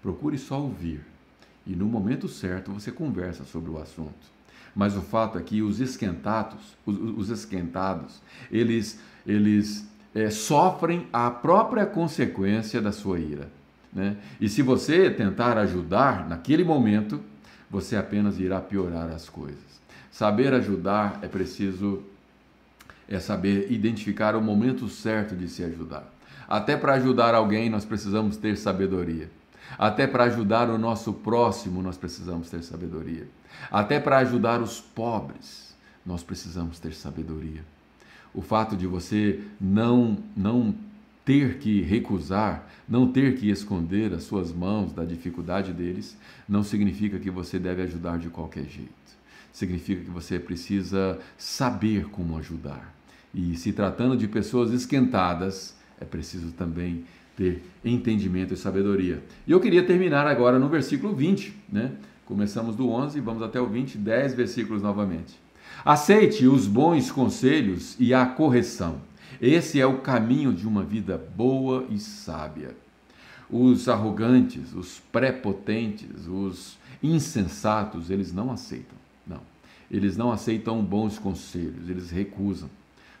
Procure 0.00 0.38
só 0.38 0.60
ouvir. 0.60 1.00
E 1.66 1.74
no 1.74 1.86
momento 1.86 2.28
certo 2.28 2.72
você 2.72 2.92
conversa 2.92 3.44
sobre 3.44 3.70
o 3.70 3.78
assunto. 3.78 4.35
Mas 4.76 4.94
o 4.94 5.00
fato 5.00 5.38
é 5.38 5.42
que 5.42 5.62
os 5.62 5.80
esquentados, 5.80 6.76
os, 6.84 6.98
os 7.16 7.30
esquentados, 7.30 8.20
eles, 8.52 9.00
eles 9.26 9.88
é, 10.14 10.28
sofrem 10.28 11.08
a 11.10 11.30
própria 11.30 11.86
consequência 11.86 12.82
da 12.82 12.92
sua 12.92 13.18
ira. 13.18 13.48
Né? 13.90 14.18
E 14.38 14.50
se 14.50 14.60
você 14.60 15.08
tentar 15.08 15.56
ajudar 15.56 16.28
naquele 16.28 16.62
momento, 16.62 17.22
você 17.70 17.96
apenas 17.96 18.38
irá 18.38 18.60
piorar 18.60 19.08
as 19.08 19.30
coisas. 19.30 19.80
Saber 20.12 20.52
ajudar 20.52 21.20
é 21.22 21.28
preciso 21.28 22.02
é 23.08 23.20
saber 23.20 23.70
identificar 23.70 24.34
o 24.34 24.42
momento 24.42 24.88
certo 24.88 25.34
de 25.36 25.48
se 25.48 25.62
ajudar. 25.62 26.12
Até 26.48 26.76
para 26.76 26.94
ajudar 26.94 27.34
alguém 27.34 27.70
nós 27.70 27.84
precisamos 27.84 28.36
ter 28.36 28.56
sabedoria. 28.56 29.30
Até 29.78 30.06
para 30.06 30.24
ajudar 30.24 30.70
o 30.70 30.78
nosso 30.78 31.12
próximo 31.12 31.82
nós 31.82 31.96
precisamos 31.96 32.48
ter 32.48 32.62
sabedoria. 32.62 33.26
Até 33.70 33.98
para 34.00 34.18
ajudar 34.18 34.60
os 34.60 34.80
pobres, 34.80 35.74
nós 36.04 36.22
precisamos 36.22 36.78
ter 36.78 36.92
sabedoria. 36.94 37.64
O 38.32 38.42
fato 38.42 38.76
de 38.76 38.86
você 38.86 39.40
não 39.60 40.18
não 40.36 40.74
ter 41.24 41.58
que 41.58 41.82
recusar, 41.82 42.68
não 42.88 43.10
ter 43.10 43.36
que 43.36 43.50
esconder 43.50 44.14
as 44.14 44.22
suas 44.22 44.52
mãos 44.52 44.92
da 44.92 45.04
dificuldade 45.04 45.72
deles, 45.72 46.16
não 46.48 46.62
significa 46.62 47.18
que 47.18 47.30
você 47.30 47.58
deve 47.58 47.82
ajudar 47.82 48.18
de 48.18 48.28
qualquer 48.28 48.64
jeito. 48.64 48.92
Significa 49.52 50.04
que 50.04 50.10
você 50.10 50.38
precisa 50.38 51.18
saber 51.36 52.06
como 52.10 52.38
ajudar. 52.38 52.94
E 53.34 53.56
se 53.56 53.72
tratando 53.72 54.16
de 54.16 54.28
pessoas 54.28 54.70
esquentadas, 54.70 55.74
é 56.00 56.04
preciso 56.04 56.52
também 56.52 57.04
ter 57.36 57.62
entendimento 57.84 58.54
e 58.54 58.56
sabedoria. 58.56 59.22
E 59.46 59.52
eu 59.52 59.60
queria 59.60 59.84
terminar 59.84 60.26
agora 60.26 60.58
no 60.58 60.68
versículo 60.68 61.14
20, 61.14 61.54
né? 61.70 61.92
Começamos 62.24 62.74
do 62.74 62.88
11 62.88 63.18
e 63.18 63.20
vamos 63.20 63.42
até 63.42 63.60
o 63.60 63.66
20, 63.66 63.98
10 63.98 64.34
versículos 64.34 64.82
novamente. 64.82 65.38
Aceite 65.84 66.46
os 66.46 66.66
bons 66.66 67.10
conselhos 67.10 67.94
e 68.00 68.12
a 68.12 68.26
correção. 68.26 69.00
Esse 69.40 69.80
é 69.80 69.86
o 69.86 69.98
caminho 69.98 70.52
de 70.52 70.66
uma 70.66 70.82
vida 70.82 71.16
boa 71.36 71.86
e 71.90 71.98
sábia. 71.98 72.74
Os 73.48 73.88
arrogantes, 73.88 74.74
os 74.74 75.00
prepotentes, 75.12 76.26
os 76.26 76.76
insensatos, 77.02 78.10
eles 78.10 78.32
não 78.32 78.50
aceitam. 78.50 78.96
Não. 79.26 79.40
Eles 79.88 80.16
não 80.16 80.32
aceitam 80.32 80.82
bons 80.82 81.18
conselhos, 81.18 81.88
eles 81.88 82.10
recusam. 82.10 82.68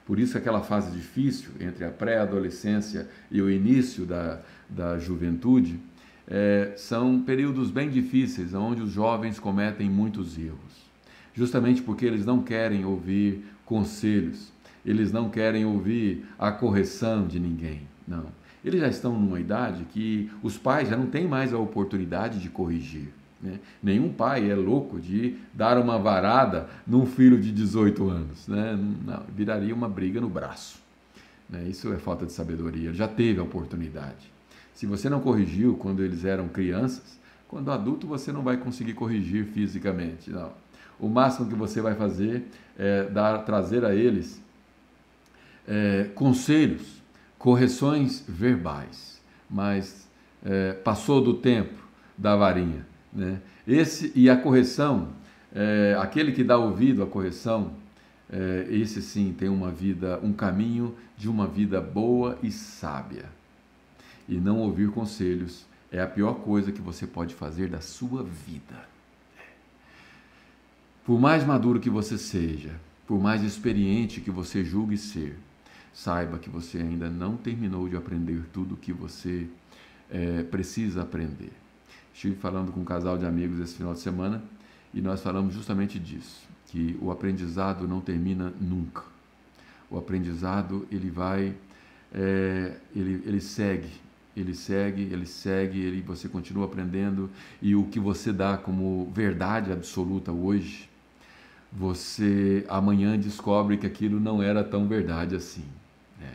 Por 0.06 0.20
isso, 0.20 0.38
aquela 0.38 0.62
fase 0.62 0.92
difícil 0.92 1.50
entre 1.58 1.84
a 1.84 1.90
pré-adolescência 1.90 3.08
e 3.28 3.42
o 3.42 3.50
início 3.50 4.06
da, 4.06 4.40
da 4.70 4.98
juventude 5.00 5.80
é, 6.28 6.72
são 6.76 7.20
períodos 7.20 7.72
bem 7.72 7.90
difíceis, 7.90 8.54
onde 8.54 8.82
os 8.82 8.92
jovens 8.92 9.40
cometem 9.40 9.90
muitos 9.90 10.38
erros, 10.38 10.90
justamente 11.34 11.82
porque 11.82 12.06
eles 12.06 12.24
não 12.24 12.40
querem 12.40 12.84
ouvir 12.84 13.44
conselhos, 13.64 14.52
eles 14.84 15.10
não 15.10 15.28
querem 15.28 15.64
ouvir 15.64 16.24
a 16.38 16.52
correção 16.52 17.26
de 17.26 17.40
ninguém, 17.40 17.82
não. 18.06 18.26
Eles 18.64 18.80
já 18.80 18.88
estão 18.88 19.12
numa 19.12 19.40
idade 19.40 19.84
que 19.92 20.30
os 20.42 20.56
pais 20.56 20.88
já 20.88 20.96
não 20.96 21.06
têm 21.06 21.26
mais 21.26 21.52
a 21.52 21.58
oportunidade 21.58 22.40
de 22.40 22.48
corrigir. 22.48 23.08
Né? 23.40 23.60
Nenhum 23.82 24.12
pai 24.12 24.50
é 24.50 24.54
louco 24.54 24.98
de 24.98 25.36
dar 25.52 25.78
uma 25.78 25.98
varada 25.98 26.68
num 26.86 27.06
filho 27.06 27.40
de 27.40 27.52
18 27.52 28.08
anos. 28.08 28.48
Né? 28.48 28.78
Não, 29.04 29.22
viraria 29.34 29.74
uma 29.74 29.88
briga 29.88 30.20
no 30.20 30.28
braço. 30.28 30.80
Né? 31.48 31.64
Isso 31.68 31.92
é 31.92 31.98
falta 31.98 32.26
de 32.26 32.32
sabedoria. 32.32 32.92
Já 32.92 33.06
teve 33.06 33.40
a 33.40 33.42
oportunidade. 33.42 34.32
Se 34.74 34.86
você 34.86 35.08
não 35.08 35.20
corrigiu 35.20 35.76
quando 35.76 36.02
eles 36.02 36.24
eram 36.24 36.48
crianças, 36.48 37.18
quando 37.48 37.70
adulto 37.70 38.06
você 38.06 38.32
não 38.32 38.42
vai 38.42 38.56
conseguir 38.56 38.94
corrigir 38.94 39.46
fisicamente. 39.46 40.30
Não. 40.30 40.52
O 40.98 41.08
máximo 41.08 41.48
que 41.48 41.54
você 41.54 41.80
vai 41.80 41.94
fazer 41.94 42.46
é 42.78 43.04
dar, 43.04 43.38
trazer 43.44 43.84
a 43.84 43.94
eles 43.94 44.42
é, 45.66 46.10
conselhos, 46.14 47.02
correções 47.38 48.24
verbais. 48.26 49.20
Mas 49.48 50.08
é, 50.44 50.72
passou 50.72 51.22
do 51.22 51.34
tempo 51.34 51.86
da 52.16 52.34
varinha. 52.34 52.86
Né? 53.16 53.40
Esse 53.66 54.12
e 54.14 54.28
a 54.28 54.36
correção, 54.36 55.08
é, 55.54 55.96
aquele 55.98 56.32
que 56.32 56.44
dá 56.44 56.58
ouvido 56.58 57.02
à 57.02 57.06
correção, 57.06 57.72
é, 58.30 58.66
esse 58.70 59.00
sim 59.00 59.34
tem 59.36 59.48
uma 59.48 59.70
vida, 59.70 60.20
um 60.22 60.32
caminho 60.32 60.94
de 61.16 61.28
uma 61.28 61.46
vida 61.46 61.80
boa 61.80 62.38
e 62.42 62.52
sábia. 62.52 63.24
E 64.28 64.36
não 64.36 64.58
ouvir 64.58 64.90
conselhos 64.90 65.64
é 65.90 66.00
a 66.00 66.06
pior 66.06 66.34
coisa 66.34 66.70
que 66.70 66.82
você 66.82 67.06
pode 67.06 67.34
fazer 67.34 67.70
da 67.70 67.80
sua 67.80 68.22
vida. 68.22 68.86
Por 71.04 71.18
mais 71.18 71.44
maduro 71.46 71.80
que 71.80 71.88
você 71.88 72.18
seja, 72.18 72.74
por 73.06 73.20
mais 73.20 73.42
experiente 73.42 74.20
que 74.20 74.30
você 74.30 74.64
julgue 74.64 74.98
ser, 74.98 75.38
saiba 75.94 76.38
que 76.38 76.50
você 76.50 76.78
ainda 76.78 77.08
não 77.08 77.36
terminou 77.36 77.88
de 77.88 77.96
aprender 77.96 78.42
tudo 78.52 78.74
o 78.74 78.76
que 78.76 78.92
você 78.92 79.46
é, 80.10 80.42
precisa 80.42 81.02
aprender. 81.02 81.52
Estive 82.16 82.34
falando 82.36 82.72
com 82.72 82.80
um 82.80 82.84
casal 82.84 83.18
de 83.18 83.26
amigos 83.26 83.60
esse 83.60 83.74
final 83.74 83.92
de 83.92 84.00
semana 84.00 84.42
e 84.94 85.02
nós 85.02 85.20
falamos 85.20 85.52
justamente 85.52 85.98
disso, 85.98 86.48
que 86.66 86.96
o 86.98 87.10
aprendizado 87.10 87.86
não 87.86 88.00
termina 88.00 88.54
nunca. 88.58 89.02
O 89.90 89.98
aprendizado 89.98 90.88
ele 90.90 91.10
vai, 91.10 91.54
é, 92.14 92.72
ele, 92.94 93.22
ele 93.26 93.38
segue, 93.38 93.90
ele 94.34 94.54
segue, 94.54 95.02
ele 95.12 95.26
segue, 95.26 95.78
ele, 95.78 96.00
você 96.00 96.26
continua 96.26 96.64
aprendendo 96.64 97.28
e 97.60 97.76
o 97.76 97.84
que 97.84 98.00
você 98.00 98.32
dá 98.32 98.56
como 98.56 99.12
verdade 99.14 99.70
absoluta 99.70 100.32
hoje, 100.32 100.88
você 101.70 102.64
amanhã 102.70 103.18
descobre 103.18 103.76
que 103.76 103.86
aquilo 103.86 104.18
não 104.18 104.42
era 104.42 104.64
tão 104.64 104.88
verdade 104.88 105.36
assim. 105.36 105.66
Né? 106.18 106.32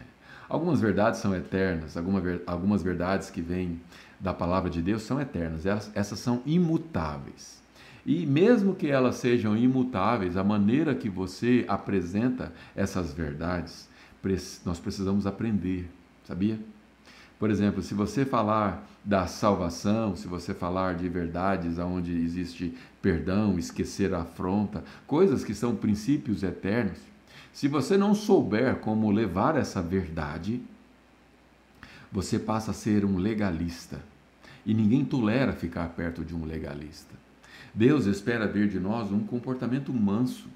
Algumas 0.48 0.80
verdades 0.80 1.20
são 1.20 1.34
eternas, 1.34 1.98
algumas 1.98 2.84
verdades 2.84 3.32
que 3.32 3.42
vêm 3.42 3.82
da 4.22 4.34
palavra 4.34 4.70
de 4.70 4.82
Deus 4.82 5.02
são 5.02 5.20
eternas, 5.20 5.66
essas 5.96 6.20
são 6.20 6.44
imutáveis. 6.46 7.60
E 8.06 8.26
mesmo 8.26 8.76
que 8.76 8.88
elas 8.88 9.16
sejam 9.16 9.58
imutáveis, 9.58 10.38
a 10.38 10.44
maneira 10.44 10.94
que 10.94 11.10
você 11.10 11.66
apresenta 11.68 12.54
essas 12.76 13.14
verdades, 13.14 13.90
nós 14.64 14.80
precisamos 14.80 15.26
aprender, 15.26 15.90
sabia? 16.24 16.60
Por 17.40 17.50
exemplo, 17.50 17.82
se 17.82 17.96
você 17.96 18.24
falar 18.24 18.88
da 19.04 19.26
salvação, 19.26 20.16
se 20.16 20.28
você 20.28 20.54
falar 20.54 20.94
de 20.94 21.10
verdades 21.10 21.80
onde 21.80 22.14
existe 22.14 22.78
perdão, 23.02 23.58
esquecer 23.58 24.14
a 24.14 24.22
afronta, 24.22 24.84
coisas 25.08 25.44
que 25.44 25.56
são 25.56 25.76
princípios 25.76 26.44
eternos, 26.44 27.00
se 27.52 27.68
você 27.68 27.98
não 27.98 28.14
souber 28.14 28.76
como 28.76 29.10
levar 29.10 29.58
essa 29.58 29.82
verdade, 29.82 30.62
você 32.12 32.38
passa 32.38 32.72
a 32.72 32.74
ser 32.74 33.06
um 33.06 33.18
legalista. 33.18 34.00
E 34.66 34.74
ninguém 34.74 35.04
tolera 35.04 35.54
ficar 35.54 35.90
perto 35.90 36.24
de 36.24 36.36
um 36.36 36.46
legalista. 36.46 37.16
Deus 37.74 38.06
espera 38.06 38.48
ver 38.48 38.68
de 38.68 38.80
nós 38.80 39.12
um 39.12 39.22
comportamento 39.22 39.94
manso, 39.94 40.48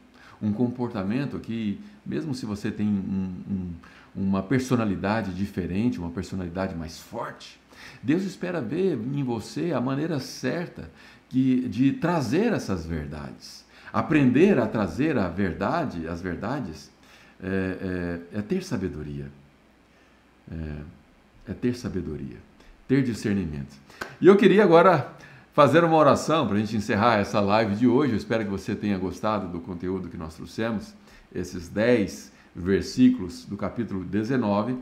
um 0.41 0.51
comportamento 0.51 1.39
que, 1.39 1.79
mesmo 2.05 2.35
se 2.35 2.45
você 2.45 2.69
tem 2.69 2.87
um, 2.87 3.33
um, 3.49 3.73
uma 4.15 4.43
personalidade 4.43 5.33
diferente, 5.33 5.97
uma 5.97 6.11
personalidade 6.11 6.75
mais 6.75 6.99
forte, 6.99 7.59
Deus 8.03 8.23
espera 8.23 8.61
ver 8.61 8.97
em 8.97 9.23
você 9.23 9.71
a 9.71 9.81
maneira 9.81 10.19
certa 10.19 10.89
de, 11.29 11.67
de 11.69 11.93
trazer 11.93 12.53
essas 12.53 12.85
verdades. 12.85 13.65
Aprender 13.91 14.59
a 14.59 14.67
trazer 14.67 15.17
a 15.17 15.29
verdade, 15.29 16.07
as 16.07 16.21
verdades, 16.21 16.91
é, 17.41 18.19
é, 18.33 18.39
é 18.39 18.41
ter 18.41 18.63
sabedoria. 18.63 19.31
É, 20.51 20.55
é 21.47 21.53
ter 21.53 21.75
sabedoria 21.75 22.37
ter 22.87 23.03
discernimento. 23.03 23.75
E 24.21 24.27
eu 24.27 24.35
queria 24.35 24.63
agora 24.63 25.13
fazer 25.53 25.83
uma 25.83 25.95
oração 25.95 26.47
para 26.47 26.57
a 26.57 26.59
gente 26.59 26.75
encerrar 26.75 27.19
essa 27.19 27.39
live 27.39 27.75
de 27.75 27.87
hoje. 27.87 28.13
Eu 28.13 28.17
espero 28.17 28.43
que 28.43 28.51
você 28.51 28.75
tenha 28.75 28.97
gostado 28.97 29.47
do 29.47 29.59
conteúdo 29.59 30.09
que 30.09 30.17
nós 30.17 30.35
trouxemos, 30.35 30.93
esses 31.33 31.67
10 31.67 32.31
versículos 32.55 33.45
do 33.45 33.57
capítulo 33.57 34.03
19. 34.03 34.77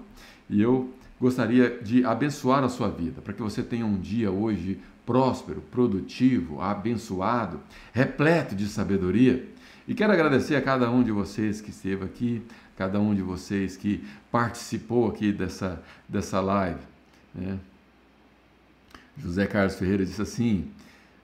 E 0.49 0.61
eu 0.61 0.89
gostaria 1.19 1.79
de 1.81 2.03
abençoar 2.03 2.63
a 2.63 2.69
sua 2.69 2.89
vida, 2.89 3.21
para 3.21 3.33
que 3.33 3.41
você 3.41 3.63
tenha 3.63 3.85
um 3.85 3.97
dia 3.97 4.29
hoje 4.29 4.79
próspero, 5.05 5.61
produtivo, 5.61 6.61
abençoado, 6.61 7.59
repleto 7.93 8.55
de 8.55 8.67
sabedoria. 8.67 9.47
E 9.87 9.93
quero 9.93 10.13
agradecer 10.13 10.55
a 10.55 10.61
cada 10.61 10.89
um 10.89 11.03
de 11.03 11.11
vocês 11.11 11.59
que 11.59 11.69
esteve 11.69 12.05
aqui, 12.05 12.41
cada 12.77 12.99
um 12.99 13.13
de 13.13 13.21
vocês 13.21 13.77
que 13.77 14.03
participou 14.31 15.07
aqui 15.07 15.31
dessa, 15.31 15.81
dessa 16.07 16.39
live. 16.39 16.79
Né? 17.33 17.57
José 19.17 19.45
Carlos 19.45 19.75
Ferreira 19.75 20.05
disse 20.05 20.21
assim: 20.21 20.67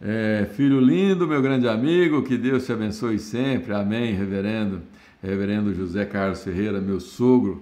é, 0.02 0.48
Filho 0.56 0.80
lindo, 0.80 1.28
meu 1.28 1.42
grande 1.42 1.68
amigo, 1.68 2.24
que 2.24 2.38
Deus 2.38 2.66
te 2.66 2.72
abençoe 2.72 3.20
sempre. 3.20 3.74
Amém, 3.74 4.14
reverendo. 4.14 4.82
Reverendo 5.22 5.74
José 5.74 6.06
Carlos 6.06 6.44
Ferreira, 6.44 6.80
meu 6.80 7.00
sogro, 7.00 7.62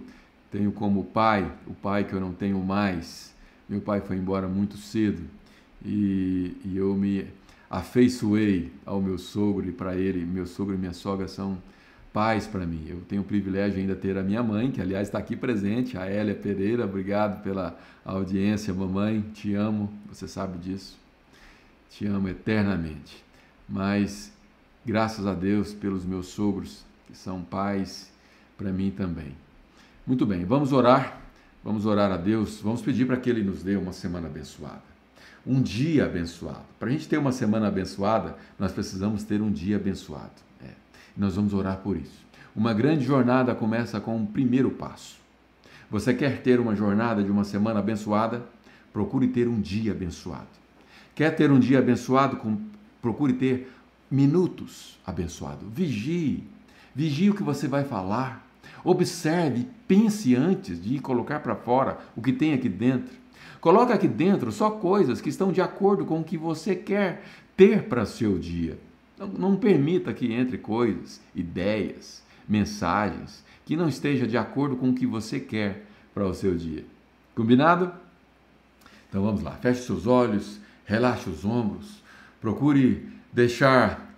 tenho 0.51 0.71
como 0.71 1.03
pai, 1.03 1.51
o 1.65 1.73
pai 1.73 2.03
que 2.03 2.13
eu 2.13 2.19
não 2.19 2.31
tenho 2.31 2.59
mais. 2.59 3.33
Meu 3.67 3.81
pai 3.81 3.99
foi 3.99 4.15
embora 4.15 4.47
muito 4.47 4.77
cedo 4.77 5.23
e, 5.83 6.55
e 6.63 6.77
eu 6.77 6.95
me 6.95 7.25
afeiçoei 7.69 8.71
ao 8.85 9.01
meu 9.01 9.17
sogro 9.17 9.67
e 9.67 9.71
para 9.71 9.95
ele, 9.95 10.25
meu 10.25 10.45
sogro 10.45 10.75
e 10.75 10.77
minha 10.77 10.93
sogra 10.93 11.27
são 11.27 11.57
paz 12.17 12.47
para 12.47 12.65
mim. 12.65 12.83
Eu 12.89 13.01
tenho 13.01 13.21
o 13.21 13.23
privilégio 13.23 13.79
ainda 13.79 13.93
de 13.93 14.01
ter 14.01 14.17
a 14.17 14.23
minha 14.23 14.41
mãe, 14.41 14.71
que 14.71 14.81
aliás 14.81 15.07
está 15.07 15.19
aqui 15.19 15.35
presente, 15.35 15.95
a 15.99 16.07
Hélia 16.07 16.33
Pereira. 16.33 16.83
Obrigado 16.83 17.43
pela 17.43 17.79
audiência, 18.03 18.73
mamãe. 18.73 19.21
Te 19.35 19.53
amo, 19.53 19.93
você 20.09 20.27
sabe 20.27 20.57
disso. 20.57 20.97
Te 21.91 22.07
amo 22.07 22.27
eternamente. 22.27 23.23
Mas 23.69 24.33
graças 24.83 25.27
a 25.27 25.35
Deus 25.35 25.75
pelos 25.75 26.05
meus 26.05 26.25
sogros, 26.29 26.83
que 27.05 27.15
são 27.15 27.43
pais 27.43 28.11
para 28.57 28.71
mim 28.71 28.89
também. 28.89 29.35
Muito 30.03 30.25
bem, 30.25 30.43
vamos 30.43 30.73
orar. 30.73 31.21
Vamos 31.63 31.85
orar 31.85 32.11
a 32.11 32.17
Deus. 32.17 32.59
Vamos 32.61 32.81
pedir 32.81 33.05
para 33.05 33.17
que 33.17 33.29
Ele 33.29 33.43
nos 33.43 33.61
dê 33.61 33.75
uma 33.75 33.93
semana 33.93 34.25
abençoada. 34.25 34.81
Um 35.45 35.61
dia 35.61 36.05
abençoado. 36.05 36.65
Para 36.79 36.89
a 36.89 36.91
gente 36.91 37.07
ter 37.07 37.19
uma 37.19 37.31
semana 37.31 37.67
abençoada, 37.67 38.35
nós 38.57 38.71
precisamos 38.71 39.21
ter 39.21 39.39
um 39.39 39.51
dia 39.51 39.75
abençoado. 39.75 40.46
Nós 41.17 41.35
vamos 41.35 41.53
orar 41.53 41.77
por 41.77 41.97
isso. 41.97 42.25
Uma 42.55 42.73
grande 42.73 43.03
jornada 43.03 43.55
começa 43.55 43.99
com 43.99 44.15
um 44.15 44.25
primeiro 44.25 44.69
passo. 44.71 45.17
Você 45.89 46.13
quer 46.13 46.41
ter 46.41 46.59
uma 46.59 46.75
jornada 46.75 47.23
de 47.23 47.31
uma 47.31 47.43
semana 47.43 47.79
abençoada? 47.79 48.43
Procure 48.91 49.27
ter 49.27 49.47
um 49.47 49.59
dia 49.59 49.91
abençoado. 49.91 50.47
Quer 51.15 51.35
ter 51.35 51.51
um 51.51 51.59
dia 51.59 51.79
abençoado? 51.79 52.39
Procure 53.01 53.33
ter 53.33 53.71
minutos 54.09 54.97
abençoados. 55.05 55.67
Vigie. 55.71 56.43
Vigie 56.93 57.29
o 57.29 57.35
que 57.35 57.43
você 57.43 57.67
vai 57.67 57.83
falar. 57.83 58.45
Observe, 58.83 59.67
pense 59.87 60.35
antes 60.35 60.81
de 60.81 60.99
colocar 60.99 61.39
para 61.39 61.55
fora 61.55 61.99
o 62.15 62.21
que 62.21 62.33
tem 62.33 62.53
aqui 62.53 62.69
dentro. 62.69 63.15
Coloque 63.59 63.91
aqui 63.91 64.07
dentro 64.07 64.51
só 64.51 64.69
coisas 64.69 65.21
que 65.21 65.29
estão 65.29 65.51
de 65.51 65.61
acordo 65.61 66.05
com 66.05 66.19
o 66.19 66.23
que 66.23 66.37
você 66.37 66.75
quer 66.75 67.23
ter 67.55 67.83
para 67.83 68.05
seu 68.05 68.37
dia. 68.37 68.77
Não, 69.17 69.27
não 69.27 69.55
permita 69.55 70.13
que 70.13 70.31
entre 70.31 70.57
coisas, 70.57 71.19
ideias, 71.35 72.23
mensagens 72.47 73.43
que 73.65 73.75
não 73.75 73.89
esteja 73.89 74.25
de 74.25 74.37
acordo 74.37 74.77
com 74.77 74.89
o 74.89 74.93
que 74.93 75.05
você 75.05 75.39
quer 75.39 75.85
para 76.13 76.25
o 76.25 76.33
seu 76.33 76.55
dia. 76.55 76.85
Combinado? 77.35 77.91
Então 79.09 79.21
vamos 79.21 79.43
lá. 79.43 79.51
Feche 79.51 79.81
seus 79.81 80.07
olhos, 80.07 80.59
relaxe 80.85 81.29
os 81.29 81.43
ombros, 81.43 82.01
procure 82.39 83.05
deixar 83.31 84.15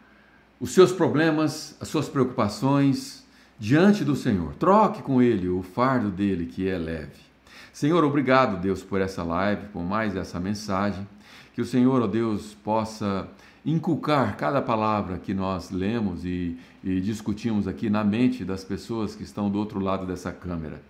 os 0.60 0.72
seus 0.72 0.92
problemas, 0.92 1.76
as 1.82 1.88
suas 1.88 2.08
preocupações 2.08 3.26
diante 3.58 4.06
do 4.06 4.16
Senhor. 4.16 4.54
Troque 4.56 5.02
com 5.02 5.22
Ele 5.22 5.48
o 5.50 5.64
fardo 5.64 6.10
dele 6.10 6.46
que 6.46 6.70
é 6.70 6.78
leve. 6.78 7.30
Senhor, 7.74 8.04
obrigado, 8.04 8.62
Deus, 8.62 8.84
por 8.84 9.02
essa 9.02 9.24
live, 9.24 9.68
por 9.68 9.82
mais 9.82 10.16
essa 10.16 10.40
mensagem. 10.40 11.08
Que 11.56 11.62
o 11.62 11.66
Senhor, 11.66 12.02
ó 12.02 12.08
Deus, 12.08 12.56
possa 12.64 13.28
inculcar 13.66 14.38
cada 14.38 14.62
palavra 14.62 15.18
que 15.18 15.34
nós 15.34 15.70
lemos 15.70 16.24
e, 16.24 16.58
e 16.84 17.02
discutimos 17.02 17.68
aqui 17.68 17.90
na 17.90 18.04
mente 18.04 18.46
das 18.46 18.64
pessoas 18.64 19.16
que 19.16 19.24
estão 19.24 19.50
do 19.50 19.60
outro 19.60 19.80
lado 19.80 20.06
dessa 20.06 20.32
câmera. 20.32 20.82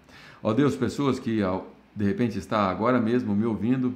Ó 0.42 0.54
Deus, 0.54 0.76
pessoas 0.76 1.20
que 1.20 1.40
de 1.96 2.06
repente 2.06 2.38
está 2.38 2.70
agora 2.70 3.00
mesmo 3.00 3.36
me 3.36 3.46
ouvindo 3.46 3.94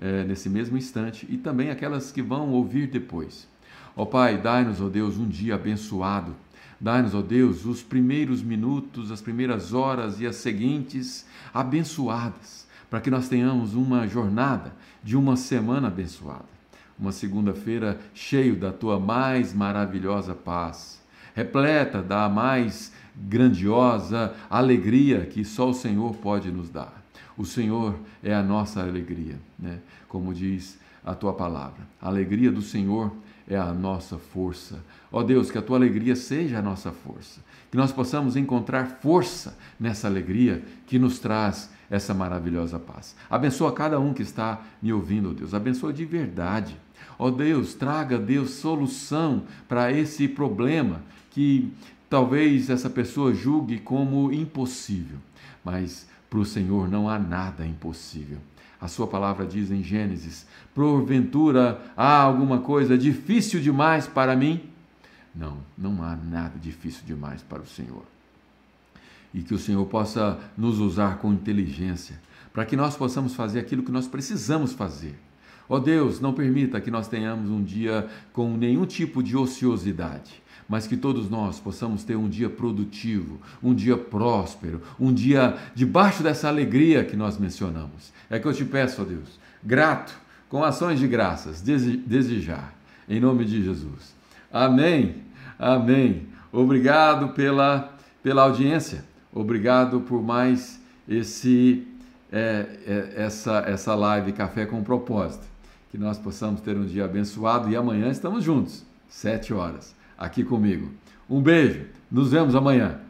é, 0.00 0.24
nesse 0.24 0.48
mesmo 0.48 0.76
instante 0.76 1.26
e 1.30 1.36
também 1.36 1.70
aquelas 1.70 2.10
que 2.10 2.20
vão 2.20 2.50
ouvir 2.50 2.88
depois. 2.88 3.48
Ó 3.96 4.04
Pai, 4.04 4.38
dai-nos, 4.38 4.80
ó 4.80 4.88
Deus, 4.88 5.16
um 5.16 5.26
dia 5.26 5.54
abençoado. 5.54 6.34
Dai-nos, 6.80 7.14
ó 7.14 7.22
Deus, 7.22 7.64
os 7.64 7.82
primeiros 7.82 8.42
minutos, 8.42 9.10
as 9.10 9.20
primeiras 9.20 9.72
horas 9.72 10.20
e 10.20 10.26
as 10.26 10.36
seguintes 10.36 11.26
abençoadas, 11.52 12.68
para 12.88 13.00
que 13.00 13.10
nós 13.10 13.28
tenhamos 13.28 13.74
uma 13.74 14.06
jornada 14.06 14.72
de 15.02 15.16
uma 15.16 15.36
semana 15.36 15.88
abençoada 15.88 16.57
uma 16.98 17.12
segunda-feira 17.12 17.98
cheio 18.12 18.56
da 18.56 18.72
tua 18.72 18.98
mais 18.98 19.54
maravilhosa 19.54 20.34
paz, 20.34 21.00
repleta 21.34 22.02
da 22.02 22.28
mais 22.28 22.92
grandiosa 23.14 24.34
alegria 24.50 25.26
que 25.26 25.44
só 25.44 25.70
o 25.70 25.74
Senhor 25.74 26.14
pode 26.16 26.50
nos 26.50 26.68
dar. 26.68 27.02
O 27.36 27.44
Senhor 27.44 27.94
é 28.22 28.34
a 28.34 28.42
nossa 28.42 28.80
alegria, 28.80 29.38
né? 29.58 29.78
Como 30.08 30.34
diz 30.34 30.78
a 31.04 31.14
tua 31.14 31.32
palavra. 31.32 31.86
A 32.02 32.08
alegria 32.08 32.50
do 32.50 32.60
Senhor 32.60 33.12
é 33.46 33.56
a 33.56 33.72
nossa 33.72 34.18
força. 34.18 34.84
Ó 35.10 35.22
Deus, 35.22 35.50
que 35.50 35.56
a 35.56 35.62
tua 35.62 35.76
alegria 35.76 36.16
seja 36.16 36.58
a 36.58 36.62
nossa 36.62 36.90
força. 36.90 37.40
Que 37.70 37.76
nós 37.76 37.92
possamos 37.92 38.36
encontrar 38.36 38.98
força 39.00 39.56
nessa 39.78 40.08
alegria 40.08 40.62
que 40.86 40.98
nos 40.98 41.18
traz 41.18 41.70
essa 41.88 42.12
maravilhosa 42.12 42.78
paz. 42.78 43.14
Abençoa 43.30 43.72
cada 43.72 43.98
um 43.98 44.12
que 44.12 44.22
está 44.22 44.60
me 44.82 44.92
ouvindo, 44.92 45.30
ó 45.30 45.32
Deus. 45.32 45.54
Abençoa 45.54 45.92
de 45.92 46.04
verdade 46.04 46.76
Ó 47.18 47.26
oh 47.26 47.30
Deus, 47.32 47.74
traga, 47.74 48.16
Deus, 48.16 48.50
solução 48.50 49.42
para 49.66 49.92
esse 49.92 50.28
problema 50.28 51.02
que 51.30 51.72
talvez 52.08 52.70
essa 52.70 52.88
pessoa 52.88 53.34
julgue 53.34 53.80
como 53.80 54.32
impossível, 54.32 55.18
mas 55.64 56.06
para 56.30 56.38
o 56.38 56.44
Senhor 56.44 56.88
não 56.88 57.08
há 57.08 57.18
nada 57.18 57.66
impossível. 57.66 58.38
A 58.80 58.86
sua 58.86 59.08
palavra 59.08 59.44
diz 59.44 59.72
em 59.72 59.82
Gênesis: 59.82 60.46
porventura 60.72 61.80
há 61.96 62.20
alguma 62.20 62.60
coisa 62.60 62.96
difícil 62.96 63.60
demais 63.60 64.06
para 64.06 64.36
mim? 64.36 64.62
Não, 65.34 65.58
não 65.76 66.02
há 66.04 66.14
nada 66.14 66.56
difícil 66.58 67.02
demais 67.04 67.42
para 67.42 67.62
o 67.62 67.66
Senhor. 67.66 68.04
E 69.34 69.42
que 69.42 69.54
o 69.54 69.58
Senhor 69.58 69.84
possa 69.86 70.38
nos 70.56 70.78
usar 70.78 71.18
com 71.18 71.32
inteligência, 71.32 72.20
para 72.52 72.64
que 72.64 72.76
nós 72.76 72.96
possamos 72.96 73.34
fazer 73.34 73.58
aquilo 73.58 73.82
que 73.82 73.90
nós 73.90 74.06
precisamos 74.06 74.72
fazer 74.72 75.18
Ó 75.68 75.76
oh 75.76 75.80
Deus, 75.80 76.18
não 76.18 76.32
permita 76.32 76.80
que 76.80 76.90
nós 76.90 77.08
tenhamos 77.08 77.50
um 77.50 77.62
dia 77.62 78.08
com 78.32 78.56
nenhum 78.56 78.86
tipo 78.86 79.22
de 79.22 79.36
ociosidade, 79.36 80.42
mas 80.66 80.86
que 80.86 80.96
todos 80.96 81.28
nós 81.28 81.60
possamos 81.60 82.02
ter 82.04 82.16
um 82.16 82.28
dia 82.28 82.48
produtivo, 82.48 83.38
um 83.62 83.74
dia 83.74 83.96
próspero, 83.96 84.80
um 84.98 85.12
dia 85.12 85.58
debaixo 85.74 86.22
dessa 86.22 86.48
alegria 86.48 87.04
que 87.04 87.16
nós 87.16 87.36
mencionamos. 87.36 88.14
É 88.30 88.38
que 88.38 88.48
eu 88.48 88.54
te 88.54 88.64
peço, 88.64 89.02
ó 89.02 89.04
oh 89.04 89.08
Deus, 89.08 89.38
grato, 89.62 90.18
com 90.48 90.64
ações 90.64 90.98
de 90.98 91.06
graças, 91.06 91.60
desejar, 91.60 92.74
em 93.06 93.20
nome 93.20 93.44
de 93.44 93.62
Jesus. 93.62 94.14
Amém, 94.50 95.16
amém. 95.58 96.28
Obrigado 96.50 97.34
pela, 97.34 97.94
pela 98.22 98.44
audiência, 98.44 99.04
obrigado 99.30 100.00
por 100.00 100.22
mais 100.22 100.80
esse, 101.06 101.86
é, 102.32 102.66
é, 102.86 103.12
essa, 103.16 103.58
essa 103.66 103.94
live 103.94 104.32
Café 104.32 104.64
com 104.64 104.82
Propósito 104.82 105.47
que 105.90 105.98
nós 105.98 106.18
possamos 106.18 106.60
ter 106.60 106.76
um 106.76 106.84
dia 106.84 107.04
abençoado 107.04 107.70
e 107.70 107.76
amanhã 107.76 108.10
estamos 108.10 108.44
juntos, 108.44 108.84
sete 109.08 109.52
horas, 109.52 109.94
aqui 110.16 110.44
comigo. 110.44 110.90
Um 111.28 111.42
beijo, 111.42 111.86
nos 112.10 112.30
vemos 112.30 112.54
amanhã. 112.54 113.00